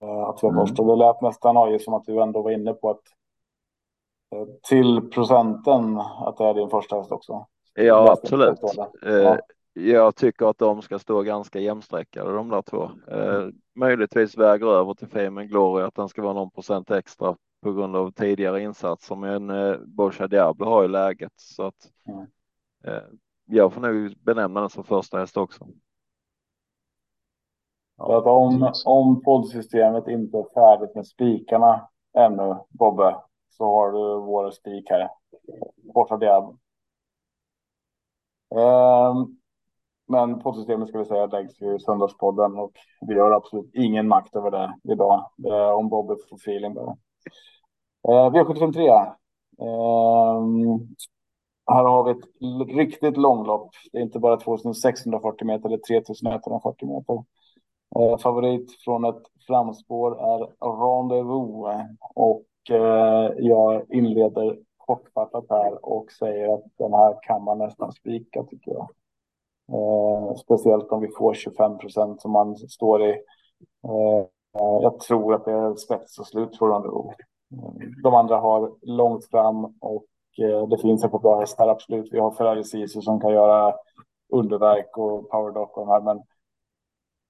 Eh, 0.03 0.29
Att 0.29 0.43
vi 0.43 0.49
Mm. 0.49 0.61
först. 0.61 0.79
Och 0.81 0.87
det 0.87 0.97
lät 0.97 1.21
nästan 1.23 1.57
AJ 1.57 1.79
som 1.79 1.95
att 1.95 2.05
du 2.05 2.23
ändå 2.23 2.43
var 2.43 2.51
inne 2.51 2.73
på 2.75 2.91
att 2.91 3.01
eh, 4.35 4.47
till 4.69 5.11
procenten 5.11 5.99
att 5.99 6.37
det 6.37 6.45
är 6.45 6.55
din 6.55 6.69
första 6.71 6.97
häst 6.97 7.13
också. 7.13 7.47
Ja, 7.75 8.13
absolut. 8.13 8.59
Eh, 9.03 9.13
Ja. 9.13 9.39
Jag 9.79 10.17
tycker 10.17 10.47
att 10.51 10.59
de 10.59 10.83
ska 10.83 10.99
stå 10.99 11.23
ganska 11.23 11.59
jämsträckade 11.61 12.33
de 12.35 12.49
där 12.49 12.63
två. 12.63 12.91
Eh, 13.11 13.49
möjligtvis 13.75 14.37
väger 14.39 14.67
över 14.67 14.95
till 14.95 15.09
Fame 15.09 15.41
and 15.41 15.51
Glory 15.51 15.83
att 15.85 15.95
den 15.95 16.09
ska 16.09 16.23
vara 16.23 16.33
någon 16.33 16.51
procent 16.51 16.91
extra 16.91 17.37
på 17.63 17.73
grund 17.73 17.97
av 17.97 18.11
tidigare 18.11 18.63
insatser. 18.63 19.17
Men 19.17 19.51
eh, 19.51 20.29
Diablo 20.29 20.67
har 20.67 20.83
ju 20.83 20.89
läget 20.89 21.33
så 21.37 21.63
att 21.63 21.91
Mm. 22.09 22.27
eh, 22.85 23.03
jag 23.45 23.73
får 23.73 23.81
nog 23.81 24.15
benämna 24.21 24.61
den 24.61 24.71
som 24.71 24.85
första 24.85 25.19
häst 25.19 25.37
också. 25.37 25.67
Så 27.97 28.17
att 28.17 28.27
om, 28.27 28.73
om 28.85 29.23
poddsystemet 29.23 30.09
inte 30.09 30.39
är 30.39 30.55
färdigt 30.55 30.95
med 30.95 31.07
spikarna 31.07 31.89
ännu, 32.19 32.57
Bobbe, 32.69 33.17
så 33.51 33.65
har 33.65 33.93
du 33.93 34.27
vår 34.27 34.51
spik 34.51 34.91
här. 34.91 35.09
Borta 35.95 36.17
Diab. 36.17 36.59
Ehm, 38.55 39.39
men 40.09 40.41
poddsystemet 40.41 40.89
ska 40.89 40.99
vi 40.99 41.05
säga 41.05 41.27
läggs 41.27 41.63
i 41.63 41.79
söndagspodden 41.79 42.59
och 42.59 42.73
vi 43.01 43.19
har 43.19 43.31
absolut 43.31 43.71
ingen 43.75 44.09
makt 44.09 44.37
över 44.37 44.51
det 44.51 44.93
idag. 44.93 45.31
Det 45.37 45.49
är 45.49 45.73
om 45.73 45.89
Bobbe 45.89 46.17
får 46.31 46.37
feeling 46.37 46.75
bara. 46.75 46.97
Eh, 48.09 48.31
V753. 48.31 48.89
Ehm, 49.59 50.79
här 51.67 51.85
har 51.85 52.05
vi 52.05 52.11
ett 52.11 52.77
riktigt 52.77 53.17
långlopp. 53.17 53.71
Det 53.93 53.99
är 53.99 54.03
inte 54.03 54.19
bara 54.19 54.37
2640 54.37 55.47
meter 55.47 55.69
eller 55.69 55.79
3140 55.79 56.89
meter. 56.89 57.25
Eh, 57.99 58.19
favorit 58.19 58.73
från 58.85 59.05
ett 59.05 59.23
framspår 59.47 60.21
är 60.21 60.49
Rendezvous 60.61 61.89
och 62.15 62.47
eh, 62.71 63.33
jag 63.39 63.83
inleder 63.91 64.59
kortfattat 64.77 65.45
här 65.51 65.87
och 65.87 66.13
säger 66.13 66.55
att 66.55 66.65
den 66.79 66.93
här 66.93 67.19
kan 67.23 67.45
man 67.45 67.59
nästan 67.59 67.93
spika 67.93 68.43
tycker 68.43 68.73
jag. 68.73 68.89
Eh, 69.73 70.35
speciellt 70.35 70.93
om 70.93 71.01
vi 71.01 71.09
får 71.09 71.35
25 71.35 71.79
procent 71.79 72.21
som 72.21 72.31
man 72.33 72.57
står 72.57 73.03
i. 73.03 73.11
Eh, 73.85 74.27
jag 74.83 74.99
tror 74.99 75.35
att 75.35 75.45
det 75.45 75.53
är 75.53 75.75
spets 75.75 76.19
och 76.19 76.27
slut 76.27 76.59
för 76.59 76.67
Rendezvous. 76.67 77.15
Eh, 77.53 77.89
de 78.03 78.15
andra 78.15 78.37
har 78.37 78.73
långt 78.83 79.25
fram 79.25 79.65
och 79.65 80.07
eh, 80.39 80.69
det 80.69 80.79
finns 80.79 81.05
ett 81.05 81.11
par 81.11 81.19
bra 81.19 81.41
hästar 81.41 81.69
absolut. 81.69 82.13
Vi 82.13 82.19
har 82.19 82.31
Ferrari 82.31 82.65
Sisu 82.65 83.01
som 83.01 83.21
kan 83.21 83.33
göra 83.33 83.75
underverk 84.33 84.99
och 84.99 85.31
powerdock 85.31 85.77
och 85.77 85.87
de 85.87 85.93
här 85.93 86.01
men 86.01 86.23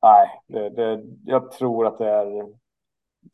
nej, 0.06 0.40
det, 0.46 0.70
det, 0.70 1.02
jag 1.24 1.50
tror 1.50 1.86
att 1.86 1.98
det 1.98 2.10
är 2.10 2.46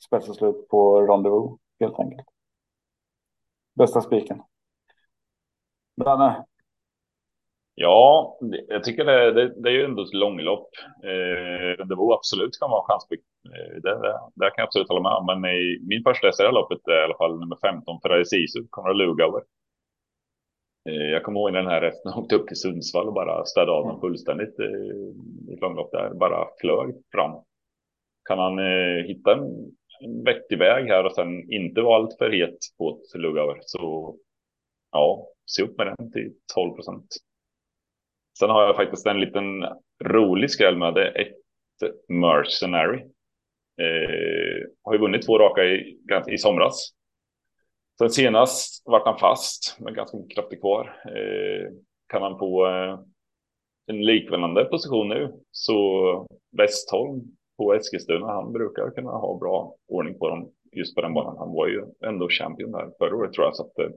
spets 0.06 0.28
och 0.28 0.36
slut 0.36 0.68
på 0.68 1.00
Rendezvous 1.00 1.60
helt 1.80 1.98
enkelt. 1.98 2.28
Bästa 3.74 4.00
spiken. 4.00 4.42
Danne? 5.96 6.44
Ja, 7.74 8.36
jag 8.68 8.84
tycker 8.84 9.04
det, 9.04 9.32
det, 9.32 9.62
det 9.62 9.68
är 9.68 9.72
ju 9.72 9.84
ändå 9.84 10.02
ett 10.02 10.14
långlopp. 10.14 10.68
Eh, 11.04 11.86
det 11.86 11.94
var 11.94 12.14
absolut 12.14 12.58
kan 12.58 12.70
vara 12.70 12.84
chanspick. 12.88 13.20
Eh, 13.44 13.82
det, 13.82 13.94
det, 14.02 14.20
det 14.34 14.50
kan 14.50 14.62
jag 14.62 14.66
absolut 14.66 14.88
hålla 14.88 15.02
med 15.02 15.12
om. 15.12 15.26
Men 15.26 15.50
i, 15.50 15.78
min 15.88 16.02
första 16.02 16.26
häst 16.26 16.40
i 16.40 16.42
loppet 16.42 16.88
är 16.88 17.00
i 17.00 17.04
alla 17.04 17.16
fall 17.16 17.40
nummer 17.40 17.56
15, 17.62 18.00
Ferrari 18.02 18.24
Sisu, 18.24 18.66
Konrad 18.70 18.96
Lugauer. 18.96 19.28
över 19.28 19.42
jag 20.84 21.22
kommer 21.22 21.40
ihåg 21.40 21.52
när 21.52 21.62
den 21.62 21.70
här 21.70 21.82
hästen 21.82 22.12
åkte 22.16 22.34
upp 22.34 22.48
till 22.48 22.56
Sundsvall 22.56 23.06
och 23.08 23.14
bara 23.14 23.44
städade 23.44 23.72
av 23.72 23.86
den 23.86 24.00
fullständigt 24.00 24.60
i 24.60 25.52
ett 25.54 25.60
långlopp 25.60 25.92
där. 25.92 26.14
Bara 26.14 26.48
flög 26.60 26.94
fram. 27.12 27.42
Kan 28.28 28.38
han 28.38 28.58
eh, 28.58 29.04
hitta 29.06 29.32
en, 29.32 29.72
en 30.00 30.24
vettig 30.24 30.58
väg 30.58 30.86
här 30.86 31.04
och 31.04 31.12
sen 31.12 31.52
inte 31.52 31.80
vara 31.80 31.96
allt 31.96 32.18
för 32.18 32.30
het 32.30 32.58
på 32.78 33.00
Lugauer 33.14 33.58
så 33.60 34.16
ja, 34.92 35.26
se 35.46 35.62
upp 35.62 35.78
med 35.78 35.86
den 35.86 36.12
till 36.12 36.32
12 36.54 36.74
procent. 36.74 37.06
Sen 38.38 38.50
har 38.50 38.62
jag 38.62 38.76
faktiskt 38.76 39.06
en 39.06 39.20
liten 39.20 39.64
rolig 40.04 40.50
skräll 40.50 40.76
med 40.76 40.94
det. 40.94 41.08
Ett 41.08 41.36
Mercenary. 42.08 42.98
Eh, 43.80 44.68
har 44.82 44.92
ju 44.92 44.98
vunnit 44.98 45.26
två 45.26 45.38
raka 45.38 45.64
i, 45.64 45.98
i 46.28 46.38
somras. 46.38 46.92
Sen 47.98 48.10
senast 48.10 48.82
vart 48.84 49.06
han 49.06 49.18
fast 49.18 49.76
med 49.80 49.94
ganska 49.94 50.16
mycket 50.16 50.34
krafter 50.34 50.56
kvar. 50.56 51.02
Eh, 51.06 51.72
kan 52.06 52.22
han 52.22 52.38
få 52.38 52.66
eh, 52.66 52.98
en 53.86 54.04
liknande 54.04 54.64
position 54.64 55.08
nu 55.08 55.32
så 55.50 56.28
Westholm 56.58 57.22
på 57.56 57.74
Eskilstuna, 57.74 58.26
han 58.26 58.52
brukar 58.52 58.90
kunna 58.90 59.10
ha 59.10 59.38
bra 59.38 59.76
ordning 59.88 60.18
på 60.18 60.28
dem 60.28 60.50
just 60.72 60.94
på 60.94 61.00
den 61.00 61.14
banan. 61.14 61.38
Han 61.38 61.52
var 61.52 61.66
ju 61.66 61.84
ändå 62.06 62.28
champion 62.28 62.70
där 62.72 62.90
förra 62.98 63.16
året 63.16 63.32
tror 63.32 63.46
jag. 63.46 63.56
Så 63.56 63.62
att, 63.62 63.78
eh, 63.78 63.90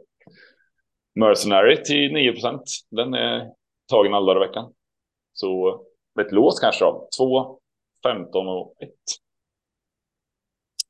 Mercenary 1.15 1.83
till 1.83 2.13
9% 2.13 2.61
den 2.89 3.13
är 3.13 3.51
tagen 3.89 4.13
alla 4.13 4.33
dagar 4.33 4.45
i 4.45 4.47
veckan. 4.47 4.73
Så 5.33 5.81
ett 6.19 6.31
lås 6.31 6.59
kanske 6.59 6.85
då. 6.85 7.09
2, 7.17 7.59
15 8.03 8.47
och 8.47 8.75
1. 8.79 8.89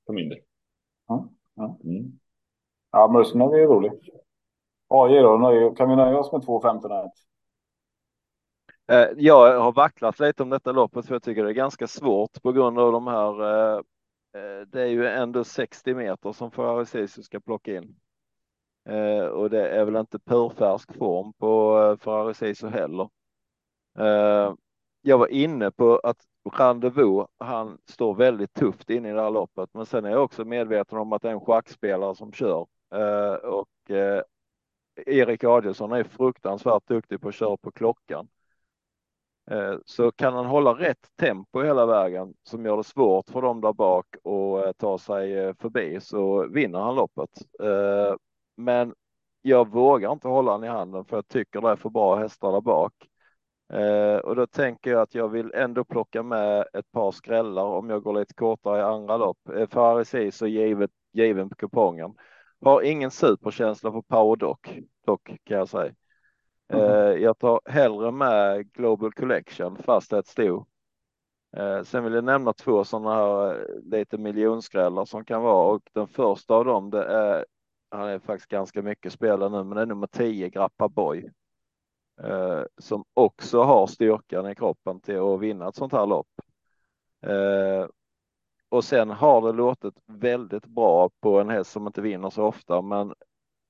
För 0.05 0.13
mindre. 0.13 0.39
Ja, 1.07 1.29
ja. 1.55 1.77
Mm 1.83 2.19
ja 2.95 3.07
Mercenary 3.07 3.63
är 3.63 3.67
rolig. 3.67 3.91
AJ 4.87 5.19
då, 5.19 5.73
kan 5.77 5.89
vi 5.89 5.95
nöja 5.95 6.19
oss 6.19 6.31
med 6.31 6.41
2.15? 6.41 7.09
Eh, 8.87 9.07
jag 9.17 9.59
har 9.59 9.71
vacklat 9.71 10.19
lite 10.19 10.43
om 10.43 10.49
detta 10.49 10.71
loppet 10.71 11.05
för 11.05 11.15
jag 11.15 11.23
tycker 11.23 11.43
det 11.43 11.49
är 11.49 11.53
ganska 11.53 11.87
svårt 11.87 12.41
på 12.41 12.51
grund 12.51 12.79
av 12.79 12.91
de 12.91 13.07
här. 13.07 13.43
Eh, 13.43 13.77
eh, 14.41 14.61
det 14.67 14.81
är 14.81 14.87
ju 14.87 15.07
ändå 15.07 15.43
60 15.43 15.93
meter 15.93 16.31
som 16.31 16.51
Ferrari 16.51 16.85
Sisu 16.85 17.23
ska 17.23 17.39
plocka 17.39 17.75
in. 17.75 17.95
Och 19.31 19.49
det 19.49 19.67
är 19.67 19.85
väl 19.85 19.95
inte 19.95 20.19
purfärsk 20.19 20.97
form 20.97 21.33
på 21.33 21.97
Ferrari 22.01 22.33
Sisu 22.33 22.67
heller. 22.67 23.09
Jag 25.01 25.17
var 25.17 25.27
inne 25.27 25.71
på 25.71 25.99
att 26.03 26.17
Rendezvous, 26.53 27.27
han 27.37 27.77
står 27.85 28.15
väldigt 28.15 28.53
tufft 28.53 28.89
inne 28.89 29.09
i 29.09 29.11
det 29.11 29.21
här 29.21 29.31
loppet, 29.31 29.69
men 29.73 29.85
sen 29.85 30.05
är 30.05 30.09
jag 30.09 30.23
också 30.23 30.45
medveten 30.45 30.97
om 30.97 31.13
att 31.13 31.21
det 31.21 31.27
är 31.27 31.33
en 31.33 31.39
schackspelare 31.39 32.15
som 32.15 32.31
kör 32.31 32.67
Eh, 32.95 33.33
och 33.33 33.91
eh, 33.91 34.21
Erik 35.05 35.43
Adielsson 35.43 35.91
är 35.91 36.03
fruktansvärt 36.03 36.87
duktig 36.87 37.21
på 37.21 37.27
att 37.27 37.35
köra 37.35 37.57
på 37.57 37.71
klockan. 37.71 38.27
Eh, 39.51 39.75
så 39.85 40.11
kan 40.11 40.33
han 40.33 40.45
hålla 40.45 40.73
rätt 40.73 41.07
tempo 41.19 41.61
hela 41.61 41.85
vägen 41.85 42.33
som 42.43 42.65
gör 42.65 42.77
det 42.77 42.83
svårt 42.83 43.29
för 43.29 43.41
dem 43.41 43.61
där 43.61 43.73
bak 43.73 44.05
att 44.15 44.65
eh, 44.65 44.71
ta 44.71 44.97
sig 44.97 45.37
eh, 45.39 45.53
förbi 45.59 45.99
så 46.01 46.47
vinner 46.47 46.79
han 46.79 46.95
loppet. 46.95 47.29
Eh, 47.59 48.15
men 48.55 48.93
jag 49.41 49.69
vågar 49.71 50.11
inte 50.11 50.27
hålla 50.27 50.51
han 50.51 50.63
i 50.63 50.67
handen 50.67 51.05
för 51.05 51.17
jag 51.17 51.27
tycker 51.27 51.61
det 51.61 51.69
är 51.69 51.75
för 51.75 51.89
bra 51.89 52.15
hästar 52.15 52.51
där 52.51 52.61
bak. 52.61 52.93
Och 54.23 54.35
då 54.35 54.47
tänker 54.47 54.91
jag 54.91 55.01
att 55.01 55.15
jag 55.15 55.29
vill 55.29 55.51
ändå 55.53 55.83
plocka 55.83 56.23
med 56.23 56.67
ett 56.73 56.91
par 56.91 57.11
skrällar 57.11 57.63
om 57.63 57.89
jag 57.89 58.03
går 58.03 58.13
lite 58.13 58.33
kortare 58.33 58.79
i 58.79 58.81
andra 58.81 59.17
lopp. 59.17 59.37
Ferrari 59.45 60.31
så 60.31 60.47
givet, 60.47 60.91
given 61.13 61.49
på 61.49 61.55
kupongen. 61.55 62.15
Har 62.65 62.81
ingen 62.81 63.11
superkänsla 63.11 63.91
för 63.91 64.01
power 64.01 64.35
dock, 64.35 64.79
dock 65.05 65.31
kan 65.43 65.57
jag 65.57 65.69
säga. 65.69 65.93
Mm. 66.67 67.21
Jag 67.21 67.39
tar 67.39 67.61
hellre 67.65 68.11
med 68.11 68.71
Global 68.73 69.11
Collection 69.11 69.77
fast 69.77 70.13
ett 70.13 70.27
sto. 70.27 70.65
Eh, 71.57 71.83
sen 71.83 72.03
vill 72.03 72.13
jag 72.13 72.23
nämna 72.23 72.53
två 72.53 72.83
sådana 72.83 73.15
här 73.15 73.53
eh, 73.53 73.79
lite 73.83 74.17
miljonskrällar 74.17 75.05
som 75.05 75.25
kan 75.25 75.41
vara 75.41 75.73
och 75.73 75.81
den 75.93 76.07
första 76.07 76.53
av 76.53 76.65
dem 76.65 76.89
det 76.89 77.03
är 77.05 77.45
han 77.89 78.07
är 78.07 78.19
faktiskt 78.19 78.49
ganska 78.49 78.81
mycket 78.81 79.13
spelare 79.13 79.49
nu, 79.49 79.63
men 79.63 79.75
det 79.75 79.81
är 79.81 79.85
nummer 79.85 80.07
10 80.07 80.49
Grappa 80.49 80.89
Boy. 80.89 81.31
som 82.77 83.05
också 83.13 83.61
har 83.61 83.87
styrkan 83.87 84.49
i 84.49 84.55
kroppen 84.55 84.99
till 84.99 85.19
att 85.19 85.39
vinna 85.39 85.67
ett 85.67 85.75
sånt 85.75 85.93
här 85.93 86.05
lopp. 86.05 86.27
Och 88.75 88.83
sen 88.83 89.09
har 89.09 89.41
det 89.41 89.51
låtit 89.51 89.93
väldigt 90.05 90.65
bra 90.65 91.09
på 91.19 91.39
en 91.39 91.49
häst 91.49 91.71
som 91.71 91.87
inte 91.87 92.01
vinner 92.01 92.29
så 92.29 92.43
ofta, 92.43 92.81
men 92.81 93.13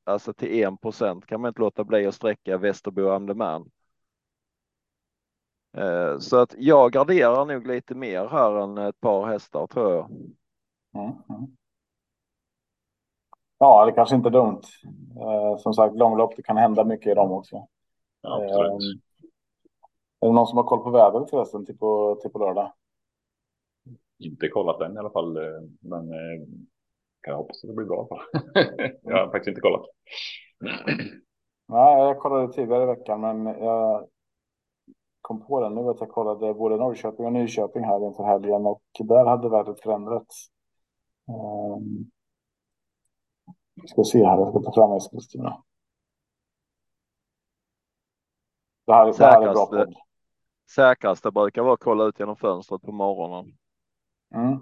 alltså 0.04 0.34
till 0.34 0.64
en 0.64 0.78
procent 0.78 1.26
kan 1.26 1.42
man 1.42 1.50
inte 1.50 1.62
låta 1.62 1.84
bli 1.84 2.08
att 2.08 2.16
sträcka 2.16 2.58
Västerbo 2.58 3.10
Amdeman. 3.10 3.72
Eh, 5.78 6.20
så 6.20 6.38
att 6.38 6.56
jag 6.58 6.92
garderar 6.92 7.46
nog 7.46 7.68
lite 7.68 7.96
mer 7.96 8.28
här 8.28 8.64
än 8.64 8.78
ett 8.78 9.00
par 9.00 9.26
hästar 9.26 9.68
tror 9.68 9.92
jag. 9.92 10.10
Mm, 10.94 11.16
mm. 11.30 11.56
Ja, 13.58 13.86
det 13.86 13.92
kanske 13.92 14.16
inte 14.16 14.30
är 14.30 14.32
dumt. 14.32 14.62
Eh, 15.22 15.58
som 15.58 15.74
sagt, 15.74 15.96
långlopp, 15.96 16.36
det 16.36 16.44
kan 16.44 16.58
hända 16.58 16.84
mycket 16.84 17.12
i 17.12 17.16
dem 17.16 17.32
också. 17.32 17.68
Ja, 18.22 18.44
eh, 18.44 18.50
är 20.20 20.28
det 20.28 20.34
någon 20.34 20.48
som 20.48 20.58
har 20.58 20.64
koll 20.64 20.84
på 20.84 20.90
vädret 20.90 21.30
förresten 21.30 21.66
till 21.66 21.78
på, 21.78 22.16
till 22.22 22.32
på 22.32 22.40
lördag? 22.40 22.72
Inte 24.20 24.48
kollat 24.48 24.80
den 24.80 24.96
i 24.96 24.98
alla 24.98 25.10
fall, 25.10 25.38
men 25.80 26.10
kan 27.22 27.32
jag 27.32 27.38
hoppas 27.38 27.64
att 27.64 27.70
det 27.70 27.74
blir 27.74 27.86
bra. 27.86 28.08
jag 29.02 29.18
har 29.18 29.32
faktiskt 29.32 29.48
inte 29.48 29.62
kollat. 29.62 29.86
Nej, 31.68 32.00
jag 32.00 32.20
kollade 32.20 32.54
tidigare 32.54 32.84
i 32.84 32.86
veckan, 32.86 33.22
men 33.22 33.46
jag 33.46 34.08
kom 35.22 35.46
på 35.46 35.60
den 35.60 35.76
nu 35.76 35.82
att 35.82 36.00
jag 36.00 36.10
kollade 36.10 36.54
både 36.54 36.78
Norrköping 36.78 37.26
och 37.26 37.34
Nyköping 37.34 37.84
här 37.84 38.08
inför 38.08 38.24
helgen 38.24 38.66
och 38.66 38.84
där 39.00 39.26
hade 39.26 39.50
värdet 39.50 39.82
förändrats. 39.82 40.48
Um, 41.28 42.12
ska 43.88 44.04
se 44.04 44.26
här, 44.26 44.38
jag 44.38 44.50
ska 44.50 44.60
ta 44.60 44.74
fram 44.74 44.92
Eskilstuna. 44.92 45.64
Det 48.86 48.94
här, 48.94 49.06
det 49.06 49.26
här 49.26 49.48
är 49.48 49.54
bra 49.54 49.66
podd. 49.66 49.96
Säkraste 50.76 51.32
brukar 51.32 51.62
vara 51.62 51.74
att 51.74 51.80
kolla 51.80 52.04
ut 52.04 52.20
genom 52.20 52.36
fönstret 52.36 52.82
på 52.82 52.92
morgonen. 52.92 53.58
Mm. 54.36 54.60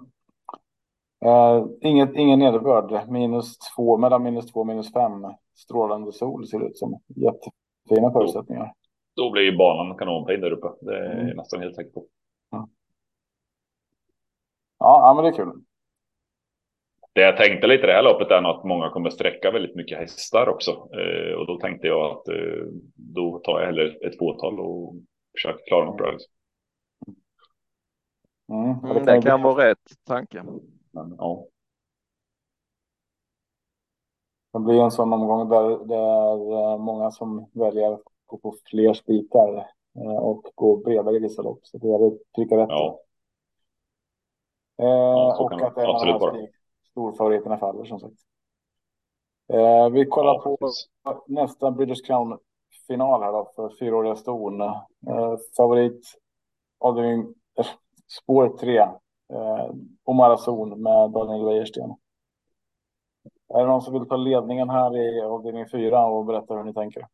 Uh, 1.24 1.66
inget, 1.80 2.14
ingen 2.14 2.38
nederbörd, 2.38 3.08
minus 3.08 3.58
två, 3.58 3.96
mellan 3.96 4.22
minus 4.22 4.52
två 4.52 4.60
och 4.60 4.66
minus 4.66 4.92
fem. 4.92 5.12
Strålande 5.54 6.12
sol 6.12 6.46
ser 6.46 6.58
det 6.58 6.66
ut 6.66 6.78
som. 6.78 7.00
Jättefina 7.08 8.12
förutsättningar. 8.12 8.72
Då, 9.16 9.30
blir 9.30 9.42
ju 9.42 9.56
banan 9.56 9.96
kanonfin 9.96 10.40
där 10.40 10.50
uppe. 10.50 10.68
Det 10.80 10.96
är 10.96 11.20
mm. 11.20 11.36
nästan 11.36 11.60
helt 11.60 11.74
säker 11.74 11.90
på. 11.90 12.06
Ja. 12.50 12.68
ja, 14.78 15.12
men 15.14 15.24
det 15.24 15.30
är 15.30 15.44
kul. 15.44 15.52
Det 17.12 17.20
jag 17.20 17.36
tänkte 17.36 17.66
lite 17.66 17.84
i 17.84 17.86
det 17.86 17.92
här 17.92 18.02
loppet 18.02 18.30
är 18.30 18.50
att 18.50 18.64
många 18.64 18.90
kommer 18.90 19.10
sträcka 19.10 19.50
väldigt 19.50 19.76
mycket 19.76 19.98
hästar 19.98 20.48
också. 20.48 20.70
Uh, 20.70 21.34
och 21.34 21.46
då 21.46 21.58
tänkte 21.58 21.86
jag 21.86 22.10
att 22.10 22.28
uh, 22.28 22.66
då 22.94 23.38
tar 23.38 23.60
jag 23.60 23.66
hellre 23.66 23.86
ett 24.06 24.18
fåtal 24.18 24.60
och 24.60 24.94
försöker 25.36 25.64
klara 25.66 25.84
något 25.84 25.96
bra. 25.96 26.10
Liksom. 26.10 26.33
Mm. 28.48 28.70
Mm, 28.84 29.04
det 29.04 29.22
kan 29.22 29.42
vara 29.42 29.70
rätt 29.70 30.04
tanke. 30.04 30.44
Men, 30.90 31.14
ja. 31.18 31.46
Det 34.52 34.58
blir 34.60 34.80
en 34.82 34.90
sån 34.90 35.12
omgång 35.12 35.48
där 35.48 35.86
det 35.86 35.96
är 35.96 36.72
eh, 36.72 36.78
många 36.78 37.10
som 37.10 37.50
väljer 37.52 37.92
att 37.92 38.02
gå 38.26 38.36
på 38.36 38.54
fler 38.64 38.94
spikar 38.94 39.56
eh, 39.96 40.16
och 40.16 40.52
gå 40.54 40.76
bredare 40.76 41.16
i 41.16 41.18
vissa 41.18 41.42
lopp. 41.42 41.58
Så 41.62 41.78
det 41.78 41.88
är 41.88 42.18
trycka 42.34 42.56
rätt. 42.56 42.68
Ja. 42.68 43.00
Ja, 44.76 45.36
och 45.38 45.52
att 45.52 45.76
en 45.76 45.86
av 45.86 46.46
storfavoriterna 46.90 47.58
faller 47.58 47.84
som 47.84 48.00
sagt. 48.00 48.14
Eh, 49.52 49.88
vi 49.90 50.06
kollar 50.06 50.34
ja, 50.34 50.40
på 50.40 50.56
precis. 50.56 50.88
nästa 51.26 51.70
British 51.70 52.06
Crown 52.06 52.38
final 52.86 53.22
här 53.22 53.32
då 53.32 53.52
för 53.56 53.76
fyraåriga 53.78 54.16
ston. 54.16 54.60
Eh, 54.60 55.36
favorit 55.56 56.14
avdelning 56.78 57.34
eh, 57.58 57.66
spår 58.08 58.58
3. 58.58 58.78
Eh, 58.78 59.70
Omar 60.04 60.30
Azoun 60.30 60.82
med 60.82 61.10
Daniel 61.10 61.44
Wäjersten. 61.44 61.94
Är 63.54 63.60
det 63.60 63.66
någon 63.66 63.82
som 63.82 63.92
vill 63.92 64.08
ta 64.08 64.16
ledningen 64.16 64.70
här 64.70 64.96
i 64.96 65.20
avdelning 65.20 65.68
4 65.68 66.06
och 66.06 66.24
berätta 66.24 66.54
hur 66.54 66.64
ni 66.64 66.74
tänker? 66.74 67.06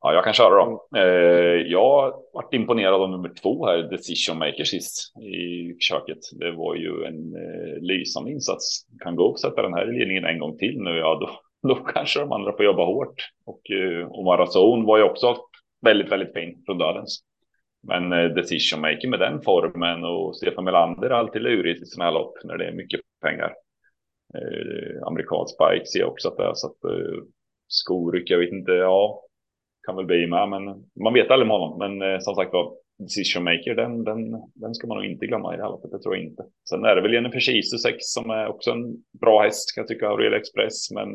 Ja, 0.00 0.12
jag 0.12 0.24
kan 0.24 0.32
köra 0.32 0.64
då. 0.64 0.86
Eh, 0.96 1.62
jag 1.66 2.12
varit 2.32 2.54
imponerad 2.54 3.02
av 3.02 3.10
nummer 3.10 3.28
två 3.42 3.66
här, 3.66 3.78
Decision 3.78 4.38
Maker 4.38 4.64
sist 4.64 5.16
i 5.16 5.76
köket. 5.78 6.18
Det 6.32 6.52
var 6.52 6.74
ju 6.74 7.04
en 7.04 7.34
eh, 7.34 7.80
lysande 7.80 8.30
insats. 8.30 8.86
Kan 9.00 9.16
gå 9.16 9.24
och 9.24 9.40
sätta 9.40 9.62
den 9.62 9.74
här 9.74 9.94
i 9.94 9.98
ledningen 9.98 10.24
en 10.24 10.38
gång 10.38 10.58
till 10.58 10.82
nu, 10.82 10.90
ja 10.90 11.18
då, 11.20 11.30
då 11.68 11.74
kanske 11.74 12.20
de 12.20 12.32
andra 12.32 12.52
får 12.52 12.64
jobba 12.64 12.84
hårt. 12.84 13.28
Och 13.46 13.70
eh, 13.70 14.08
Omar 14.10 14.38
Azon 14.38 14.84
var 14.84 14.98
ju 14.98 15.04
också 15.04 15.36
väldigt, 15.80 16.12
väldigt 16.12 16.32
fin 16.32 16.62
från 16.66 16.78
dödens. 16.78 17.20
Men 17.82 18.12
eh, 18.12 18.24
decision 18.24 18.80
making 18.80 19.10
med 19.10 19.20
den 19.20 19.42
formen 19.42 20.04
och 20.04 20.36
Stefan 20.36 20.64
Melander 20.64 21.10
är 21.10 21.14
alltid 21.14 21.42
lurigt 21.42 21.82
i 21.82 21.86
sådana 21.86 22.10
här 22.10 22.18
lopp 22.18 22.34
när 22.44 22.58
det 22.58 22.68
är 22.68 22.72
mycket 22.72 23.00
pengar. 23.22 23.54
Eh, 24.34 25.06
amerikansk 25.06 25.58
bike 25.58 25.86
ser 25.86 26.00
jag 26.00 26.08
också 26.08 26.28
att 26.28 26.36
det 26.36 26.44
är 26.44 26.54
så 26.54 26.66
att 26.66 26.84
eh, 26.84 27.22
skoryck, 27.68 28.30
jag 28.30 28.38
vet 28.38 28.52
inte, 28.52 28.72
ja, 28.72 29.22
kan 29.86 29.96
väl 29.96 30.06
bli 30.06 30.26
med, 30.26 30.48
men 30.48 30.62
man 31.04 31.14
vet 31.14 31.30
aldrig 31.30 31.46
med 31.46 31.56
honom. 31.56 31.78
Men 31.78 32.12
eh, 32.12 32.18
som 32.18 32.34
sagt 32.34 32.52
var, 32.52 32.74
decision 32.98 33.44
maker, 33.44 33.74
den, 33.74 34.04
den, 34.04 34.30
den 34.54 34.74
ska 34.74 34.86
man 34.86 34.96
nog 34.96 35.06
inte 35.06 35.26
glömma 35.26 35.54
i 35.54 35.56
det 35.56 35.62
här 35.62 35.70
loppet, 35.70 35.90
det 35.90 36.02
tror 36.02 36.16
jag 36.16 36.24
inte. 36.24 36.42
Sen 36.68 36.84
är 36.84 36.94
det 36.94 37.02
väl 37.02 37.12
Jennifer 37.12 37.40
Kiese 37.40 37.78
6 37.78 37.96
som 38.00 38.30
är 38.30 38.46
också 38.46 38.70
en 38.70 38.96
bra 39.20 39.42
häst, 39.42 39.74
kan 39.74 39.82
jag 39.82 39.88
tycka, 39.88 40.08
Aurel 40.08 40.34
Express, 40.34 40.90
men 40.90 41.08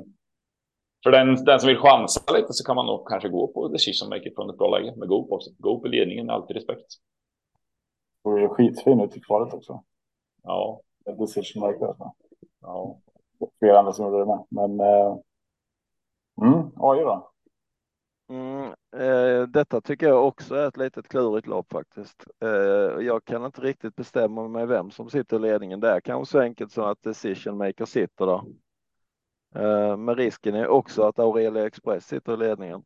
för 1.04 1.12
den, 1.12 1.46
den 1.46 1.60
som 1.60 1.68
vill 1.68 1.78
chansa 1.78 2.34
lite 2.34 2.54
så 2.54 2.66
kan 2.66 2.76
man 2.76 2.86
nog 2.86 3.08
kanske 3.08 3.30
gå 3.30 3.48
på 3.48 3.68
decision 3.68 4.10
maker 4.10 4.32
från 4.36 4.50
ett 4.50 4.58
bra 4.58 4.78
läge 4.78 4.96
med 4.96 5.08
Goop 5.08 5.32
också. 5.32 5.52
Goop 5.58 5.86
i 5.86 5.90
ledningen, 5.90 6.30
alltid 6.30 6.56
respekt. 6.56 6.86
Och 8.22 8.40
är 8.40 8.48
skitfin 8.48 9.02
ut 9.02 9.18
i 9.18 9.20
kvalet 9.20 9.54
också. 9.54 9.84
Ja. 10.44 10.82
Decision 11.06 11.62
maker. 11.62 11.86
Alltså. 11.86 12.12
Ja. 12.62 12.98
Flera 13.60 13.80
andra 13.80 13.94
som 13.94 14.06
gjorde 14.06 14.20
det 14.20 14.26
med. 14.26 14.46
Men. 14.50 14.80
Eh... 14.80 15.18
Mm, 16.42 16.72
oj 16.76 17.00
då. 17.00 17.30
Mm, 18.30 18.74
eh, 18.96 19.48
detta 19.48 19.82
tycker 19.82 20.08
jag 20.08 20.28
också 20.28 20.56
är 20.56 20.68
ett 20.68 20.78
litet 20.78 21.08
klurigt 21.08 21.48
lopp 21.48 21.72
faktiskt. 21.72 22.26
Eh, 22.42 23.06
jag 23.06 23.26
kan 23.26 23.46
inte 23.46 23.62
riktigt 23.62 23.96
bestämma 23.96 24.48
mig 24.48 24.66
vem 24.66 24.92
som 24.92 25.10
sitter 25.10 25.38
i 25.38 25.40
ledningen. 25.40 25.80
Det 25.80 25.90
är 25.90 26.00
kanske 26.00 26.32
så 26.32 26.40
enkelt 26.40 26.72
som 26.72 26.84
att 26.84 27.04
decision 27.04 27.58
maker 27.58 27.86
sitter 27.86 28.26
där. 28.26 28.42
Eh, 29.56 29.98
men 29.98 30.16
risken 30.16 30.56
är 30.56 30.68
också 30.68 31.04
att 31.04 31.20
Aurelia 31.20 31.68
Express 31.68 32.08
sitter 32.08 32.34
i 32.34 32.38
ledningen. 32.38 32.84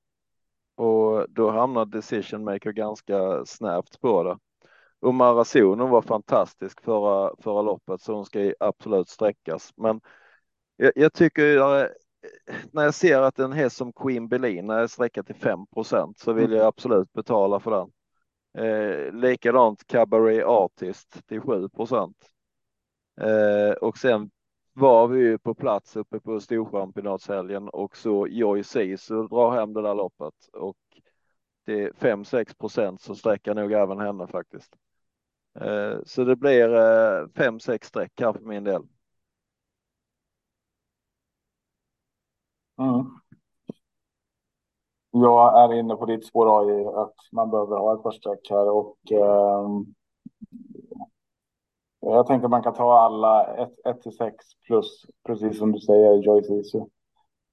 Och 0.76 1.30
då 1.30 1.50
hamnar 1.52 1.86
decision 1.86 2.44
maker 2.44 2.72
ganska 2.72 3.46
snävt 3.46 4.02
på 4.02 4.24
det. 4.24 4.38
Och 5.00 5.14
Marazonen 5.14 5.90
var 5.90 6.02
fantastisk 6.02 6.84
förra, 6.84 7.36
förra 7.40 7.62
loppet 7.62 8.02
så 8.02 8.14
hon 8.14 8.26
ska 8.26 8.54
absolut 8.60 9.10
sträckas. 9.10 9.74
Men 9.76 10.02
jag, 10.78 10.92
jag 10.96 11.14
tycker 11.14 11.60
när 12.72 12.84
jag 12.84 12.94
ser 12.94 13.22
att 13.22 13.40
en 13.40 13.52
häst 13.52 13.76
som 13.78 13.94
Queen 13.94 14.28
Belin 14.28 14.70
är 14.70 14.88
sträckad 14.88 15.26
till 15.26 15.36
5 15.36 15.60
så 16.18 16.34
vill 16.34 16.52
jag 16.52 16.66
absolut 16.66 17.14
betala 17.14 17.60
för 17.60 17.72
den. 17.72 17.92
Eh, 18.58 19.14
likadant 19.14 19.88
Cabaret 19.88 20.46
Artist 20.46 21.28
till 21.28 21.42
7 21.42 21.70
eh, 23.22 23.72
och 23.82 23.98
sen 23.98 24.30
var 24.78 25.08
vi 25.08 25.20
ju 25.20 25.38
på 25.38 25.54
plats 25.54 25.96
uppe 25.96 26.20
på 26.20 26.40
Storchampionatshelgen 26.40 27.70
och 27.70 27.98
så 27.98 28.28
Joy 28.28 28.64
Sisu 28.64 29.28
drar 29.28 29.52
hem 29.52 29.74
det 29.74 29.82
där 29.82 29.96
loppet 29.96 30.34
och 30.54 30.78
det 31.66 31.84
är 31.84 31.92
5-6 31.92 32.58
procent 32.58 33.02
så 33.02 33.16
sträcker 33.16 33.54
nog 33.54 33.72
även 33.72 34.00
henne 34.00 34.28
faktiskt. 34.28 34.76
Eh, 35.60 35.98
så 36.06 36.24
det 36.24 36.36
blir 36.36 36.74
eh, 36.74 37.26
5-6 37.28 37.84
streck 37.86 38.22
här 38.22 38.34
för 38.34 38.40
min 38.40 38.64
del. 38.64 38.82
Mm. 42.80 43.06
Jag 45.12 45.64
är 45.64 45.80
inne 45.80 45.96
på 45.96 46.06
ditt 46.06 46.26
spår 46.26 46.62
AI 46.62 46.86
att 46.86 47.16
man 47.32 47.50
behöver 47.50 47.78
ha 47.78 47.94
ett 47.94 48.04
par 48.04 48.12
streck 48.12 48.48
här 48.50 48.70
och 48.70 49.12
eh, 49.12 49.68
jag 52.16 52.28
tänker 52.28 52.48
man 52.48 52.64
kan 52.64 52.74
ta 52.74 53.00
alla 53.00 53.46
1 53.86 54.02
till 54.02 54.12
6 54.12 54.36
plus 54.68 55.06
precis 55.26 55.60
som 55.60 55.72
du 55.72 55.80
säger 55.80 56.14
Joyce 56.14 56.54
Isu. 56.54 56.78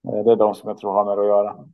Eh, 0.08 0.24
det 0.24 0.32
är 0.32 0.36
de 0.36 0.54
som 0.54 0.68
jag 0.68 0.78
tror 0.78 0.92
har 0.92 1.04
med 1.04 1.18
att 1.18 1.26
göra. 1.26 1.66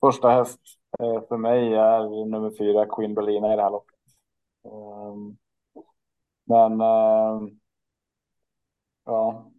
Första 0.00 0.30
häst 0.30 0.60
eh, 0.98 1.22
för 1.28 1.36
mig 1.36 1.74
är 1.74 2.26
nummer 2.26 2.50
fyra 2.58 2.86
Queen 2.86 3.14
Berlina 3.14 3.52
i 3.52 3.56
det 3.56 3.62
här 3.62 3.70
loppet. 3.70 3.96
Ehm, 4.64 5.36
men 6.44 6.80
ehm, 6.80 7.60
ja, 9.04 9.50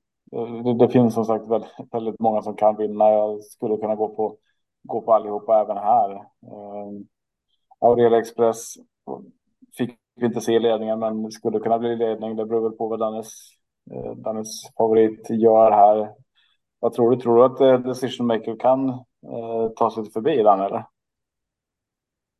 det, 0.63 0.73
det, 0.73 0.89
finns 0.89 1.13
som 1.13 1.25
sagt 1.25 1.47
väldigt, 1.47 1.71
väldigt, 1.91 2.19
många 2.19 2.41
som 2.41 2.55
kan 2.55 2.77
vinna. 2.77 3.09
Jag 3.09 3.43
skulle 3.43 3.77
kunna 3.77 3.95
gå 3.95 4.15
på, 4.15 4.37
gå 4.83 5.01
på 5.01 5.13
allihopa 5.13 5.61
även 5.61 5.77
här. 5.77 6.11
Eh, 6.11 6.91
Aurelia 7.79 8.19
Express 8.19 8.75
vi 10.15 10.25
inte 10.25 10.41
se 10.41 10.59
ledningen, 10.59 10.99
men 10.99 11.31
skulle 11.31 11.59
kunna 11.59 11.79
bli 11.79 11.95
ledning. 11.95 12.35
Det 12.35 12.45
beror 12.45 12.69
väl 12.69 12.77
på 12.77 12.87
vad 12.87 12.99
Dannes, 12.99 13.27
eh, 13.91 14.11
Dannes 14.15 14.47
favorit 14.77 15.29
gör 15.29 15.71
här. 15.71 16.09
Vad 16.79 16.93
tror 16.93 17.11
du? 17.11 17.17
Tror 17.17 17.35
du 17.35 17.43
att 17.43 17.61
eh, 17.61 17.79
Decision 17.79 18.27
Maker 18.27 18.59
kan 18.59 18.89
eh, 18.89 19.69
ta 19.75 19.91
sig 19.91 20.11
förbi 20.11 20.43
den 20.43 20.59
eller? 20.59 20.85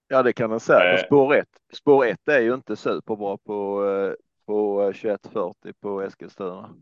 Ja, 0.07 0.23
det 0.23 0.33
kan 0.33 0.49
man 0.49 0.59
säga. 0.59 0.97
Spår 0.97 1.35
1 1.35 1.47
spår 1.73 2.05
ett 2.05 2.27
är 2.27 2.41
ju 2.41 2.53
inte 2.53 2.75
superbra 2.75 3.37
på, 3.37 3.85
eh, 3.85 4.13
på 4.45 4.91
2140 4.93 5.73
på 5.81 6.01
Eskilstuna. 6.01 6.75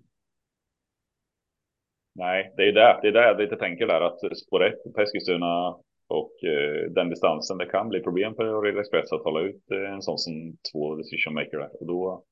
Nej, 2.15 2.54
det 2.58 2.63
är 2.63 2.71
det, 2.71 2.99
det 3.02 3.08
är 3.08 3.12
det 3.12 3.28
jag 3.28 3.38
lite 3.41 3.56
tänker 3.56 3.88
där 3.88 4.02
att 4.02 4.38
spår 4.38 4.65
1 4.65 4.73
på 4.95 5.02
Eskilstuna 5.02 5.75
och 6.10 6.43
eh, 6.43 6.91
den 6.91 7.10
distansen, 7.10 7.58
det 7.58 7.65
kan 7.65 7.89
bli 7.89 8.00
problem 8.00 8.36
för 8.36 8.62
Rail 8.62 8.78
Express 8.78 9.12
att 9.12 9.24
hålla 9.24 9.39
ut 9.39 9.72
eh, 9.72 9.93
en 9.93 10.02
sån 10.02 10.17
som 10.17 10.58
två 10.72 10.95
decision 10.95 11.34
maker 11.34 11.58
där. 11.58 11.82
Och 11.82 11.88
då, 11.88 12.24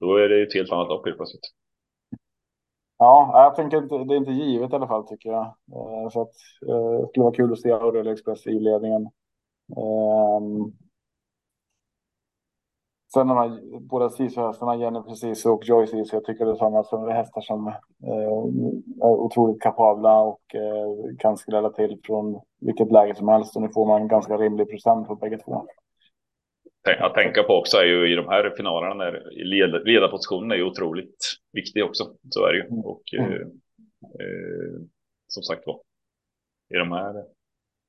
då 0.00 0.16
är 0.16 0.28
det 0.28 0.42
ett 0.42 0.54
helt 0.54 0.72
annat 0.72 0.88
lopp 0.88 1.06
helt 1.06 1.16
plötsligt. 1.16 1.48
Ja, 2.98 3.30
jag 3.34 3.56
tänker 3.56 3.78
inte, 3.78 4.04
det 4.04 4.14
är 4.14 4.18
inte 4.18 4.32
givet 4.32 4.72
i 4.72 4.74
alla 4.74 4.88
fall 4.88 5.08
tycker 5.08 5.30
jag. 5.30 5.46
Eh, 5.46 6.08
så 6.12 6.22
att 6.22 6.34
eh, 6.68 7.00
det 7.00 7.08
skulle 7.08 7.24
vara 7.24 7.34
kul 7.34 7.52
att 7.52 7.60
se 7.60 7.70
Rail 7.70 8.06
Express 8.06 8.46
i 8.46 8.60
ledningen. 8.60 9.08
Um, 9.76 10.72
Sen 13.14 13.26
de 13.28 13.36
här 13.36 13.78
båda 13.80 14.10
sisu 14.10 14.40
Jenny 14.80 15.02
precis 15.02 15.46
och 15.46 15.64
Joyce 15.64 15.90
Sisu, 15.90 16.16
jag 16.16 16.24
tycker 16.24 16.44
det 16.44 16.50
är 16.50 16.54
sådana 16.54 16.84
som 16.84 17.08
är 17.08 17.12
hästar 17.12 17.40
som 17.40 17.66
eh, 17.68 18.42
är 19.02 19.10
otroligt 19.10 19.62
kapabla 19.62 20.20
och 20.20 20.54
eh, 20.54 21.16
kan 21.18 21.36
skrälla 21.36 21.70
till 21.70 22.00
från 22.04 22.40
vilket 22.60 22.92
läge 22.92 23.14
som 23.14 23.28
helst. 23.28 23.56
Och 23.56 23.62
nu 23.62 23.68
får 23.68 23.86
man 23.86 24.08
ganska 24.08 24.36
rimlig 24.36 24.70
procent 24.70 25.08
på 25.08 25.14
bägge 25.14 25.38
två. 25.38 25.66
Att 27.00 27.14
tänka 27.14 27.42
på 27.42 27.52
också 27.52 27.76
är 27.76 27.84
ju 27.84 28.12
i 28.12 28.14
de 28.14 28.28
här 28.28 28.54
finalerna 28.56 28.94
när 28.94 29.84
ledarpositionen 29.84 30.50
är 30.50 30.56
ju 30.56 30.64
otroligt 30.64 31.26
viktig 31.52 31.84
också. 31.84 32.04
Så 32.30 32.46
är 32.46 32.52
det 32.52 32.58
ju. 32.58 32.66
Mm. 32.66 32.84
Och 32.84 33.02
mm. 33.18 33.32
eh, 33.32 34.80
som 35.26 35.42
sagt 35.42 35.66
var, 35.66 35.80
i 36.74 36.78
de 36.78 36.92
här 36.92 37.16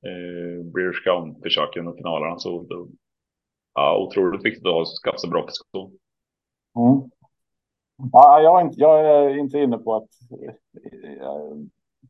eh, 0.06 0.64
British 0.74 1.04
Crown-försöken 1.04 1.88
och 1.88 1.96
finalerna 1.96 2.38
så 2.38 2.62
då, 2.62 2.88
ja, 3.74 3.98
otroligt 3.98 4.44
viktigt 4.44 4.66
att 4.66 4.86
skaffa 5.04 5.18
sig 5.18 5.30
bra 5.30 5.42
position. 5.42 5.98
Mm. 6.78 7.10
Ja, 8.12 8.40
jag, 8.40 8.60
är 8.60 8.64
inte, 8.64 8.80
jag 8.80 9.00
är 9.00 9.38
inte 9.38 9.58
inne 9.58 9.78
på 9.78 9.94
att, 9.94 10.08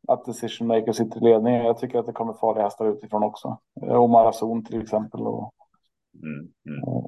att 0.09 0.24
decision 0.24 0.68
maker 0.68 0.92
sitter 0.92 1.20
i 1.20 1.24
ledningen. 1.24 1.64
Jag 1.64 1.79
tycker 1.79 1.98
att 1.98 2.07
det 2.07 2.12
kommer 2.12 2.33
farliga 2.33 2.64
hästar 2.64 2.87
utifrån 2.87 3.22
också. 3.22 3.59
Omar 3.81 4.27
Azon 4.27 4.64
till 4.64 4.83
exempel. 4.83 5.20
Och, 5.20 5.55
mm. 6.22 6.53
Mm. 6.68 6.79
Eh, 6.88 7.05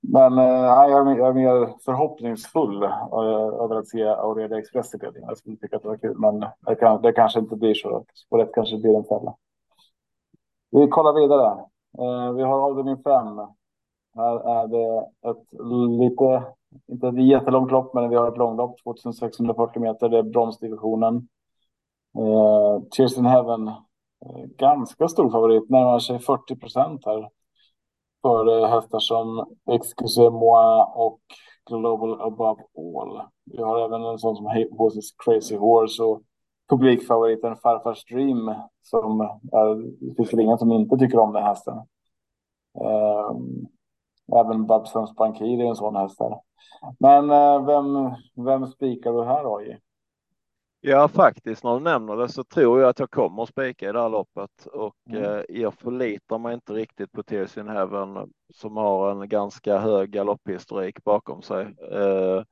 men 0.00 0.38
äh, 0.38 0.44
jag, 0.44 1.28
är, 1.28 1.32
mer 1.32 1.82
förhoppningsfull 1.84 2.84
över 3.62 3.76
att 3.76 3.88
se 3.88 4.04
Aurelia 4.04 4.58
Express 4.58 4.94
i 4.94 4.98
ledningen. 4.98 5.28
Jag 5.28 5.38
skulle 5.38 5.56
tycka 5.56 5.76
att 5.76 5.82
det 5.82 5.88
var 5.88 5.96
kul, 5.96 6.18
men 6.18 6.40
det, 6.60 6.74
kan, 6.74 7.02
det 7.02 7.12
kanske 7.12 7.38
inte 7.40 7.56
blir 7.56 7.74
så. 7.74 8.04
Spåret 8.14 8.54
kanske 8.54 8.76
blir 8.76 8.96
en 8.96 9.04
fälla. 9.04 9.36
Vi 10.70 10.88
kollar 10.88 11.20
vidare. 11.20 11.64
Eh, 11.98 12.32
vi 12.32 12.42
har 12.42 12.60
avdelning 12.60 12.96
5. 13.02 13.36
Här 14.14 14.60
är 14.60 14.68
det 14.68 15.06
ett 15.30 15.46
lite, 16.00 16.44
inte 16.86 17.08
ett 17.08 17.26
jättelångt 17.26 17.70
lopp, 17.72 17.94
men 17.94 18.10
vi 18.10 18.16
har 18.16 18.28
ett 18.32 18.38
långlopp, 18.38 18.76
2640 18.84 19.82
meter. 19.82 20.08
Det 20.08 20.18
är 20.18 20.22
bromsdivisionen. 20.22 21.28
Eh, 22.18 22.82
Tears 22.96 23.18
in 23.18 23.26
Heaven, 23.26 23.68
eh, 23.68 24.44
ganska 24.58 25.08
stor 25.08 25.30
favorit, 25.30 25.70
närmar 25.70 25.98
sig 25.98 26.18
40 26.18 26.56
procent 26.56 27.06
här. 27.06 27.28
för 28.22 28.62
eh, 28.62 28.68
hästar 28.68 28.98
som 28.98 29.56
Excuse 29.70 30.30
Moi 30.30 30.86
och 30.94 31.20
Global 31.70 32.20
Above 32.20 32.62
All. 32.78 33.22
Vi 33.44 33.62
har 33.62 33.84
även 33.84 34.04
en 34.04 34.18
sån 34.18 34.36
som 34.36 34.46
Horses 34.78 35.12
Crazy 35.24 35.56
Horse 35.56 36.02
och 36.02 36.22
publikfavoriten 36.68 37.56
Farfars 37.56 38.04
Dream 38.04 38.54
som 38.82 39.20
är, 39.20 39.74
det 40.08 40.14
finns 40.14 40.32
ingen 40.34 40.58
som 40.58 40.72
inte 40.72 40.96
tycker 40.96 41.18
om 41.18 41.32
den 41.32 41.42
hästen. 41.44 41.76
Um, 42.74 43.66
även 44.36 44.66
Babsons 44.66 45.14
Bankir 45.14 45.60
är 45.60 45.68
en 45.68 45.76
sån 45.76 45.96
häst 45.96 46.18
där. 46.18 46.40
Men 46.98 47.30
uh, 47.30 47.66
vem, 47.66 48.14
vem 48.44 48.66
spikar 48.66 49.12
du 49.12 49.24
här 49.24 49.44
då? 49.44 49.62
Ja, 50.80 51.08
faktiskt 51.08 51.64
när 51.64 51.74
du 51.74 51.80
nämner 51.80 52.16
det 52.16 52.28
så 52.28 52.44
tror 52.44 52.80
jag 52.80 52.88
att 52.88 52.98
jag 52.98 53.10
kommer 53.10 53.42
att 53.42 53.48
spika 53.48 53.88
i 53.88 53.92
det 53.92 54.00
här 54.00 54.08
loppet 54.08 54.66
och 54.72 54.94
Mm. 55.10 55.24
eh, 55.24 55.40
jag 55.48 55.74
förlitar 55.74 56.38
mig 56.38 56.54
inte 56.54 56.72
riktigt 56.72 57.12
på 57.12 57.22
in 57.56 57.68
Heaven 57.68 58.32
som 58.54 58.76
har 58.76 59.10
en 59.10 59.28
ganska 59.28 59.78
hög 59.78 60.10
galopphistorik 60.10 61.04
bakom 61.04 61.42
sig. 61.42 61.62
Eh, 61.92 62.42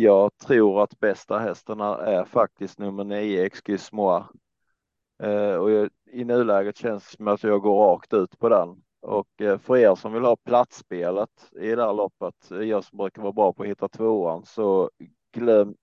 jag 0.00 0.38
tror 0.38 0.82
att 0.82 1.00
bästa 1.00 1.38
hästen 1.38 1.80
är, 1.80 2.24
faktiskt 2.24 2.78
nummer 2.78 3.04
nio, 3.04 3.46
Excuse 3.46 3.88
Moi. 3.92 4.22
Eh, 5.22 5.54
och 5.54 5.70
jag, 5.70 5.90
i 6.12 6.24
nuläget 6.24 6.76
känns 6.76 7.10
det 7.10 7.16
som 7.16 7.28
att 7.28 7.42
jag 7.42 7.62
går 7.62 7.86
rakt 7.86 8.12
ut 8.12 8.38
på 8.38 8.48
den. 8.48 8.82
Och 9.00 9.40
eh, 9.40 9.58
för 9.58 9.76
er 9.76 9.94
som 9.94 10.12
vill 10.12 10.24
ha 10.24 10.36
platsspelet 10.36 11.50
i 11.60 11.74
det 11.74 11.82
här 11.82 11.92
loppet, 11.92 12.50
jag 12.50 12.84
som 12.84 12.98
brukar 12.98 13.22
vara 13.22 13.32
bra 13.32 13.52
på 13.52 13.62
att 13.62 13.68
hitta 13.68 13.88
tvåan, 13.88 14.44
så 14.46 14.90
glöm 15.32 15.74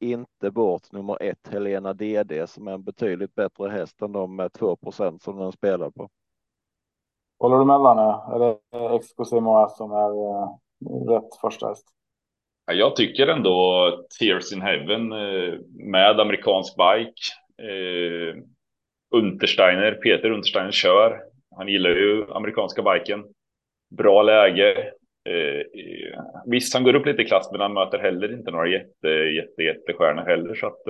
inte 0.00 0.50
bort 0.50 0.92
nummer 0.92 1.22
ett 1.22 1.48
Helena 1.48 1.92
DD 1.92 2.46
som 2.46 2.68
är 2.68 2.72
en 2.72 2.84
betydligt 2.84 3.34
bättre 3.34 3.68
häst 3.68 4.02
än 4.02 4.12
de 4.12 4.36
med 4.36 4.52
2 4.52 4.76
som 5.20 5.38
den 5.38 5.52
spelar 5.52 5.90
på. 5.90 6.08
Håller 7.38 7.58
du 7.58 7.64
med 7.64 7.80
Danne? 7.80 8.20
Är 8.34 8.38
det 8.38 8.96
Excuse 8.96 9.40
Moi 9.40 9.68
som 9.68 9.92
är 9.92 10.10
eh, 10.10 10.48
rätt 11.08 11.36
första 11.40 11.68
häst? 11.68 11.88
Jag 12.66 12.96
tycker 12.96 13.26
ändå 13.26 13.88
Tears 14.18 14.52
in 14.52 14.62
Heaven 14.62 15.12
eh, 15.12 15.54
med 15.70 16.20
amerikansk 16.20 16.74
bike. 16.76 17.22
Eh, 17.68 18.36
Untersteiner, 19.14 19.92
Peter 19.92 20.30
Untersteiner 20.30 20.70
kör. 20.70 21.20
Han 21.56 21.68
gillar 21.68 21.90
ju 21.90 22.26
amerikanska 22.30 22.82
biken. 22.82 23.24
Bra 23.96 24.22
läge. 24.22 24.92
Eh, 25.28 25.66
visst, 26.46 26.74
han 26.74 26.84
går 26.84 26.94
upp 26.94 27.06
lite 27.06 27.22
i 27.22 27.24
klass, 27.24 27.48
men 27.52 27.60
han 27.60 27.72
möter 27.72 27.98
heller 27.98 28.32
inte 28.32 28.50
några 28.50 28.68
jätte, 28.68 29.08
jätte, 29.08 29.62
jättestjärnor 29.62 30.22
heller. 30.22 30.54
Så 30.54 30.66
att 30.66 30.82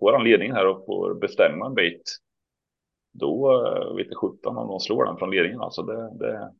får 0.00 0.12
han 0.12 0.24
ledningen 0.24 0.56
här 0.56 0.66
och 0.66 0.86
får 0.86 1.14
bestämma 1.14 1.66
en 1.66 1.74
bit, 1.74 2.02
då 3.12 3.66
eh, 3.66 3.96
vet 3.96 4.16
sjutton 4.16 4.56
om 4.56 4.68
de 4.68 4.80
slår 4.80 5.04
den 5.04 5.16
från 5.16 5.30
ledningen. 5.30 5.60
Alltså 5.60 5.82
det, 5.82 6.18
det, 6.18 6.50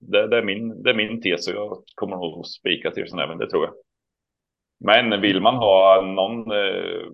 det, 0.00 0.28
det, 0.28 0.36
är 0.38 0.42
min, 0.42 0.82
det 0.82 0.90
är 0.90 0.94
min 0.94 1.22
tes 1.22 1.48
och 1.48 1.54
jag 1.54 1.82
kommer 1.94 2.16
nog 2.16 2.46
spika 2.46 2.90
till 2.90 3.08
sen 3.10 3.18
även, 3.18 3.38
det 3.38 3.50
tror 3.50 3.64
jag. 3.64 3.74
Men 4.78 5.20
vill 5.20 5.40
man 5.40 5.54
ha 5.54 6.02
någon 6.02 6.52
eh, 6.52 7.06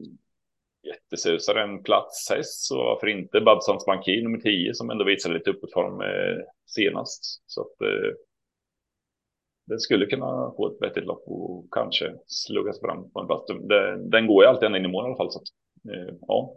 jättesusare, 0.82 1.62
en 1.62 1.82
platshäst, 1.82 2.66
så 2.66 2.84
varför 2.84 3.06
inte 3.06 3.40
Babsons 3.40 3.86
Bankir 3.86 4.22
nummer 4.22 4.38
10 4.38 4.74
som 4.74 4.90
ändå 4.90 5.04
visade 5.04 5.34
lite 5.34 5.50
uppåtform 5.50 6.00
eh, 6.00 6.44
senast. 6.66 7.42
Så 7.46 7.60
att 7.60 7.80
eh, 7.80 8.14
det 9.66 9.80
skulle 9.80 10.06
kunna 10.06 10.52
få 10.56 10.66
ett 10.66 10.82
vettigt 10.82 11.04
lopp 11.04 11.22
och 11.26 11.66
kanske 11.70 12.14
sluggas 12.26 12.80
fram 12.80 13.10
på 13.10 13.20
en 13.20 13.26
plats. 13.26 13.46
Den, 13.46 14.10
den 14.10 14.26
går 14.26 14.44
ju 14.44 14.48
alltid 14.48 14.66
ända 14.66 14.78
in 14.78 14.84
i 14.84 14.88
mål 14.88 15.04
i 15.04 15.06
alla 15.06 15.16
fall. 15.16 15.30
Så 15.30 15.38
att, 15.38 15.48
eh, 15.94 16.14
ja. 16.28 16.54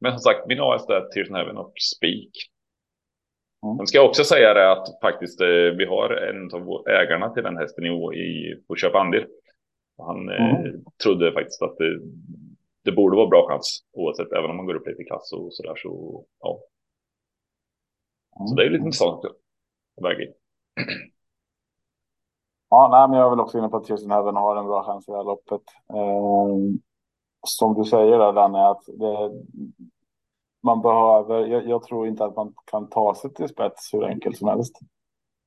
Men 0.00 0.12
som 0.12 0.20
sagt, 0.20 0.46
min 0.46 0.60
AS 0.60 0.88
är 0.88 1.08
Tears 1.08 1.30
Heaven 1.30 1.56
och 1.56 1.72
Spik. 1.96 2.30
Mm. 3.64 3.76
Sen 3.76 3.86
ska 3.86 3.98
jag 3.98 4.08
också 4.08 4.24
säga 4.24 4.54
det 4.54 4.72
att 4.72 5.00
faktiskt 5.02 5.40
eh, 5.40 5.76
vi 5.78 5.84
har 5.84 6.10
en 6.10 6.50
av 6.54 6.88
ägarna 6.88 7.30
till 7.30 7.42
den 7.42 7.56
hästen 7.56 7.86
i, 7.86 7.88
i 8.18 8.62
på 8.68 8.76
köpandel. 8.76 9.26
Han 9.98 10.28
eh, 10.28 10.54
mm. 10.54 10.84
trodde 11.02 11.32
faktiskt 11.32 11.62
att 11.62 11.76
det, 11.76 12.00
det 12.84 12.92
borde 12.92 13.16
vara 13.16 13.26
bra 13.26 13.48
chans 13.48 13.84
oavsett, 13.92 14.32
även 14.32 14.50
om 14.50 14.56
man 14.56 14.66
går 14.66 14.74
upp 14.74 14.86
lite 14.86 15.02
i 15.02 15.04
klass 15.04 15.32
och 15.32 15.54
sådär 15.54 15.74
så 15.76 16.24
ja. 16.40 16.58
Så 18.48 18.54
det 18.54 18.66
är 18.66 18.70
lite 18.70 18.84
intressant 18.84 19.24
också. 19.24 19.34
Väga 20.02 20.22
in. 20.24 20.32
Ja, 22.68 22.88
nej, 22.92 23.08
men 23.08 23.18
jag 23.18 23.26
är 23.26 23.30
väl 23.30 23.40
också 23.40 23.58
inne 23.58 23.68
på 23.68 23.76
att 23.76 23.86
Kirsten 23.86 24.10
Heaven 24.10 24.36
har 24.36 24.56
en 24.56 24.66
bra 24.66 24.84
chans 24.84 25.08
i 25.08 25.10
det 25.10 25.16
här 25.16 25.24
loppet. 25.24 25.62
Eh, 25.94 26.56
som 27.46 27.74
du 27.74 27.84
säger 27.84 28.18
där 28.18 28.32
Danne, 28.32 28.68
att 28.68 28.82
det, 28.86 29.30
man 30.62 30.82
behöver, 30.82 31.46
jag, 31.46 31.68
jag, 31.68 31.82
tror 31.82 32.08
inte 32.08 32.24
att 32.24 32.36
man 32.36 32.54
kan 32.64 32.88
ta 32.88 33.14
sig 33.14 33.34
till 33.34 33.48
spets 33.48 33.94
hur 33.94 34.04
enkelt 34.04 34.36
som 34.36 34.48
helst. 34.48 34.78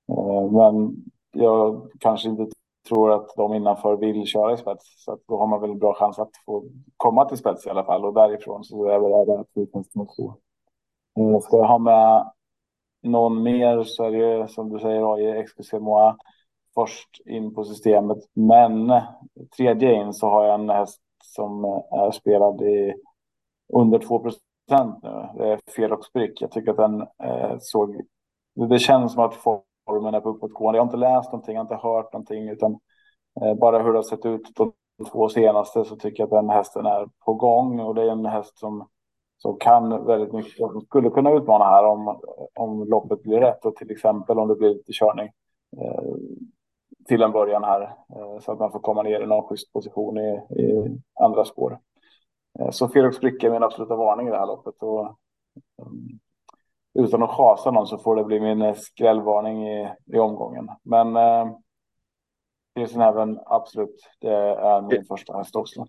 Eh, 0.10 0.52
men 0.52 0.96
jag 1.32 1.92
kanske 2.00 2.30
inte 2.30 2.48
tror 2.89 3.12
att 3.12 3.34
de 3.36 3.54
innanför 3.54 3.95
vill 3.97 4.25
köra 4.25 4.54
i 4.54 4.58
spets. 4.58 5.04
Så 5.04 5.12
att 5.12 5.19
då 5.28 5.38
har 5.38 5.47
man 5.47 5.62
väl 5.62 5.69
en 5.69 5.80
bra 5.80 5.93
chans 5.93 6.19
att 6.19 6.32
få 6.45 6.63
komma 6.97 7.25
till 7.25 7.38
spets 7.38 7.67
i 7.67 7.69
alla 7.69 7.84
fall. 7.84 8.06
Och 8.06 8.13
därifrån 8.13 8.63
så 8.63 8.86
är 8.86 8.99
väl 8.99 9.28
det 9.28 9.39
att 9.39 9.47
vi 9.54 9.67
kan 9.67 9.84
stå 9.84 10.02
eh, 11.19 11.39
Ska 11.39 11.58
jag 11.58 11.67
ha 11.67 11.78
med 11.78 12.32
någon 13.02 13.43
mer 13.43 13.84
så 13.84 14.04
är 14.04 14.12
det 14.12 14.47
som 14.47 14.69
du 14.69 14.80
säger 14.80 15.13
AJ 15.13 15.28
Excuse 15.28 15.80
Moi 15.80 16.13
först 16.75 17.21
in 17.25 17.56
på 17.56 17.63
systemet. 17.63 18.17
Men 18.34 19.02
tredje 19.58 19.93
in 19.93 20.13
så 20.13 20.30
har 20.30 20.45
jag 20.45 20.60
en 20.60 20.69
häst 20.69 21.02
som 21.23 21.65
är 21.91 22.12
spelad 22.12 22.62
i 22.62 22.93
under 23.73 23.99
2 23.99 24.19
procent 24.19 25.04
nu. 25.04 25.28
Det 25.38 25.47
är 25.47 25.60
fel 25.75 25.93
och 25.93 26.06
sprick. 26.06 26.41
Jag 26.41 26.52
tycker 26.52 26.71
att 26.71 26.78
den 26.78 27.02
eh, 27.02 27.58
såg. 27.60 28.02
Det 28.69 28.80
känns 28.80 29.13
som 29.13 29.23
att 29.23 29.36
folk 29.36 29.63
formen 29.89 30.13
är 30.13 30.21
på 30.21 30.30
uppåtgående. 30.30 30.78
Jag 30.78 30.84
har 30.84 30.88
inte 30.88 30.97
läst 30.97 31.32
någonting, 31.32 31.56
jag 31.56 31.63
har 31.63 31.73
inte 31.73 31.88
hört 31.88 32.13
någonting, 32.13 32.49
utan 32.49 32.80
eh, 33.41 33.54
bara 33.54 33.84
hur 33.84 33.91
det 33.91 33.97
har 33.97 34.04
sett 34.04 34.25
ut 34.25 34.52
de 34.56 34.73
två 35.12 35.30
senaste 35.30 35.86
så 35.86 35.95
tycker 35.95 36.23
jag 36.23 36.28
att 36.28 36.43
den 36.43 36.49
hästen 36.49 36.86
är 36.86 37.08
på 37.25 37.34
gång 37.34 37.80
och 37.80 37.95
det 37.95 38.02
är 38.02 38.12
en 38.12 38.25
häst 38.25 38.58
som 38.58 38.88
som 39.41 39.58
kan 39.60 40.06
väldigt 40.06 40.34
mycket 40.34 40.62
och 40.62 40.71
som 40.71 40.82
skulle 40.82 41.10
kunna 41.10 41.32
utmana 41.32 41.65
här 41.65 41.86
om, 41.86 42.21
om 42.56 42.89
loppet 42.89 43.23
blir 43.23 43.39
rätt 43.39 43.65
och 43.65 43.75
till 43.75 43.91
exempel 43.91 44.39
om 44.39 44.47
det 44.47 44.56
blir 44.56 44.69
lite 44.69 44.91
körning. 44.93 45.30
Eh, 45.78 46.15
till 47.08 47.21
en 47.21 47.32
början 47.32 47.63
här 47.63 47.82
eh, 47.82 48.39
så 48.39 48.52
att 48.52 48.60
man 48.60 48.71
får 48.71 48.80
komma 48.80 49.04
ner 49.04 49.21
i 49.21 49.25
någon 49.25 49.47
schysst 49.47 49.73
position 49.73 50.17
i, 50.17 50.30
i 50.62 50.97
andra 51.23 51.45
spår. 51.45 51.80
Eh, 52.60 52.69
så 52.69 52.88
Felix 52.88 53.15
Spricka 53.17 53.47
är 53.47 53.52
min 53.52 53.63
absoluta 53.63 53.95
varning 53.95 54.28
i 54.28 54.32
det 54.32 54.38
här 54.38 54.47
loppet 54.47 54.84
och 54.84 55.06
mm, 55.82 56.19
utan 57.00 57.24
att 57.24 57.30
chasa 57.30 57.72
någon 57.72 57.88
så 57.88 57.98
får 57.98 58.16
det 58.16 58.24
bli 58.24 58.40
min 58.40 58.76
skrällvarning 58.76 59.68
i, 59.68 59.90
i 60.06 60.20
omgången. 60.20 60.70
Men 60.84 61.16
eh, 61.16 61.48
även 62.96 63.40
absolut, 63.46 64.10
det 64.20 64.34
är 64.34 64.82
min 64.82 65.06
första 65.06 65.38
häst 65.38 65.56
också. 65.56 65.86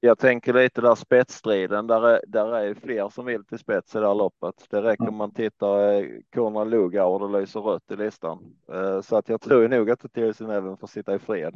Jag 0.00 0.18
tänker 0.18 0.52
lite 0.52 0.80
där 0.80 0.94
spetsstriden, 0.94 1.86
där 1.86 2.08
är, 2.08 2.20
där 2.26 2.54
är 2.54 2.74
fler 2.74 3.08
som 3.08 3.26
vill 3.26 3.44
till 3.44 3.58
spets 3.58 3.96
i 3.96 3.98
det 3.98 4.06
här 4.06 4.14
loppet. 4.14 4.66
Det 4.70 4.82
räcker 4.82 5.08
om 5.08 5.16
man 5.16 5.34
tittar 5.34 6.08
Konrad 6.34 6.70
Lugauer, 6.70 7.18
det 7.18 7.40
lyser 7.40 7.60
rött 7.60 7.90
i 7.90 7.96
listan. 7.96 8.56
Så 9.02 9.16
att 9.16 9.28
jag 9.28 9.40
tror 9.40 9.68
nog 9.68 9.90
att 9.90 10.12
Therese 10.12 10.40
även 10.40 10.76
får 10.76 10.86
sitta 10.86 11.14
i 11.14 11.18
fred. 11.18 11.54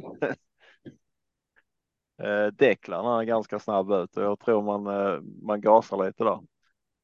Deklan 2.53 3.19
är 3.19 3.23
ganska 3.23 3.59
snabb 3.59 3.91
ut 3.91 4.17
och 4.17 4.23
jag 4.23 4.39
tror 4.39 4.61
man, 4.61 4.83
man 5.41 5.61
gasar 5.61 6.05
lite 6.05 6.23
där. 6.23 6.39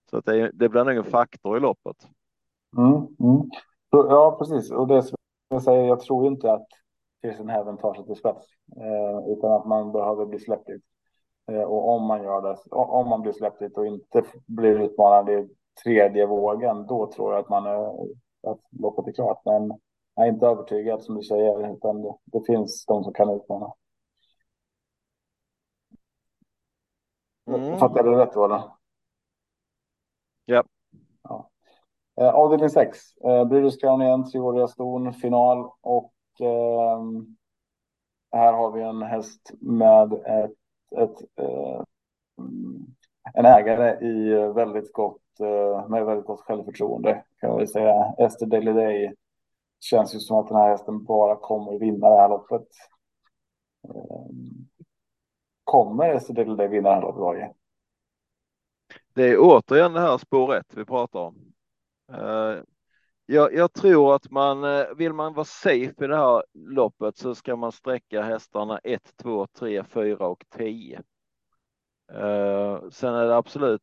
Så 0.10 0.18
att 0.18 0.26
det, 0.26 0.52
det 0.54 0.70
blir 0.70 0.84
nog 0.84 0.96
en 0.96 1.04
faktor 1.04 1.58
i 1.58 1.60
loppet. 1.60 2.08
Mm, 2.78 2.96
mm. 2.96 3.50
Ja, 3.89 4.36
precis. 4.39 4.72
Och 4.72 4.88
det 4.88 5.04
som 5.04 5.18
jag 5.50 5.63
säger, 5.63 5.86
jag 5.86 6.00
tror 6.00 6.28
inte 6.28 6.52
att 6.52 6.68
Kirsten 7.22 7.50
Heaven 7.50 7.78
tar 7.78 7.94
sig 7.94 8.06
till 8.06 8.15
spets, 8.15 8.48
utan 9.28 9.52
att 9.52 9.65
man 9.65 9.91
behöver 9.91 10.26
bli 10.26 10.39
släppt 10.39 10.70
ut. 10.70 10.84
Och 11.68 11.89
om 11.89 12.04
man 12.04 12.24
gör 12.24 12.41
det, 12.41 12.58
om 12.72 13.10
man 13.10 13.22
blir 13.22 13.32
släppt 13.32 13.60
dit 13.60 13.78
och 13.78 13.86
inte 13.86 14.24
blir 14.46 14.80
utmanad 14.80 15.30
i 15.30 15.50
tredje 15.84 16.26
vågen, 16.26 16.86
då 16.86 17.12
tror 17.12 17.34
jag 17.34 17.39
att 17.39 17.50
man 17.50 17.65
är 17.65 17.89
att 18.52 18.60
loppet 18.72 19.08
är 19.08 19.12
klart. 19.12 19.41
Men 19.46 19.80
jag 20.15 20.28
är 20.28 20.32
inte 20.32 20.48
övertygad 20.48 21.04
som 21.04 21.15
du 21.15 21.24
säger, 21.24 21.74
utan 21.74 22.02
det, 22.02 22.15
det 22.26 22.41
finns 22.46 22.86
de 22.86 23.04
som 23.04 23.13
kan 23.13 23.30
utmana. 23.30 23.74
Mm. 27.48 27.78
Fattar 27.78 28.04
du 28.04 28.15
rätt 28.15 28.34
då? 28.34 28.74
Ja. 31.23 31.49
Eh, 32.21 32.36
avdelning 32.36 32.69
6. 32.69 33.17
Eh, 33.17 33.45
Bryders 33.45 33.77
Crown 33.77 34.01
igen, 34.01 34.31
treåriga 34.31 34.67
ston, 34.67 35.13
final 35.13 35.71
och 35.81 36.13
eh, 36.39 37.01
här 38.31 38.53
har 38.53 38.71
vi 38.71 38.81
en 38.81 39.01
häst 39.01 39.51
med 39.60 40.13
ett 40.13 40.51
ett, 40.91 41.21
eh, 41.36 41.84
en 43.34 43.45
ägare 43.45 44.08
i 44.08 44.34
väldigt 44.53 44.93
gott, 44.93 45.39
eh, 45.39 45.89
med 45.89 46.05
väldigt 46.05 46.25
gott 46.25 46.41
självförtroende 46.41 47.23
kan 47.39 47.58
vi 47.58 47.67
säga. 47.67 48.13
säga. 48.17 48.27
Ester 48.27 48.45
day. 48.45 49.13
känns 49.79 50.15
ju 50.15 50.19
som 50.19 50.38
att 50.38 50.47
den 50.47 50.58
här 50.58 50.69
hästen 50.69 51.03
bara 51.03 51.36
kommer 51.36 51.79
vinna 51.79 52.10
det 52.10 52.21
här 52.21 52.29
loppet. 52.29 52.67
Eh, 53.88 54.25
kommer 55.63 56.10
Ester 56.10 56.34
day 56.34 56.67
vinna 56.67 56.89
det 56.89 56.95
här 56.95 57.01
loppet? 57.01 57.55
Det 59.15 59.30
är 59.30 59.38
återigen 59.39 59.93
det 59.93 59.99
här 59.99 60.17
spår 60.17 60.56
1 60.56 60.65
vi 60.73 60.86
pratar 60.86 61.19
om. 61.19 61.54
Eh, 62.13 62.63
jag, 63.25 63.54
jag, 63.54 63.73
tror 63.73 64.15
att 64.15 64.32
man 64.32 64.63
eh, 64.63 64.86
vill 64.97 65.13
man 65.13 65.34
vara 65.34 65.45
safe 65.45 66.06
i 66.06 66.08
det 66.08 66.17
här 66.17 66.43
loppet 66.54 67.17
så 67.17 67.36
ska 67.36 67.56
man 67.56 67.71
sträcka 67.71 68.21
hästarna 68.21 68.80
1, 68.84 69.01
2, 69.17 69.47
3, 69.47 69.84
4 69.84 70.28
och 70.28 70.43
10. 70.56 71.01
Eh, 72.12 72.80
sen 72.89 73.13
är 73.13 73.25
det 73.28 73.38
absolut 73.38 73.82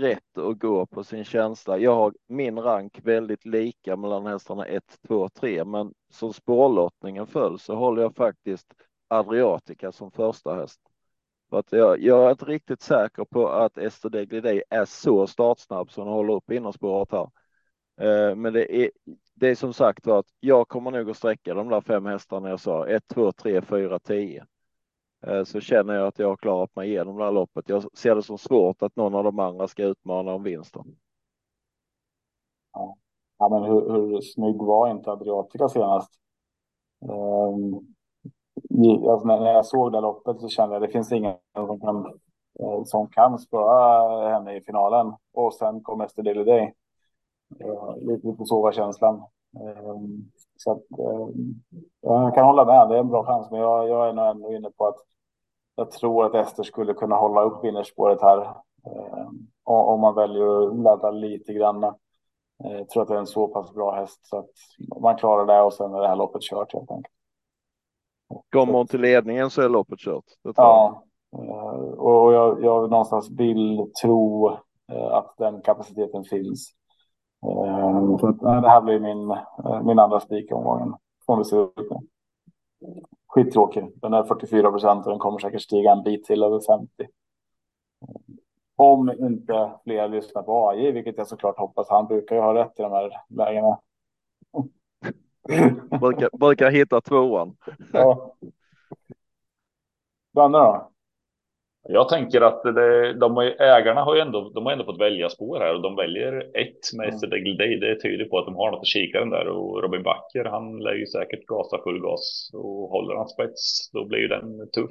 rätt 0.00 0.38
att 0.38 0.58
gå 0.58 0.86
på 0.86 1.04
sin 1.04 1.24
känsla. 1.24 1.78
Jag 1.78 1.94
har 1.94 2.14
min 2.26 2.58
rank 2.58 3.00
väldigt 3.02 3.44
lika 3.44 3.96
mellan 3.96 4.26
hästarna 4.26 4.66
1, 4.66 4.84
2, 5.06 5.28
3, 5.28 5.64
men 5.64 5.92
som 6.10 6.32
spårlottningen 6.32 7.26
föll 7.26 7.58
så 7.58 7.74
håller 7.74 8.02
jag 8.02 8.14
faktiskt 8.14 8.74
Adriatica 9.08 9.92
som 9.92 10.10
första 10.10 10.54
häst. 10.54 10.80
För 11.50 11.58
att 11.58 11.72
jag, 11.72 12.00
jag 12.00 12.26
är 12.26 12.30
inte 12.30 12.44
riktigt 12.44 12.82
säker 12.82 13.24
på 13.24 13.48
att 13.48 13.78
Ester 13.78 14.10
Degliday 14.10 14.62
är 14.70 14.84
så 14.84 15.26
startsnabb 15.26 15.90
som 15.90 16.04
hon 16.04 16.12
håller 16.12 16.34
upp 16.34 16.50
innerspåret 16.50 17.12
här. 17.12 17.30
Eh, 18.00 18.34
men 18.34 18.52
det 18.52 18.76
är, 18.76 18.90
det 19.34 19.48
är 19.48 19.54
som 19.54 19.72
sagt 19.72 20.06
var 20.06 20.18
att 20.18 20.34
jag 20.40 20.68
kommer 20.68 20.90
nog 20.90 21.10
att 21.10 21.16
sträcka 21.16 21.54
de 21.54 21.68
där 21.68 21.80
fem 21.80 22.06
hästarna 22.06 22.48
jag 22.48 22.60
sa, 22.60 22.86
1, 22.86 23.08
2, 23.08 23.32
3, 23.32 23.62
4, 23.62 23.98
10. 23.98 24.46
Så 25.44 25.60
känner 25.60 25.94
jag 25.94 26.06
att 26.06 26.18
jag 26.18 26.28
har 26.28 26.36
klarat 26.36 26.76
mig 26.76 26.88
igenom 26.88 27.16
det 27.16 27.24
här 27.24 27.32
loppet. 27.32 27.68
Jag 27.68 27.98
ser 27.98 28.14
det 28.14 28.22
som 28.22 28.38
svårt 28.38 28.82
att 28.82 28.96
någon 28.96 29.14
av 29.14 29.24
de 29.24 29.38
andra 29.38 29.68
ska 29.68 29.84
utmana 29.84 30.32
om 30.34 30.42
vinsten. 30.42 30.96
Ja, 32.72 32.96
ja 33.38 33.48
men 33.48 33.62
hur, 33.62 33.90
hur 33.90 34.20
snygg 34.20 34.56
var 34.56 34.90
inte 34.90 35.10
Adriatica 35.10 35.68
senast? 35.68 36.10
Um, 37.00 37.94
alltså 38.86 39.26
när 39.26 39.52
jag 39.52 39.66
såg 39.66 39.92
det 39.92 40.00
loppet 40.00 40.40
så 40.40 40.48
kände 40.48 40.74
jag 40.74 40.82
att 40.82 40.88
det 40.88 40.92
finns 40.92 41.12
ingen 41.12 41.36
som 41.54 41.80
kan, 41.80 42.06
eh, 42.60 42.84
som 42.84 43.08
kan 43.08 43.38
spöa 43.38 44.28
henne 44.28 44.56
i 44.56 44.60
finalen. 44.60 45.14
Och 45.34 45.54
sen 45.54 45.82
kom 45.82 46.00
Ester 46.00 46.22
Daily 46.22 46.44
Day. 46.44 46.74
Eh, 47.60 47.96
lite, 47.96 48.26
lite 48.26 48.44
så 48.44 48.62
var 48.62 48.72
känslan. 48.72 49.22
Ehm, 49.60 50.30
så 50.56 50.72
att, 50.72 50.98
eh, 50.98 51.28
jag 52.00 52.34
kan 52.34 52.46
hålla 52.46 52.64
med, 52.64 52.88
det 52.88 52.96
är 52.96 53.00
en 53.00 53.08
bra 53.08 53.24
chans. 53.24 53.50
Men 53.50 53.60
jag, 53.60 53.88
jag 53.88 54.08
är 54.08 54.12
nog 54.12 54.26
ändå 54.26 54.52
inne 54.52 54.70
på 54.70 54.86
att 54.86 54.98
jag 55.76 55.90
tror 55.90 56.24
att 56.24 56.34
Ester 56.34 56.62
skulle 56.62 56.94
kunna 56.94 57.16
hålla 57.16 57.42
upp 57.42 57.64
innerspåret 57.64 58.22
här. 58.22 58.40
Ehm, 58.86 59.46
om 59.64 60.00
man 60.00 60.14
väljer 60.14 60.68
att 60.68 60.78
ladda 60.78 61.10
lite 61.10 61.52
grann. 61.52 61.94
Jag 62.58 62.88
tror 62.88 63.02
att 63.02 63.08
det 63.08 63.14
är 63.14 63.18
en 63.18 63.26
så 63.26 63.48
pass 63.48 63.74
bra 63.74 63.94
häst 63.94 64.26
så 64.26 64.38
att 64.38 64.50
man 65.00 65.16
klarar 65.16 65.46
det 65.46 65.62
och 65.62 65.72
sen 65.72 65.94
är 65.94 66.00
det 66.00 66.08
här 66.08 66.16
loppet 66.16 66.42
kört 66.42 66.74
helt 66.74 66.90
enkelt. 66.90 67.17
Kommer 68.52 68.72
hon 68.72 68.86
till 68.86 69.00
ledningen 69.00 69.50
så 69.50 69.62
är 69.62 69.68
loppet 69.68 69.98
kört. 69.98 70.24
ja, 70.42 71.02
eh, 71.32 71.98
och 71.98 72.32
jag, 72.32 72.64
jag 72.64 72.90
någonstans 72.90 73.30
vill 73.30 73.92
tro 74.02 74.48
eh, 74.92 75.06
att 75.12 75.34
den 75.38 75.60
kapaciteten 75.60 76.24
finns. 76.24 76.72
Eh, 77.46 78.16
så 78.16 78.30
det 78.30 78.68
här 78.68 78.80
blir 78.80 79.00
min, 79.00 79.36
min 79.84 79.98
andra 79.98 80.20
spik 80.20 80.52
omgången. 80.52 80.94
Får 81.26 81.36
vi 81.36 81.44
se 81.44 81.56
ut 81.56 81.90
nu. 81.90 81.96
Skittråkig. 83.28 83.92
Den 83.94 84.14
är 84.14 84.22
44 84.22 84.70
procent 84.70 85.06
och 85.06 85.10
den 85.10 85.18
kommer 85.18 85.38
säkert 85.38 85.62
stiga 85.62 85.92
en 85.92 86.02
bit 86.02 86.24
till 86.24 86.42
över 86.42 86.60
50. 86.60 86.88
Om 88.76 89.10
inte 89.10 89.72
fler 89.84 90.08
lyssnar 90.08 90.42
på 90.42 90.68
AJ, 90.68 90.92
vilket 90.92 91.18
jag 91.18 91.26
såklart 91.26 91.58
hoppas. 91.58 91.88
Han 91.90 92.06
brukar 92.06 92.36
ju 92.36 92.42
ha 92.42 92.54
rätt 92.54 92.78
i 92.78 92.82
de 92.82 92.92
här 92.92 93.10
lägena. 93.28 93.78
brukar, 96.00 96.38
brukar 96.38 96.70
hitta 96.70 97.00
tvåan. 97.00 97.56
ja. 97.92 98.34
Danne 100.34 100.58
då? 100.58 100.90
Jag 101.90 102.08
tänker 102.08 102.40
att 102.40 102.62
det, 102.62 103.12
de, 103.12 103.38
ägarna 103.58 104.02
har 104.02 104.14
ju 104.14 104.20
ändå, 104.20 104.50
de 104.54 104.66
har 104.66 104.72
ändå 104.72 104.84
fått 104.84 105.00
välja 105.00 105.28
spår 105.28 105.60
här 105.60 105.74
och 105.74 105.82
de 105.82 105.96
väljer 105.96 106.32
ett 106.38 106.92
med 106.96 107.08
mm. 107.08 107.56
Day. 107.56 107.76
Det 107.76 108.00
tyder 108.00 108.24
på 108.24 108.38
att 108.38 108.46
de 108.46 108.56
har 108.56 108.70
något 108.70 108.80
att 108.80 108.86
kika 108.86 109.20
den 109.20 109.30
där 109.30 109.48
och 109.48 109.82
Robin 109.82 110.02
Backer, 110.02 110.44
han 110.44 110.78
lär 110.78 110.94
ju 110.94 111.06
säkert 111.06 111.46
gasa 111.46 111.82
full 111.82 112.00
gas 112.00 112.50
och 112.54 112.88
håller 112.88 113.14
han 113.14 113.28
spets, 113.28 113.90
då 113.92 114.04
blir 114.04 114.18
ju 114.18 114.28
den 114.28 114.70
tuff. 114.70 114.90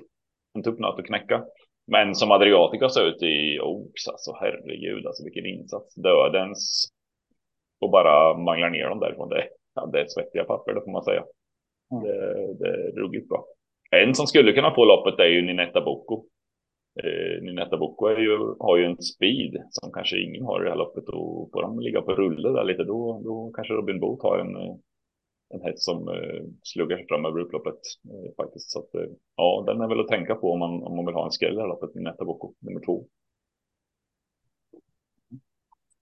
En 0.53 0.63
tuff 0.63 0.79
nöt 0.79 0.99
att 0.99 1.05
knäcka. 1.05 1.43
Men 1.87 2.15
som 2.15 2.31
Adriatica 2.31 2.89
ser 2.89 3.07
ut 3.07 3.21
i 3.21 3.59
Oaks, 3.59 4.07
alltså 4.07 4.31
herregud, 4.41 5.07
alltså 5.07 5.23
vilken 5.23 5.45
insats. 5.45 5.95
Dödens. 5.95 6.87
Och 7.81 7.91
bara 7.91 8.37
manglar 8.37 8.69
ner 8.69 8.89
dem 8.89 8.99
därifrån. 8.99 9.29
Det, 9.29 9.47
det 9.85 10.01
är 10.01 10.07
svettiga 10.07 10.43
papper, 10.43 10.73
det 10.73 10.81
får 10.81 10.91
man 10.91 11.03
säga. 11.03 11.23
Mm. 11.91 12.03
Det, 12.03 12.53
det 12.59 12.67
är 12.67 12.91
ruggigt 12.91 13.29
bra. 13.29 13.45
En 13.91 14.15
som 14.15 14.27
skulle 14.27 14.53
kunna 14.53 14.75
få 14.75 14.85
loppet 14.85 15.19
är 15.19 15.25
ju 15.25 15.41
Ninetta 15.41 15.81
Bocco. 15.81 16.25
Eh, 17.03 17.43
Ninetta 17.43 17.75
är 17.75 18.19
ju, 18.19 18.55
har 18.59 18.77
ju 18.77 18.85
en 18.85 18.97
speed 18.97 19.63
som 19.69 19.91
kanske 19.91 20.21
ingen 20.21 20.45
har 20.45 20.61
i 20.61 20.63
det 20.63 20.69
här 20.69 20.77
loppet 20.77 21.09
och 21.09 21.49
får 21.53 21.61
de 21.61 21.79
ligga 21.79 22.01
på 22.01 22.15
rulle 22.15 22.49
där 22.49 22.63
lite 22.63 22.83
då, 22.83 23.21
då 23.23 23.51
kanske 23.55 23.73
Robin 23.73 23.99
Boot 23.99 24.23
har 24.23 24.37
en, 24.39 24.79
en 25.49 25.61
häst 25.61 25.83
som 25.83 26.07
eh, 26.07 26.43
sluggar 26.63 26.97
sig 26.97 27.07
fram 27.07 27.25
över 27.25 27.39
upploppet 27.39 27.79
eh, 28.09 28.35
faktiskt. 28.35 28.71
Så 28.71 28.79
att, 28.79 28.95
eh, 28.95 29.09
ja, 29.35 29.63
den 29.67 29.81
är 29.81 29.87
väl 29.87 29.99
att 29.99 30.07
tänka 30.07 30.35
på 30.35 30.51
om 30.51 30.59
man, 30.59 30.83
om 30.83 30.95
man 30.95 31.05
vill 31.05 31.15
ha 31.15 31.25
en 31.25 31.31
skräll 31.31 31.53
i 31.53 31.55
det 31.55 31.61
här 31.61 31.69
loppet, 31.69 31.95
Ninetta 31.95 32.25
Bocco 32.25 32.53
nummer 32.59 32.81
två. 32.85 33.05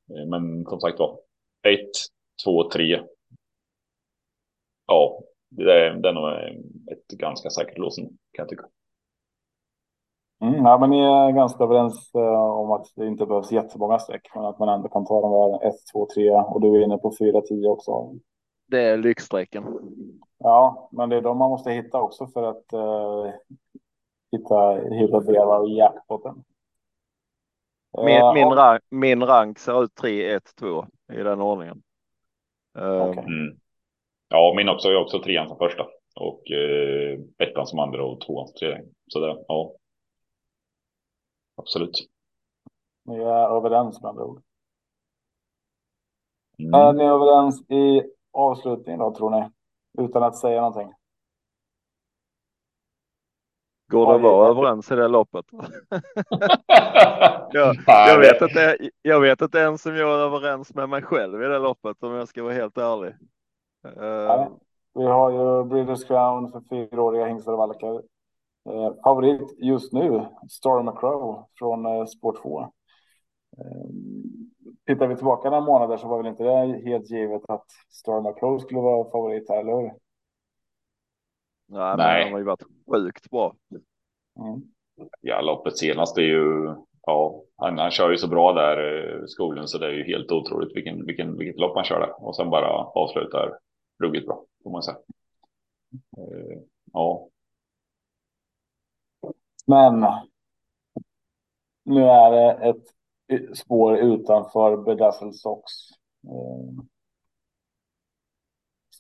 Eh, 0.10 0.26
men 0.28 0.66
som 0.66 0.80
sagt 0.80 1.00
var, 1.00 1.20
ett, 1.68 1.92
två, 2.44 2.70
tre 2.70 3.00
ja, 4.88 5.20
det 5.50 5.64
är, 5.64 5.94
det 5.94 6.10
är 6.10 6.14
nog 6.14 6.30
ett 6.92 7.08
ganska 7.08 7.50
säkert 7.50 7.78
låsning 7.78 8.08
kan 8.08 8.44
jag 8.44 8.50
tycka. 8.50 8.66
Mm, 10.42 10.66
ja, 10.66 10.78
men 10.78 10.90
ni 10.90 11.00
är 11.00 11.32
ganska 11.32 11.64
överens 11.64 12.12
uh, 12.16 12.60
om 12.60 12.72
att 12.72 12.86
det 12.96 13.08
inte 13.08 13.26
behövs 13.26 13.52
jättemånga 13.52 14.00
streck, 14.00 14.32
men 14.36 14.46
att 14.46 14.60
man 14.60 14.70
ändå 14.70 14.90
kan 14.90 15.06
ta 15.06 15.22
de 15.22 15.32
där 15.32 15.68
1, 15.68 15.76
2, 15.94 16.08
3 16.16 16.32
och 16.32 16.62
du 16.62 16.68
är 16.76 16.84
inne 16.84 16.98
på 16.98 17.14
4, 17.20 17.42
10 17.42 17.70
också. 17.70 18.14
Det 18.68 18.82
är 18.82 18.98
lyxstrecken. 18.98 19.66
Ja, 20.38 20.90
men 20.92 21.10
det 21.10 21.16
är 21.16 21.22
de 21.22 21.38
man 21.38 21.50
måste 21.50 21.72
hitta 21.72 22.02
också 22.02 22.28
för 22.28 22.44
att 22.44 22.74
uh, 22.74 23.34
hitta, 24.32 24.72
hitta 24.92 25.20
delar 25.20 25.56
av 25.56 25.70
jackpoten. 25.70 26.44
Min, 28.06 28.22
uh, 28.22 28.34
min, 28.34 28.50
rank, 28.50 28.82
min 28.90 29.24
rank 29.24 29.60
ser 29.60 29.84
ut 29.84 29.96
3, 29.96 30.34
1, 30.34 30.44
2 30.60 30.86
i 31.14 31.18
den 31.18 31.42
ordningen. 31.42 31.82
Okay. 32.76 33.24
Mm. 33.24 33.58
Ja, 34.36 34.54
min 34.56 34.70
också. 34.70 34.90
Jag 34.90 35.02
också 35.02 35.20
trean 35.20 35.48
som 35.48 35.58
första 35.58 35.88
och 36.16 36.52
eh, 36.52 37.20
ettan 37.38 37.68
som 37.68 37.80
andra 37.80 38.04
och 38.04 38.22
tvåan 38.22 38.48
som 38.48 38.56
tredje. 38.56 38.86
Så 39.08 39.20
det, 39.20 39.44
ja. 39.48 39.74
Absolut. 41.58 42.10
Ni 43.06 43.16
är 43.16 43.58
överens 43.58 44.02
med 44.02 44.10
andra 44.10 44.24
ord. 44.24 44.42
Mm. 46.60 46.74
Är 46.74 46.94
ni 46.94 47.04
överens 47.04 47.70
i 47.70 48.04
avslutningen 48.34 49.00
då 49.00 49.16
tror 49.16 49.30
ni? 49.30 49.50
Utan 50.04 50.24
att 50.24 50.38
säga 50.38 50.62
någonting. 50.62 50.94
Går 53.88 54.08
det 54.08 54.16
att 54.16 54.22
vara 54.22 54.50
överens 54.50 54.92
i 54.92 54.96
det 54.96 55.08
loppet? 55.08 55.46
jag, 57.52 57.76
jag, 57.86 58.20
vet 58.20 58.42
inte, 58.42 58.78
jag 59.02 59.22
vet 59.22 59.42
inte 59.42 59.58
ens 59.58 59.86
om 59.86 59.96
jag 59.96 60.10
är 60.10 60.24
överens 60.24 60.76
med 60.76 60.90
mig 60.90 61.02
själv 61.02 61.44
i 61.44 61.46
det 61.46 61.60
loppet 61.60 62.04
om 62.04 62.12
jag 62.12 62.28
ska 62.28 62.44
vara 62.44 62.54
helt 62.54 62.78
ärlig. 62.78 63.16
Uh, 63.86 64.48
vi 64.94 65.06
har 65.06 65.32
ju 65.32 65.64
Breeders 65.64 66.06
Crown 66.06 66.52
för 66.52 66.62
fyraåriga 66.70 67.26
hingstar 67.26 67.52
och 67.52 67.58
valkar. 67.58 68.02
Uh, 68.70 68.94
favorit 69.04 69.56
just 69.58 69.94
nu, 69.94 70.26
Storm 70.50 70.98
Crow 70.98 71.48
från 71.60 71.86
uh, 71.86 72.06
Sport 72.06 72.42
2. 72.42 72.60
Uh, 72.60 72.68
tittar 74.88 75.08
vi 75.08 75.16
tillbaka 75.16 75.50
några 75.50 75.66
månader 75.66 75.98
så 75.98 76.08
var 76.08 76.18
väl 76.18 76.28
inte 76.28 76.44
det 76.44 76.82
helt 76.90 77.10
givet 77.10 77.42
att 77.48 77.66
Storm 77.90 78.36
Crow 78.40 78.60
skulle 78.60 78.80
vara 78.80 79.12
favorit 79.12 79.50
här, 79.50 79.58
eller 79.58 79.72
hur? 79.72 79.92
Nej, 81.68 81.98
Nej. 81.98 81.98
men 81.98 82.24
han 82.24 82.32
har 82.32 82.40
ju 82.40 82.46
varit 82.46 82.64
sjukt 82.92 83.30
bra. 83.30 83.56
Mm. 84.40 84.62
Ja, 85.22 85.42
loppet 85.42 85.78
senast 85.78 86.18
är 86.18 86.22
ju, 86.22 86.76
ja, 87.02 87.44
han, 87.58 87.78
han 87.78 87.92
kör 87.92 88.12
ju 88.12 88.18
så 88.18 88.28
bra 88.28 88.54
där, 88.54 89.28
skolan, 89.28 89.68
så 89.68 89.78
det 89.78 89.86
är 89.88 89.92
ju 89.92 90.04
helt 90.04 90.32
otroligt 90.32 90.76
vilken, 90.76 91.06
vilken, 91.06 91.38
vilket 91.38 91.60
lopp 91.60 91.76
han 91.76 91.86
kör 91.86 92.00
där. 92.00 92.26
Och 92.26 92.36
sen 92.36 92.50
bara 92.50 92.70
avslutar 92.76 93.60
ruggigt 94.00 94.26
bra, 94.26 94.46
får 94.64 94.72
man 94.72 94.84
säga. 94.84 94.98
Eh, 96.18 96.60
ja. 96.94 97.30
Men 99.68 100.06
nu 101.84 102.04
är 102.04 102.32
det 102.32 102.70
ett 102.70 103.58
spår 103.58 103.98
utanför 103.98 104.78
Bedazzled 104.78 105.36
Sox. 105.36 105.72
Eh, 106.24 106.84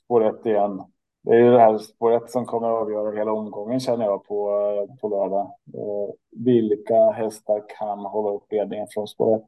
spår 0.03 0.23
ett 0.23 0.45
igen. 0.45 0.83
Det 1.25 1.31
är 1.31 1.39
ju 1.39 1.51
det 1.51 1.59
här 1.59 1.77
spåret 1.77 2.31
som 2.31 2.45
kommer 2.45 2.67
att 2.67 2.81
avgöra 2.81 3.17
hela 3.17 3.31
omgången 3.31 3.79
känner 3.79 4.05
jag 4.05 4.23
på, 4.23 4.49
eh, 4.49 4.95
på 4.95 5.09
lördag. 5.09 5.51
Eh, 5.73 6.13
vilka 6.31 7.11
hästar 7.11 7.63
kan 7.79 7.99
hålla 7.99 8.35
upp 8.35 8.51
ledningen 8.51 8.87
från 8.93 9.07
spår 9.07 9.35
1? 9.35 9.43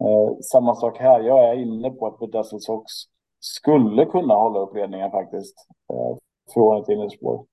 Eh, 0.00 0.38
samma 0.40 0.74
sak 0.74 0.98
här. 0.98 1.20
Jag 1.20 1.48
är 1.48 1.54
inne 1.54 1.90
på 1.90 2.06
att 2.06 2.18
Bedazzled 2.18 2.62
Sox 2.62 2.92
skulle 3.40 4.04
kunna 4.04 4.34
hålla 4.34 4.58
upp 4.58 4.74
ledningen 4.74 5.10
faktiskt. 5.10 5.54
Eh, 5.92 6.16
från 6.54 6.82
ett 6.82 6.88
innerspår. 6.88 7.46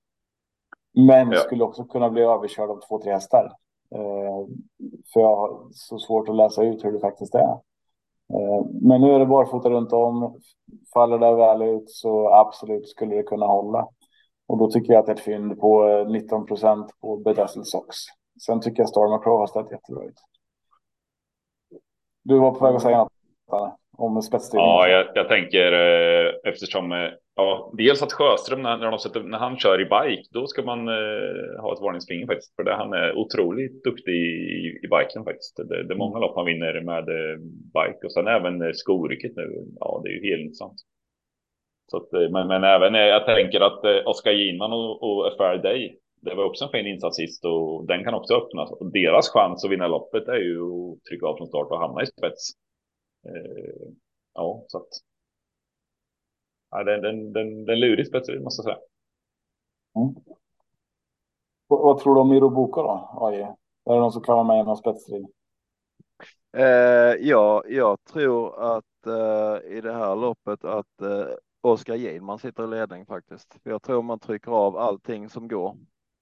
Men 0.94 1.30
ja. 1.30 1.38
skulle 1.38 1.64
också 1.64 1.84
kunna 1.84 2.10
bli 2.10 2.22
överkörd 2.22 2.70
av 2.70 2.80
två, 2.88 3.02
tre 3.02 3.12
hästar. 3.12 3.52
Eh, 3.94 4.46
för 5.12 5.20
jag 5.20 5.36
har 5.36 5.68
så 5.72 5.98
svårt 5.98 6.28
att 6.28 6.36
läsa 6.36 6.62
ut 6.62 6.84
hur 6.84 6.92
det 6.92 7.00
faktiskt 7.00 7.34
är. 7.34 7.60
Eh, 8.34 8.66
men 8.80 9.00
nu 9.00 9.14
är 9.14 9.18
det 9.18 9.26
barfota 9.26 9.70
runt 9.70 9.92
om. 9.92 10.40
Faller 10.94 11.18
det 11.18 11.34
väl 11.34 11.62
ut 11.62 11.90
så 11.90 12.28
absolut 12.28 12.88
skulle 12.88 13.16
det 13.16 13.22
kunna 13.22 13.46
hålla. 13.46 13.88
Och 14.46 14.58
då 14.58 14.70
tycker 14.70 14.92
jag 14.92 15.00
att 15.00 15.06
det 15.06 15.12
är 15.12 15.16
ett 15.16 15.22
fynd 15.22 15.60
på 15.60 16.04
19 16.08 16.40
eh, 16.40 16.46
procent 16.46 17.00
på 17.00 17.16
Bedazzled 17.16 17.66
Sox. 17.66 17.96
Sen 18.46 18.60
tycker 18.60 18.82
jag 18.82 18.88
Storm 18.88 19.22
Pro 19.22 19.38
har 19.38 19.46
ställt 19.46 19.70
jättebra 19.70 20.04
ut. 20.04 20.20
Du 22.22 22.38
var 22.38 22.50
på 22.50 22.64
väg 22.64 22.74
att 22.74 22.82
säga 22.82 22.98
något 22.98 23.78
om 23.98 24.22
spetsstyrning. 24.22 24.66
Ja, 24.66 24.88
jag, 24.88 25.06
jag 25.14 25.28
tänker 25.28 25.72
eh, 25.72 26.32
eftersom 26.44 26.92
eh, 26.92 27.10
ja, 27.36 27.72
dels 27.78 28.02
att 28.02 28.12
Sjöström 28.12 28.62
när, 28.62 28.76
när, 28.78 28.96
sätter, 28.96 29.20
när, 29.20 29.38
han 29.38 29.58
kör 29.58 29.80
i 29.80 29.84
bike, 29.84 30.28
då 30.32 30.46
ska 30.46 30.62
man 30.62 30.88
eh, 30.88 31.62
ha 31.62 31.72
ett 31.72 31.80
varningsfinger 31.80 32.26
faktiskt. 32.26 32.56
För 32.56 32.64
det, 32.64 32.74
han 32.74 32.92
är 32.92 33.16
otroligt 33.16 33.84
duktig 33.84 34.14
i, 34.14 34.80
i 34.84 34.88
biken 34.94 35.24
faktiskt. 35.24 35.56
Det, 35.56 35.84
det 35.86 35.94
är 35.94 35.98
många 35.98 36.18
lopp 36.18 36.36
han 36.36 36.46
vinner 36.46 36.80
med 36.80 37.08
eh, 37.08 37.38
bike 37.76 38.06
och 38.06 38.12
sen 38.12 38.26
även 38.26 38.62
eh, 38.62 38.72
skorycket 38.72 39.36
nu. 39.36 39.64
Ja, 39.80 40.00
det 40.04 40.10
är 40.10 40.12
ju 40.12 40.30
helt 40.30 40.42
intressant. 40.42 40.78
Så 41.90 41.96
att, 41.96 42.12
eh, 42.12 42.30
men, 42.30 42.46
men 42.46 42.64
även 42.64 42.94
jag 42.94 43.26
tänker 43.26 43.60
att 43.60 43.84
eh, 43.84 44.08
Oskar 44.10 44.32
Ginman 44.32 44.72
och, 44.72 45.02
och 45.02 45.26
A 45.26 45.30
Fair 45.38 45.58
Day, 45.58 45.98
det 46.22 46.34
var 46.34 46.44
också 46.44 46.64
en 46.64 46.70
fin 46.70 46.86
insats 46.86 47.16
sist 47.16 47.44
och 47.44 47.86
den 47.86 48.04
kan 48.04 48.14
också 48.14 48.34
öppnas. 48.34 48.70
Och 48.72 48.92
deras 48.92 49.28
chans 49.28 49.64
att 49.64 49.70
vinna 49.70 49.88
loppet 49.88 50.28
är 50.28 50.42
ju 50.48 50.60
att 50.62 51.04
trycka 51.08 51.26
av 51.26 51.36
från 51.36 51.46
start 51.46 51.70
och 51.70 51.80
hamna 51.80 52.02
i 52.02 52.06
spets. 52.06 52.52
Eh, 53.24 53.88
ja, 54.34 54.64
så 54.68 54.78
att. 54.78 54.88
Ja, 56.70 56.84
den, 56.84 57.02
den, 57.02 57.32
den, 57.32 57.64
den 57.64 57.80
lurig 57.80 58.06
spetsig 58.06 58.42
måste 58.42 58.60
jag 58.60 58.64
säga. 58.64 58.86
Mm. 59.96 60.14
Vad 61.66 61.98
tror 61.98 62.14
du 62.14 62.20
om 62.20 62.28
Miroboka 62.28 62.82
då? 62.82 63.18
Aj, 63.20 63.40
är 63.40 63.92
det 63.92 64.00
någon 64.00 64.12
som 64.12 64.22
kan 64.22 64.34
vara 64.34 64.44
med 64.44 64.60
i 64.60 64.64
någon 64.64 64.76
spetsstrid? 64.76 65.26
Eh, 66.56 67.14
ja, 67.20 67.62
jag 67.68 68.04
tror 68.04 68.62
att 68.76 69.06
eh, 69.06 69.72
i 69.76 69.80
det 69.80 69.92
här 69.92 70.16
loppet 70.16 70.64
att 70.64 71.00
eh, 71.02 71.26
Oskar 71.60 71.94
Gilman 71.94 72.38
sitter 72.38 72.64
i 72.64 72.66
ledning 72.66 73.06
faktiskt. 73.06 73.58
Jag 73.62 73.82
tror 73.82 74.02
man 74.02 74.18
trycker 74.18 74.50
av 74.50 74.76
allting 74.76 75.28
som 75.28 75.48
går. 75.48 75.76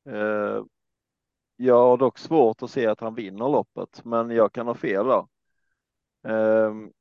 Eh, 0.08 0.64
jag 1.56 1.78
har 1.78 1.96
dock 1.96 2.18
svårt 2.18 2.62
att 2.62 2.70
se 2.70 2.86
att 2.86 3.00
han 3.00 3.14
vinner 3.14 3.48
loppet, 3.48 4.04
men 4.04 4.30
jag 4.30 4.52
kan 4.52 4.66
ha 4.66 4.74
fel 4.74 5.06
där. 5.06 5.26
Ehm, 6.22 6.92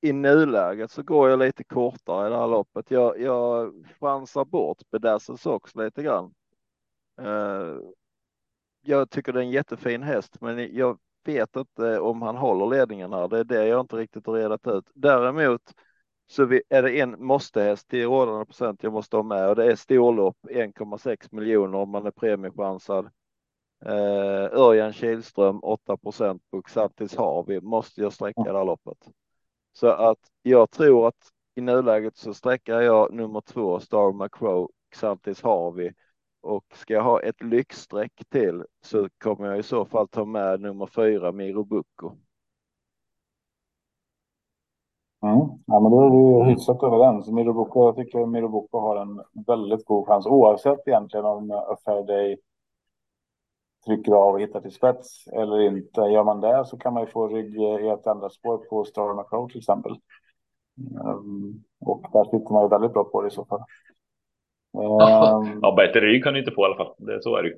I 0.00 0.12
nuläget 0.12 0.90
så 0.90 1.02
går 1.02 1.30
jag 1.30 1.38
lite 1.38 1.64
kortare 1.64 2.26
i 2.26 2.30
det 2.30 2.36
här 2.36 2.48
loppet. 2.48 2.90
Jag, 2.90 3.20
jag 3.20 3.74
chansar 4.00 4.44
bort 4.44 4.90
Bedazzles 4.90 5.46
också 5.46 5.82
lite 5.82 6.02
grann. 6.02 6.34
Ehm, 7.20 7.80
jag 8.82 9.10
tycker 9.10 9.32
det 9.32 9.38
är 9.38 9.42
en 9.44 9.50
jättefin 9.50 10.02
häst, 10.02 10.40
men 10.40 10.76
jag 10.76 10.98
vet 11.24 11.56
inte 11.56 12.00
om 12.00 12.22
han 12.22 12.36
håller 12.36 12.76
ledningen 12.76 13.12
här. 13.12 13.28
Det 13.28 13.38
är 13.38 13.44
det 13.44 13.66
jag 13.66 13.80
inte 13.80 13.96
riktigt 13.96 14.26
har 14.26 14.34
redat 14.34 14.66
ut. 14.66 14.90
Däremot 14.94 15.62
så 16.26 16.44
vi, 16.44 16.62
är 16.68 16.82
det 16.82 17.00
en 17.00 17.24
måste-häst 17.24 17.88
till 17.88 18.04
rådande 18.04 18.44
procent 18.44 18.82
jag 18.82 18.92
måste 18.92 19.16
ha 19.16 19.22
med 19.22 19.48
och 19.48 19.56
det 19.56 19.72
är 19.72 19.76
storlopp 19.76 20.36
1,6 20.50 21.28
miljoner 21.30 21.78
om 21.78 21.90
man 21.90 22.06
är 22.06 22.10
premiechansad. 22.10 23.10
Eh, 23.86 24.58
Örjan 24.58 24.92
Kihlström 24.92 25.60
8 25.62 25.96
procent 25.96 26.42
på 26.50 26.62
Xantis 26.62 27.16
Harvey 27.16 27.60
måste 27.60 28.00
jag 28.00 28.12
sträcka 28.12 28.42
det 28.42 28.58
här 28.58 28.64
loppet. 28.64 29.08
Så 29.72 29.88
att 29.88 30.18
jag 30.42 30.70
tror 30.70 31.08
att 31.08 31.30
i 31.54 31.60
nuläget 31.60 32.16
så 32.16 32.34
sträcker 32.34 32.80
jag 32.80 33.14
nummer 33.14 33.40
två 33.40 33.80
Star 33.80 34.12
McCrow 34.12 34.70
Xantis 34.90 35.42
Harvey 35.42 35.92
och 36.40 36.64
ska 36.74 36.94
jag 36.94 37.02
ha 37.02 37.22
ett 37.22 37.42
lyxsträck 37.42 38.22
till 38.28 38.64
så 38.80 39.08
kommer 39.18 39.46
jag 39.46 39.58
i 39.58 39.62
så 39.62 39.84
fall 39.84 40.08
ta 40.08 40.24
med 40.24 40.60
nummer 40.60 40.86
fyra 40.86 41.32
Miro 41.32 41.64
Bucco. 41.64 42.12
Mm. 45.22 45.48
Ja, 45.66 45.80
men 45.80 45.90
då 45.90 46.00
är 46.00 46.10
vi 46.10 46.50
hyfsat 46.50 46.82
överens. 46.82 47.28
Mirobuco, 47.28 47.84
jag 47.84 47.96
tycker 47.96 48.26
Mirobuco 48.26 48.78
har 48.78 48.96
en 48.96 49.20
väldigt 49.46 49.84
god 49.84 50.06
chans 50.06 50.26
oavsett 50.26 50.88
egentligen 50.88 51.26
om 51.26 51.50
A 51.50 51.76
Fair 51.84 52.06
Day 52.06 52.36
trycker 53.84 54.12
av 54.12 54.34
och 54.34 54.40
hittar 54.40 54.60
till 54.60 54.74
spets 54.74 55.26
eller 55.26 55.60
inte. 55.60 56.00
Gör 56.00 56.24
man 56.24 56.40
det 56.40 56.64
så 56.66 56.78
kan 56.78 56.94
man 56.94 57.02
ju 57.02 57.08
få 57.08 57.28
rygg 57.28 57.56
i 57.56 57.88
ett 57.88 58.06
enda 58.06 58.30
spår 58.30 58.58
på 58.58 58.84
Star 58.84 59.14
McCrow 59.14 59.48
till 59.48 59.58
exempel. 59.58 59.92
Um, 61.04 61.64
och 61.80 62.06
där 62.12 62.24
sitter 62.24 62.52
man 62.52 62.62
ju 62.62 62.68
väldigt 62.68 62.92
bra 62.92 63.04
på 63.04 63.22
det 63.22 63.28
i 63.28 63.30
så 63.30 63.44
fall. 63.44 63.60
Um, 64.72 65.58
ja, 65.62 65.74
bättre 65.76 66.00
rygg 66.00 66.24
kan 66.24 66.32
du 66.32 66.40
inte 66.40 66.52
få 66.52 66.62
i 66.62 66.64
alla 66.64 66.76
fall. 66.76 66.94
Det, 66.98 67.22
så 67.22 67.36
är 67.36 67.42
det 67.42 67.48
ju. 67.48 67.56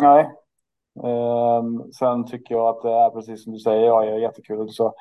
Nej. 0.00 0.30
Um, 1.02 1.92
sen 1.92 2.26
tycker 2.26 2.54
jag 2.54 2.68
att 2.68 2.82
det 2.82 2.90
är 2.90 3.10
precis 3.10 3.44
som 3.44 3.52
du 3.52 3.58
säger, 3.58 3.86
ja, 3.86 4.04
är 4.04 4.18
jättekul. 4.18 4.68
Så 4.68 4.94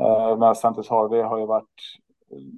Eh, 0.00 0.38
men 0.38 0.54
Santos 0.54 0.88
Harvey 0.88 1.22
har 1.22 1.38
ju 1.38 1.46
varit 1.46 1.80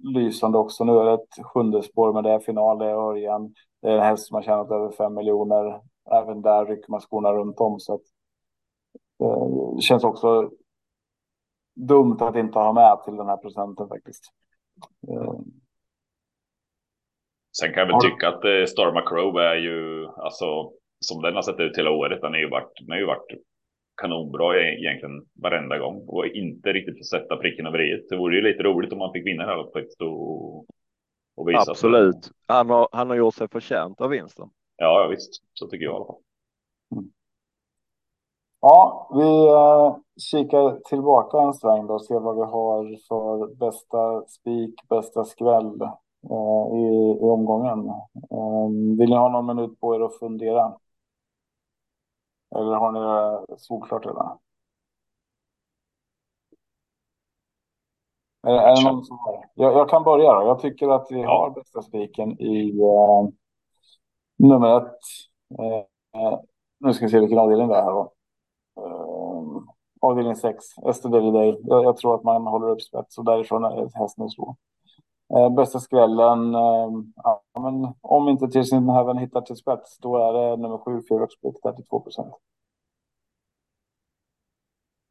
lysande 0.03 0.59
också. 0.59 0.85
Nu 0.85 0.99
är 0.99 1.05
det 1.05 1.13
ett 1.13 1.47
sjunde 1.47 1.83
spår, 1.83 2.13
men 2.13 2.25
det 2.25 2.31
är 2.31 2.39
final, 2.39 2.79
det 2.79 2.87
är 2.87 3.11
Örjan. 3.11 3.55
Det 3.83 3.89
är 3.89 3.97
en 3.97 4.03
häst 4.03 4.27
som 4.27 4.35
har 4.35 4.43
tjänat 4.43 4.71
över 4.71 4.91
fem 4.91 5.15
miljoner. 5.15 5.81
Även 6.11 6.43
där 6.43 6.67
rycker 6.67 6.91
man 6.91 7.01
skorna 7.01 7.33
runt 7.33 7.61
om. 7.61 7.81
Så 7.81 7.95
att, 7.95 8.03
eh, 9.23 9.75
det 9.77 9.83
känns 9.83 10.05
också 10.05 10.51
dumt 11.75 12.17
att 12.21 12.37
inte 12.37 12.59
ha 12.59 12.73
med 12.73 13.05
till 13.05 13.17
den 13.17 13.27
här 13.27 13.37
procenten 13.37 13.89
faktiskt. 13.89 14.25
Eh. 15.09 15.35
Sen 17.59 17.73
kan 17.73 17.81
jag 17.81 17.87
väl 17.87 18.11
tycka 18.11 18.29
att 18.29 18.69
Star 18.69 18.93
Macro 18.93 19.39
är 19.39 19.55
ju, 19.55 20.07
alltså 20.07 20.73
som 21.01 21.23
den 21.23 21.35
har 21.35 21.43
sett 21.43 21.61
ut 21.61 21.79
hela 21.79 21.91
året, 21.91 22.21
den, 22.21 22.35
är 22.35 22.39
ju 22.39 22.49
varit, 22.49 22.73
den 22.81 22.91
har 22.91 22.99
ju 22.99 23.07
varit 23.07 23.27
kanonbra 24.03 24.61
egentligen 24.61 25.27
varenda 25.43 25.79
gång 25.79 26.05
och 26.09 26.27
inte 26.27 26.73
riktigt 26.73 26.99
få 26.99 27.05
sätta 27.05 27.37
pricken 27.37 27.67
över 27.67 27.81
i. 27.81 28.07
Det 28.11 28.17
vore 28.17 28.37
ju 28.37 28.43
lite 28.43 28.63
roligt 28.63 28.93
om 28.93 28.99
man 28.99 29.13
fick 29.13 29.27
vinna 29.27 29.43
det 29.43 29.49
här 29.49 29.57
loppet 29.57 30.01
och, 30.01 30.59
och 31.37 31.49
visa 31.49 31.71
Absolut. 31.71 32.31
Han 32.47 32.71
har, 32.71 32.89
han 32.93 33.11
har 33.11 33.17
gjort 33.17 33.35
sig 33.35 33.49
förtjänt 33.49 34.01
av 34.01 34.11
vinsten. 34.11 34.49
Ja, 34.77 35.03
ja 35.03 35.09
visst. 35.09 35.43
Så 35.53 35.67
tycker 35.67 35.85
jag 35.85 35.93
i 35.93 35.97
alla 35.97 36.07
fall. 36.07 36.21
Mm. 36.93 37.13
Ja, 38.61 39.09
vi 39.15 39.49
eh, 39.49 39.97
kikar 40.17 40.81
tillbaka 40.81 41.39
en 41.39 41.55
sväng 41.55 41.87
då 41.87 41.95
och 41.95 42.05
ser 42.05 42.21
vad 42.21 42.37
vi 42.37 42.43
har 42.43 43.07
för 43.09 43.55
bästa 43.55 44.27
spik, 44.29 44.89
bästa 44.89 45.25
skväll 45.25 45.83
eh, 46.31 46.77
i, 46.79 47.19
i 47.21 47.29
omgången. 47.31 47.89
Eh, 48.31 48.69
vill 48.99 49.11
ni 49.11 49.17
ha 49.17 49.29
någon 49.29 49.47
minut 49.47 49.81
på 49.81 49.95
er 49.97 50.01
att 50.01 50.19
fundera? 50.19 50.79
Eller 52.57 52.75
har 52.75 52.93
ni 52.93 53.01
det 53.49 53.59
solklart 53.59 54.07
redan? 54.07 54.39
Är, 58.47 58.53
är 58.53 58.77
det 58.77 58.91
någon 58.91 59.05
som 59.05 59.19
har? 59.19 59.45
Jag, 59.55 59.73
jag, 59.73 59.89
kan 59.89 60.05
börja 60.05 60.33
då. 60.33 60.47
Jag 60.47 60.61
tycker 60.61 60.89
att 60.89 61.07
vi 61.11 61.23
har 61.23 61.51
bästa 61.51 61.83
spiken 61.83 62.41
i 62.41 62.81
eh, 62.81 63.29
nummer 64.37 64.77
ett. 64.77 64.99
Uh, 65.61 66.41
nu 66.79 66.95
ska 66.95 67.05
vi 67.05 67.11
se 67.11 67.21
vilken 67.21 67.39
avdelning 67.39 67.69
det 67.69 67.77
är 67.77 67.83
här 67.83 67.91
då. 67.91 68.13
Uh, 68.81 69.63
avdelning 70.01 70.37
6, 70.37 70.65
Ester 70.89 71.09
Day. 71.09 71.61
Jag, 71.63 71.85
jag, 71.85 71.97
tror 71.97 72.15
att 72.15 72.25
man 72.25 72.47
håller 72.47 72.71
upp 72.71 72.83
spets 72.83 73.19
och 73.19 73.25
därifrån 73.25 73.65
är 73.65 73.99
hästen 73.99 74.25
att 74.25 74.33
slå. 74.33 74.57
Uh, 75.37 75.55
bästa 75.55 75.81
skrällen, 75.81 76.55
uh, 76.55 76.91
ja, 77.17 77.43
men 77.61 77.95
om 78.01 78.29
inte 78.29 78.49
till 78.49 78.65
sin 78.65 78.89
Heaven 78.89 79.19
hittar 79.19 79.41
till 79.41 79.57
spets, 79.57 79.99
då 79.99 80.17
är 80.17 80.33
det 80.33 80.57
nummer 80.57 80.79
7, 80.79 81.03
Ferox 81.09 81.35
Split, 81.35 81.63
32 81.63 82.01
procent. 82.01 82.35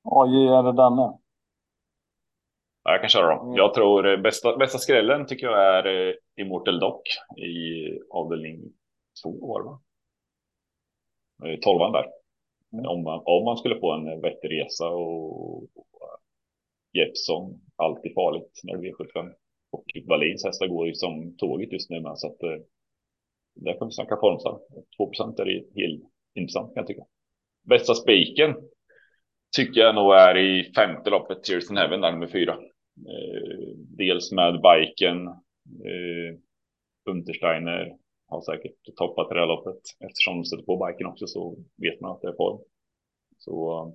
AJ 0.03 0.47
eller 0.47 0.73
Danne? 0.73 1.17
Ja, 2.83 2.91
jag 2.91 3.01
kan 3.01 3.09
köra 3.09 3.35
dem. 3.35 3.45
Mm. 3.45 3.57
Jag 3.57 3.73
tror 3.73 4.11
eh, 4.11 4.17
bästa, 4.17 4.57
bästa 4.57 4.77
skrällen 4.77 5.25
tycker 5.25 5.47
jag 5.47 5.77
är 5.77 6.07
eh, 6.07 6.13
Immortal 6.41 6.79
Dock 6.79 7.01
i 7.37 7.89
avdelning 8.11 8.73
två 9.23 9.47
var 9.47 9.59
det 9.59 9.69
va? 9.69 9.81
Eh, 11.45 11.59
tolvan 11.59 11.91
där. 11.91 12.05
Mm. 12.73 12.85
Om, 12.85 13.03
man, 13.03 13.21
om 13.25 13.45
man 13.45 13.57
skulle 13.57 13.79
få 13.79 13.91
en 13.91 14.21
vettig 14.21 14.51
resa 14.51 14.89
och, 14.89 15.63
och 15.63 15.89
Jeppson, 16.93 17.61
alltid 17.75 18.13
farligt 18.13 18.59
när 18.63 18.77
det 18.77 18.87
är 18.87 18.93
75 18.93 19.25
Och 19.71 19.85
Wallins 20.07 20.45
hästar 20.45 20.67
går 20.67 20.87
ju 20.87 20.93
som 20.93 21.37
tåget 21.37 21.71
just 21.71 21.89
nu 21.89 22.01
med 22.01 22.17
så 22.17 22.27
att 22.27 22.39
där 23.55 23.79
kan 23.79 23.87
vi 23.87 23.93
snacka 23.93 24.17
formstark. 24.21 24.61
2% 24.99 25.41
är 25.41 25.45
helt 25.81 26.03
intressant 26.35 26.73
kan 26.73 26.81
jag 26.81 26.87
tycka. 26.87 27.03
Bästa 27.63 27.93
spiken 27.93 28.55
tycker 29.55 29.81
jag 29.81 29.95
nog 29.95 30.13
är 30.13 30.37
i 30.37 30.73
femte 30.73 31.09
loppet 31.09 31.43
Tears 31.43 31.71
in 31.71 31.77
Heaven 31.77 32.01
där 32.01 32.11
nummer 32.11 32.27
fyra. 32.27 32.53
Eh, 32.97 33.75
dels 33.97 34.31
med 34.31 34.61
biken. 34.61 35.27
Eh, 35.87 36.39
Untersteiner 37.09 37.97
har 38.33 38.41
säkert 38.41 38.95
toppat 38.95 39.29
det 39.29 39.39
här 39.39 39.47
loppet. 39.47 39.81
Eftersom 39.99 40.37
de 40.37 40.45
sätter 40.45 40.63
på 40.63 40.85
biken 40.85 41.07
också 41.07 41.27
så 41.27 41.55
vet 41.75 42.01
man 42.01 42.11
att 42.11 42.21
det 42.21 42.27
är 42.27 42.33
form. 42.33 42.59
Så 43.37 43.93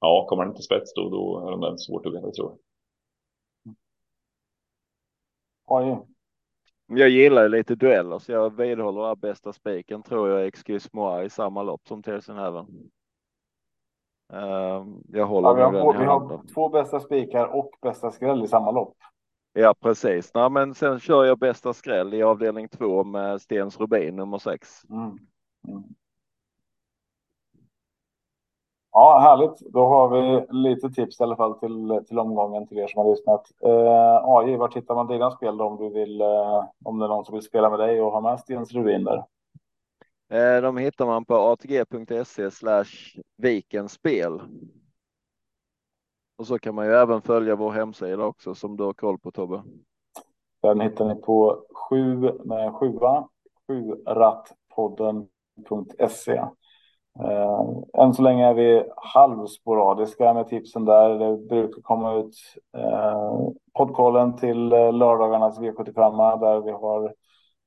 ja, 0.00 0.26
kommer 0.28 0.44
den 0.44 0.52
inte 0.52 0.62
spets 0.62 0.94
då, 0.94 1.08
då 1.08 1.48
är 1.48 1.68
den 1.68 1.78
svårt 1.78 2.06
att 2.06 2.14
veta 2.14 2.30
tror 2.30 2.50
jag. 2.50 2.58
Oj. 5.66 6.06
Jag 6.86 7.08
gillar 7.08 7.48
lite 7.48 7.74
dueller 7.74 8.18
så 8.18 8.32
jag 8.32 8.56
vidhåller 8.56 9.12
att 9.12 9.18
bästa 9.18 9.52
spiken 9.52 10.02
tror 10.02 10.28
jag 10.28 10.40
är 10.40 10.44
Excuse 10.44 10.88
Moi 10.92 11.24
i 11.24 11.30
samma 11.30 11.62
lopp 11.62 11.88
som 11.88 12.02
Tears 12.02 12.28
in 12.28 12.36
Heaven. 12.36 12.66
Ehm, 14.32 15.02
jag 15.08 15.26
håller 15.26 15.48
Ja, 15.48 15.54
vi 15.54 15.78
har, 15.78 15.98
vi 15.98 16.04
har 16.04 16.40
två 16.54 16.68
bästa 16.68 17.00
spikar 17.00 17.46
och 17.46 17.70
bästa 17.82 18.10
skräll 18.10 18.44
i 18.44 18.48
samma 18.48 18.70
lopp. 18.70 18.96
Ja, 19.52 19.74
precis. 19.80 20.34
Nej, 20.34 20.50
men 20.50 20.74
sen 20.74 21.00
kör 21.00 21.24
jag 21.24 21.38
bästa 21.38 21.72
skräll 21.72 22.14
i 22.14 22.22
avdelning 22.22 22.68
två 22.68 23.04
med 23.04 23.40
Stens 23.40 23.80
Rubin 23.80 24.16
nummer 24.16 24.38
sex. 24.38 24.82
Mm. 24.90 25.18
Mm. 25.68 25.84
Ja, 28.92 29.18
härligt. 29.18 29.72
Då 29.72 29.86
har 29.86 30.08
vi 30.08 30.46
lite 30.50 30.90
tips 30.90 31.20
i 31.20 31.22
alla 31.22 31.36
fall 31.36 31.58
till, 31.58 32.00
till 32.08 32.18
omgången 32.18 32.66
till 32.66 32.78
er 32.78 32.86
som 32.86 33.02
har 33.02 33.10
lyssnat. 33.10 33.46
Eh, 33.64 34.24
AJ, 34.24 34.56
var 34.56 34.68
tittar 34.68 34.94
man 34.94 35.06
dina 35.06 35.30
spel 35.30 35.56
då 35.56 35.64
om 35.64 35.76
du 35.76 36.00
vill, 36.00 36.20
eh, 36.20 36.64
om 36.84 36.98
det 36.98 37.04
är 37.04 37.08
någon 37.08 37.24
som 37.24 37.34
vill 37.34 37.44
spela 37.44 37.70
med 37.70 37.78
dig 37.78 38.00
och 38.00 38.12
ha 38.12 38.20
med 38.20 38.40
Stens 38.40 38.72
Rubin 38.72 39.04
där? 39.04 39.24
Eh, 40.32 40.62
de 40.62 40.76
hittar 40.76 41.06
man 41.06 41.24
på 41.24 41.34
atg.se 41.34 42.50
slash 42.50 43.20
vikenspel. 43.36 44.40
Och 46.40 46.46
så 46.46 46.58
kan 46.58 46.74
man 46.74 46.86
ju 46.86 46.92
även 46.92 47.22
följa 47.22 47.56
vår 47.56 47.70
hemsida 47.70 48.24
också 48.24 48.54
som 48.54 48.76
du 48.76 48.84
har 48.84 48.92
koll 48.92 49.18
på 49.18 49.30
Tobbe. 49.30 49.62
Den 50.62 50.80
hittar 50.80 51.04
ni 51.04 51.14
på 51.14 51.64
7 51.90 52.32
med 52.44 52.74
7 52.74 52.98
7 53.66 53.94
rattpodden.se. 54.06 55.26
Eh, 57.20 57.60
än 57.94 58.14
så 58.14 58.22
länge 58.22 58.46
är 58.46 58.54
vi 58.54 58.84
halvsporadiska 58.96 60.34
med 60.34 60.48
tipsen 60.48 60.84
där. 60.84 61.18
Det 61.18 61.36
brukar 61.36 61.82
komma 61.82 62.14
ut 62.14 62.34
eh, 62.76 63.38
poddkollen 63.78 64.36
till 64.36 64.72
eh, 64.72 64.92
lördagarnas 64.92 65.58
V75 65.58 66.40
där 66.40 66.60
vi 66.60 66.70
har 66.70 67.14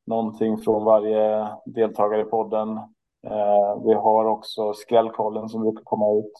någonting 0.05 0.57
från 0.57 0.83
varje 0.83 1.47
deltagare 1.65 2.21
i 2.21 2.25
podden. 2.25 2.79
Vi 3.85 3.93
har 3.93 4.25
också 4.25 4.73
skrällkollen 4.73 5.49
som 5.49 5.61
brukar 5.61 5.83
komma 5.83 6.11
ut. 6.19 6.33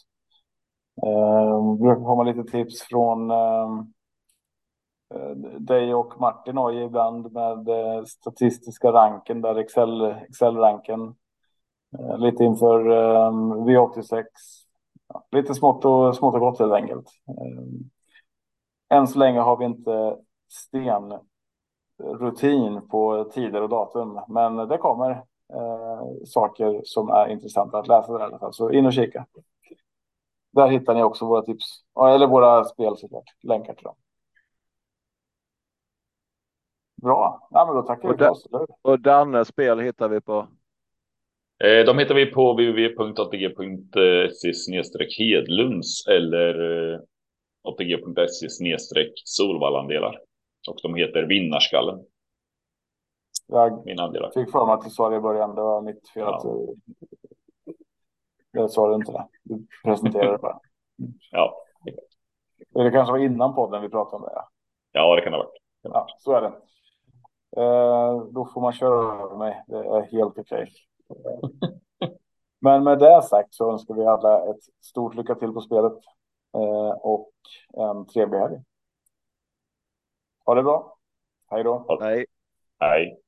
Eh, 1.02 1.72
det 1.72 1.80
brukar 1.80 2.06
komma 2.06 2.24
lite 2.24 2.44
tips 2.44 2.82
från 2.82 3.32
ehm, 3.32 3.94
eh, 5.16 5.36
dig 5.60 5.96
och 5.96 6.20
Martin 6.20 6.58
har 6.58 6.72
ju 6.72 6.84
ibland 6.84 7.32
med 7.34 7.70
eh, 7.70 8.04
statistiska 8.04 8.92
ranken 8.92 9.42
där 9.42 9.56
Excel, 9.56 10.02
Excel-ranken. 10.02 11.16
Eh, 12.00 12.18
lite 12.18 12.44
inför 12.44 12.92
eh, 12.92 13.32
V86. 13.32 14.24
Ja, 15.08 15.28
lite 15.32 15.54
smått 15.54 15.86
och, 15.86 16.16
smått 16.16 16.34
och 16.34 16.40
gott 16.40 16.60
helt 16.60 16.74
enkelt. 16.74 17.08
Eh, 17.28 17.64
än 18.98 19.08
så 19.08 19.20
länge 19.20 19.40
har 19.40 19.58
vi 19.58 19.66
inte 19.66 20.18
stenrutin 20.50 21.24
eh, 22.76 22.82
på 22.82 23.24
tider 23.24 23.62
och 23.62 23.70
datum, 23.70 24.20
men 24.28 24.56
det 24.56 24.78
kommer 24.78 25.12
eh, 25.54 26.04
saker 26.26 26.82
som 26.84 27.10
är 27.10 27.28
intressanta 27.28 27.78
att 27.78 27.88
läsa 27.88 28.14
där 28.14 28.20
i 28.20 28.24
alla 28.24 28.40
fall. 28.40 28.54
Så 28.54 28.72
in 28.72 28.86
och 28.86 28.94
kika. 28.94 29.26
Där 30.54 30.68
hittar 30.68 30.96
ni 30.96 31.04
också 31.04 31.26
våra 31.26 31.42
tips, 31.42 31.66
eller 32.16 32.28
våra 32.28 32.64
spel 32.64 32.98
såklart, 32.98 33.24
länkar 33.44 33.74
till 33.74 33.84
dem. 33.84 33.96
Bra, 37.02 37.48
ja, 37.52 37.66
men 37.66 37.76
då 37.76 37.82
tackar 37.82 38.08
vi 38.08 38.14
Och 38.14 38.20
för 38.20 38.30
oss. 38.30 38.48
Och 38.82 39.00
Dannes 39.00 39.48
spel 39.48 39.80
hittar 39.80 40.10
vi 40.10 40.22
på. 40.22 40.48
Eh, 41.64 41.86
De 41.86 42.00
hittar 42.00 42.16
vi 42.16 42.26
på 42.26 42.54
www.atg.se 42.54 44.54
hedlunds 45.18 46.08
eller 46.08 46.60
eh, 46.94 47.00
atg.se 47.64 48.50
solvallandelar. 49.24 50.20
Och 50.70 50.78
de 50.84 50.96
heter 50.96 51.24
Vinnarskallen, 51.24 52.06
Jag 53.48 53.86
mina 53.86 54.04
andelar. 54.04 54.32
fick 54.36 54.52
för 54.52 54.66
mig 54.66 54.74
att 54.74 54.84
du 54.84 54.90
sa 54.90 55.10
det 55.10 55.16
i 55.16 55.20
början, 55.20 55.56
det 55.56 55.62
var 55.62 55.82
mitt 55.82 56.10
fel. 56.10 56.24
Ja. 56.24 56.44
Jag 58.54 58.72
sa 58.72 58.88
det 58.90 58.96
inte 58.96 59.12
det. 59.12 59.28
Du 59.44 59.68
presenterade 59.84 60.38
bara. 60.38 60.60
Ja, 61.32 61.64
Det 62.70 62.92
kanske 62.92 63.12
var 63.12 63.20
innan 63.20 63.56
podden 63.56 63.82
vi 63.82 63.90
pratade 63.90 64.16
om 64.16 64.22
det. 64.22 64.32
Ja, 64.36 64.50
ja 64.92 65.16
det 65.16 65.22
kan 65.22 65.32
det 65.32 65.38
ha 65.38 65.44
varit. 65.46 65.62
ja 65.82 66.08
så 66.20 66.32
är 66.34 66.42
det. 66.42 66.54
Eh, 67.62 68.24
då 68.32 68.46
får 68.54 68.62
man 68.62 68.74
köra 68.74 69.24
över 69.24 69.38
mig. 69.38 69.64
Det 69.68 69.78
är 69.78 70.02
helt 70.02 70.38
okej. 70.38 70.72
Men 72.60 72.84
med 72.84 73.00
det 73.00 73.22
sagt 73.22 73.54
så 73.54 73.72
önskar 73.72 73.94
vi 73.94 74.06
alla 74.06 74.50
ett 74.50 74.64
stort 74.82 75.16
lycka 75.16 75.36
till 75.36 75.54
på 75.54 75.62
spelet 75.62 75.94
eh, 76.56 76.90
och 77.02 77.32
en 77.74 78.06
trevlig 78.06 78.38
helg. 78.40 78.58
Ha 80.46 80.56
det 80.56 80.64
bra. 80.64 80.98
Hej 81.50 81.64
då. 81.64 81.98
Nej. 82.00 82.26
Nej. 82.80 83.23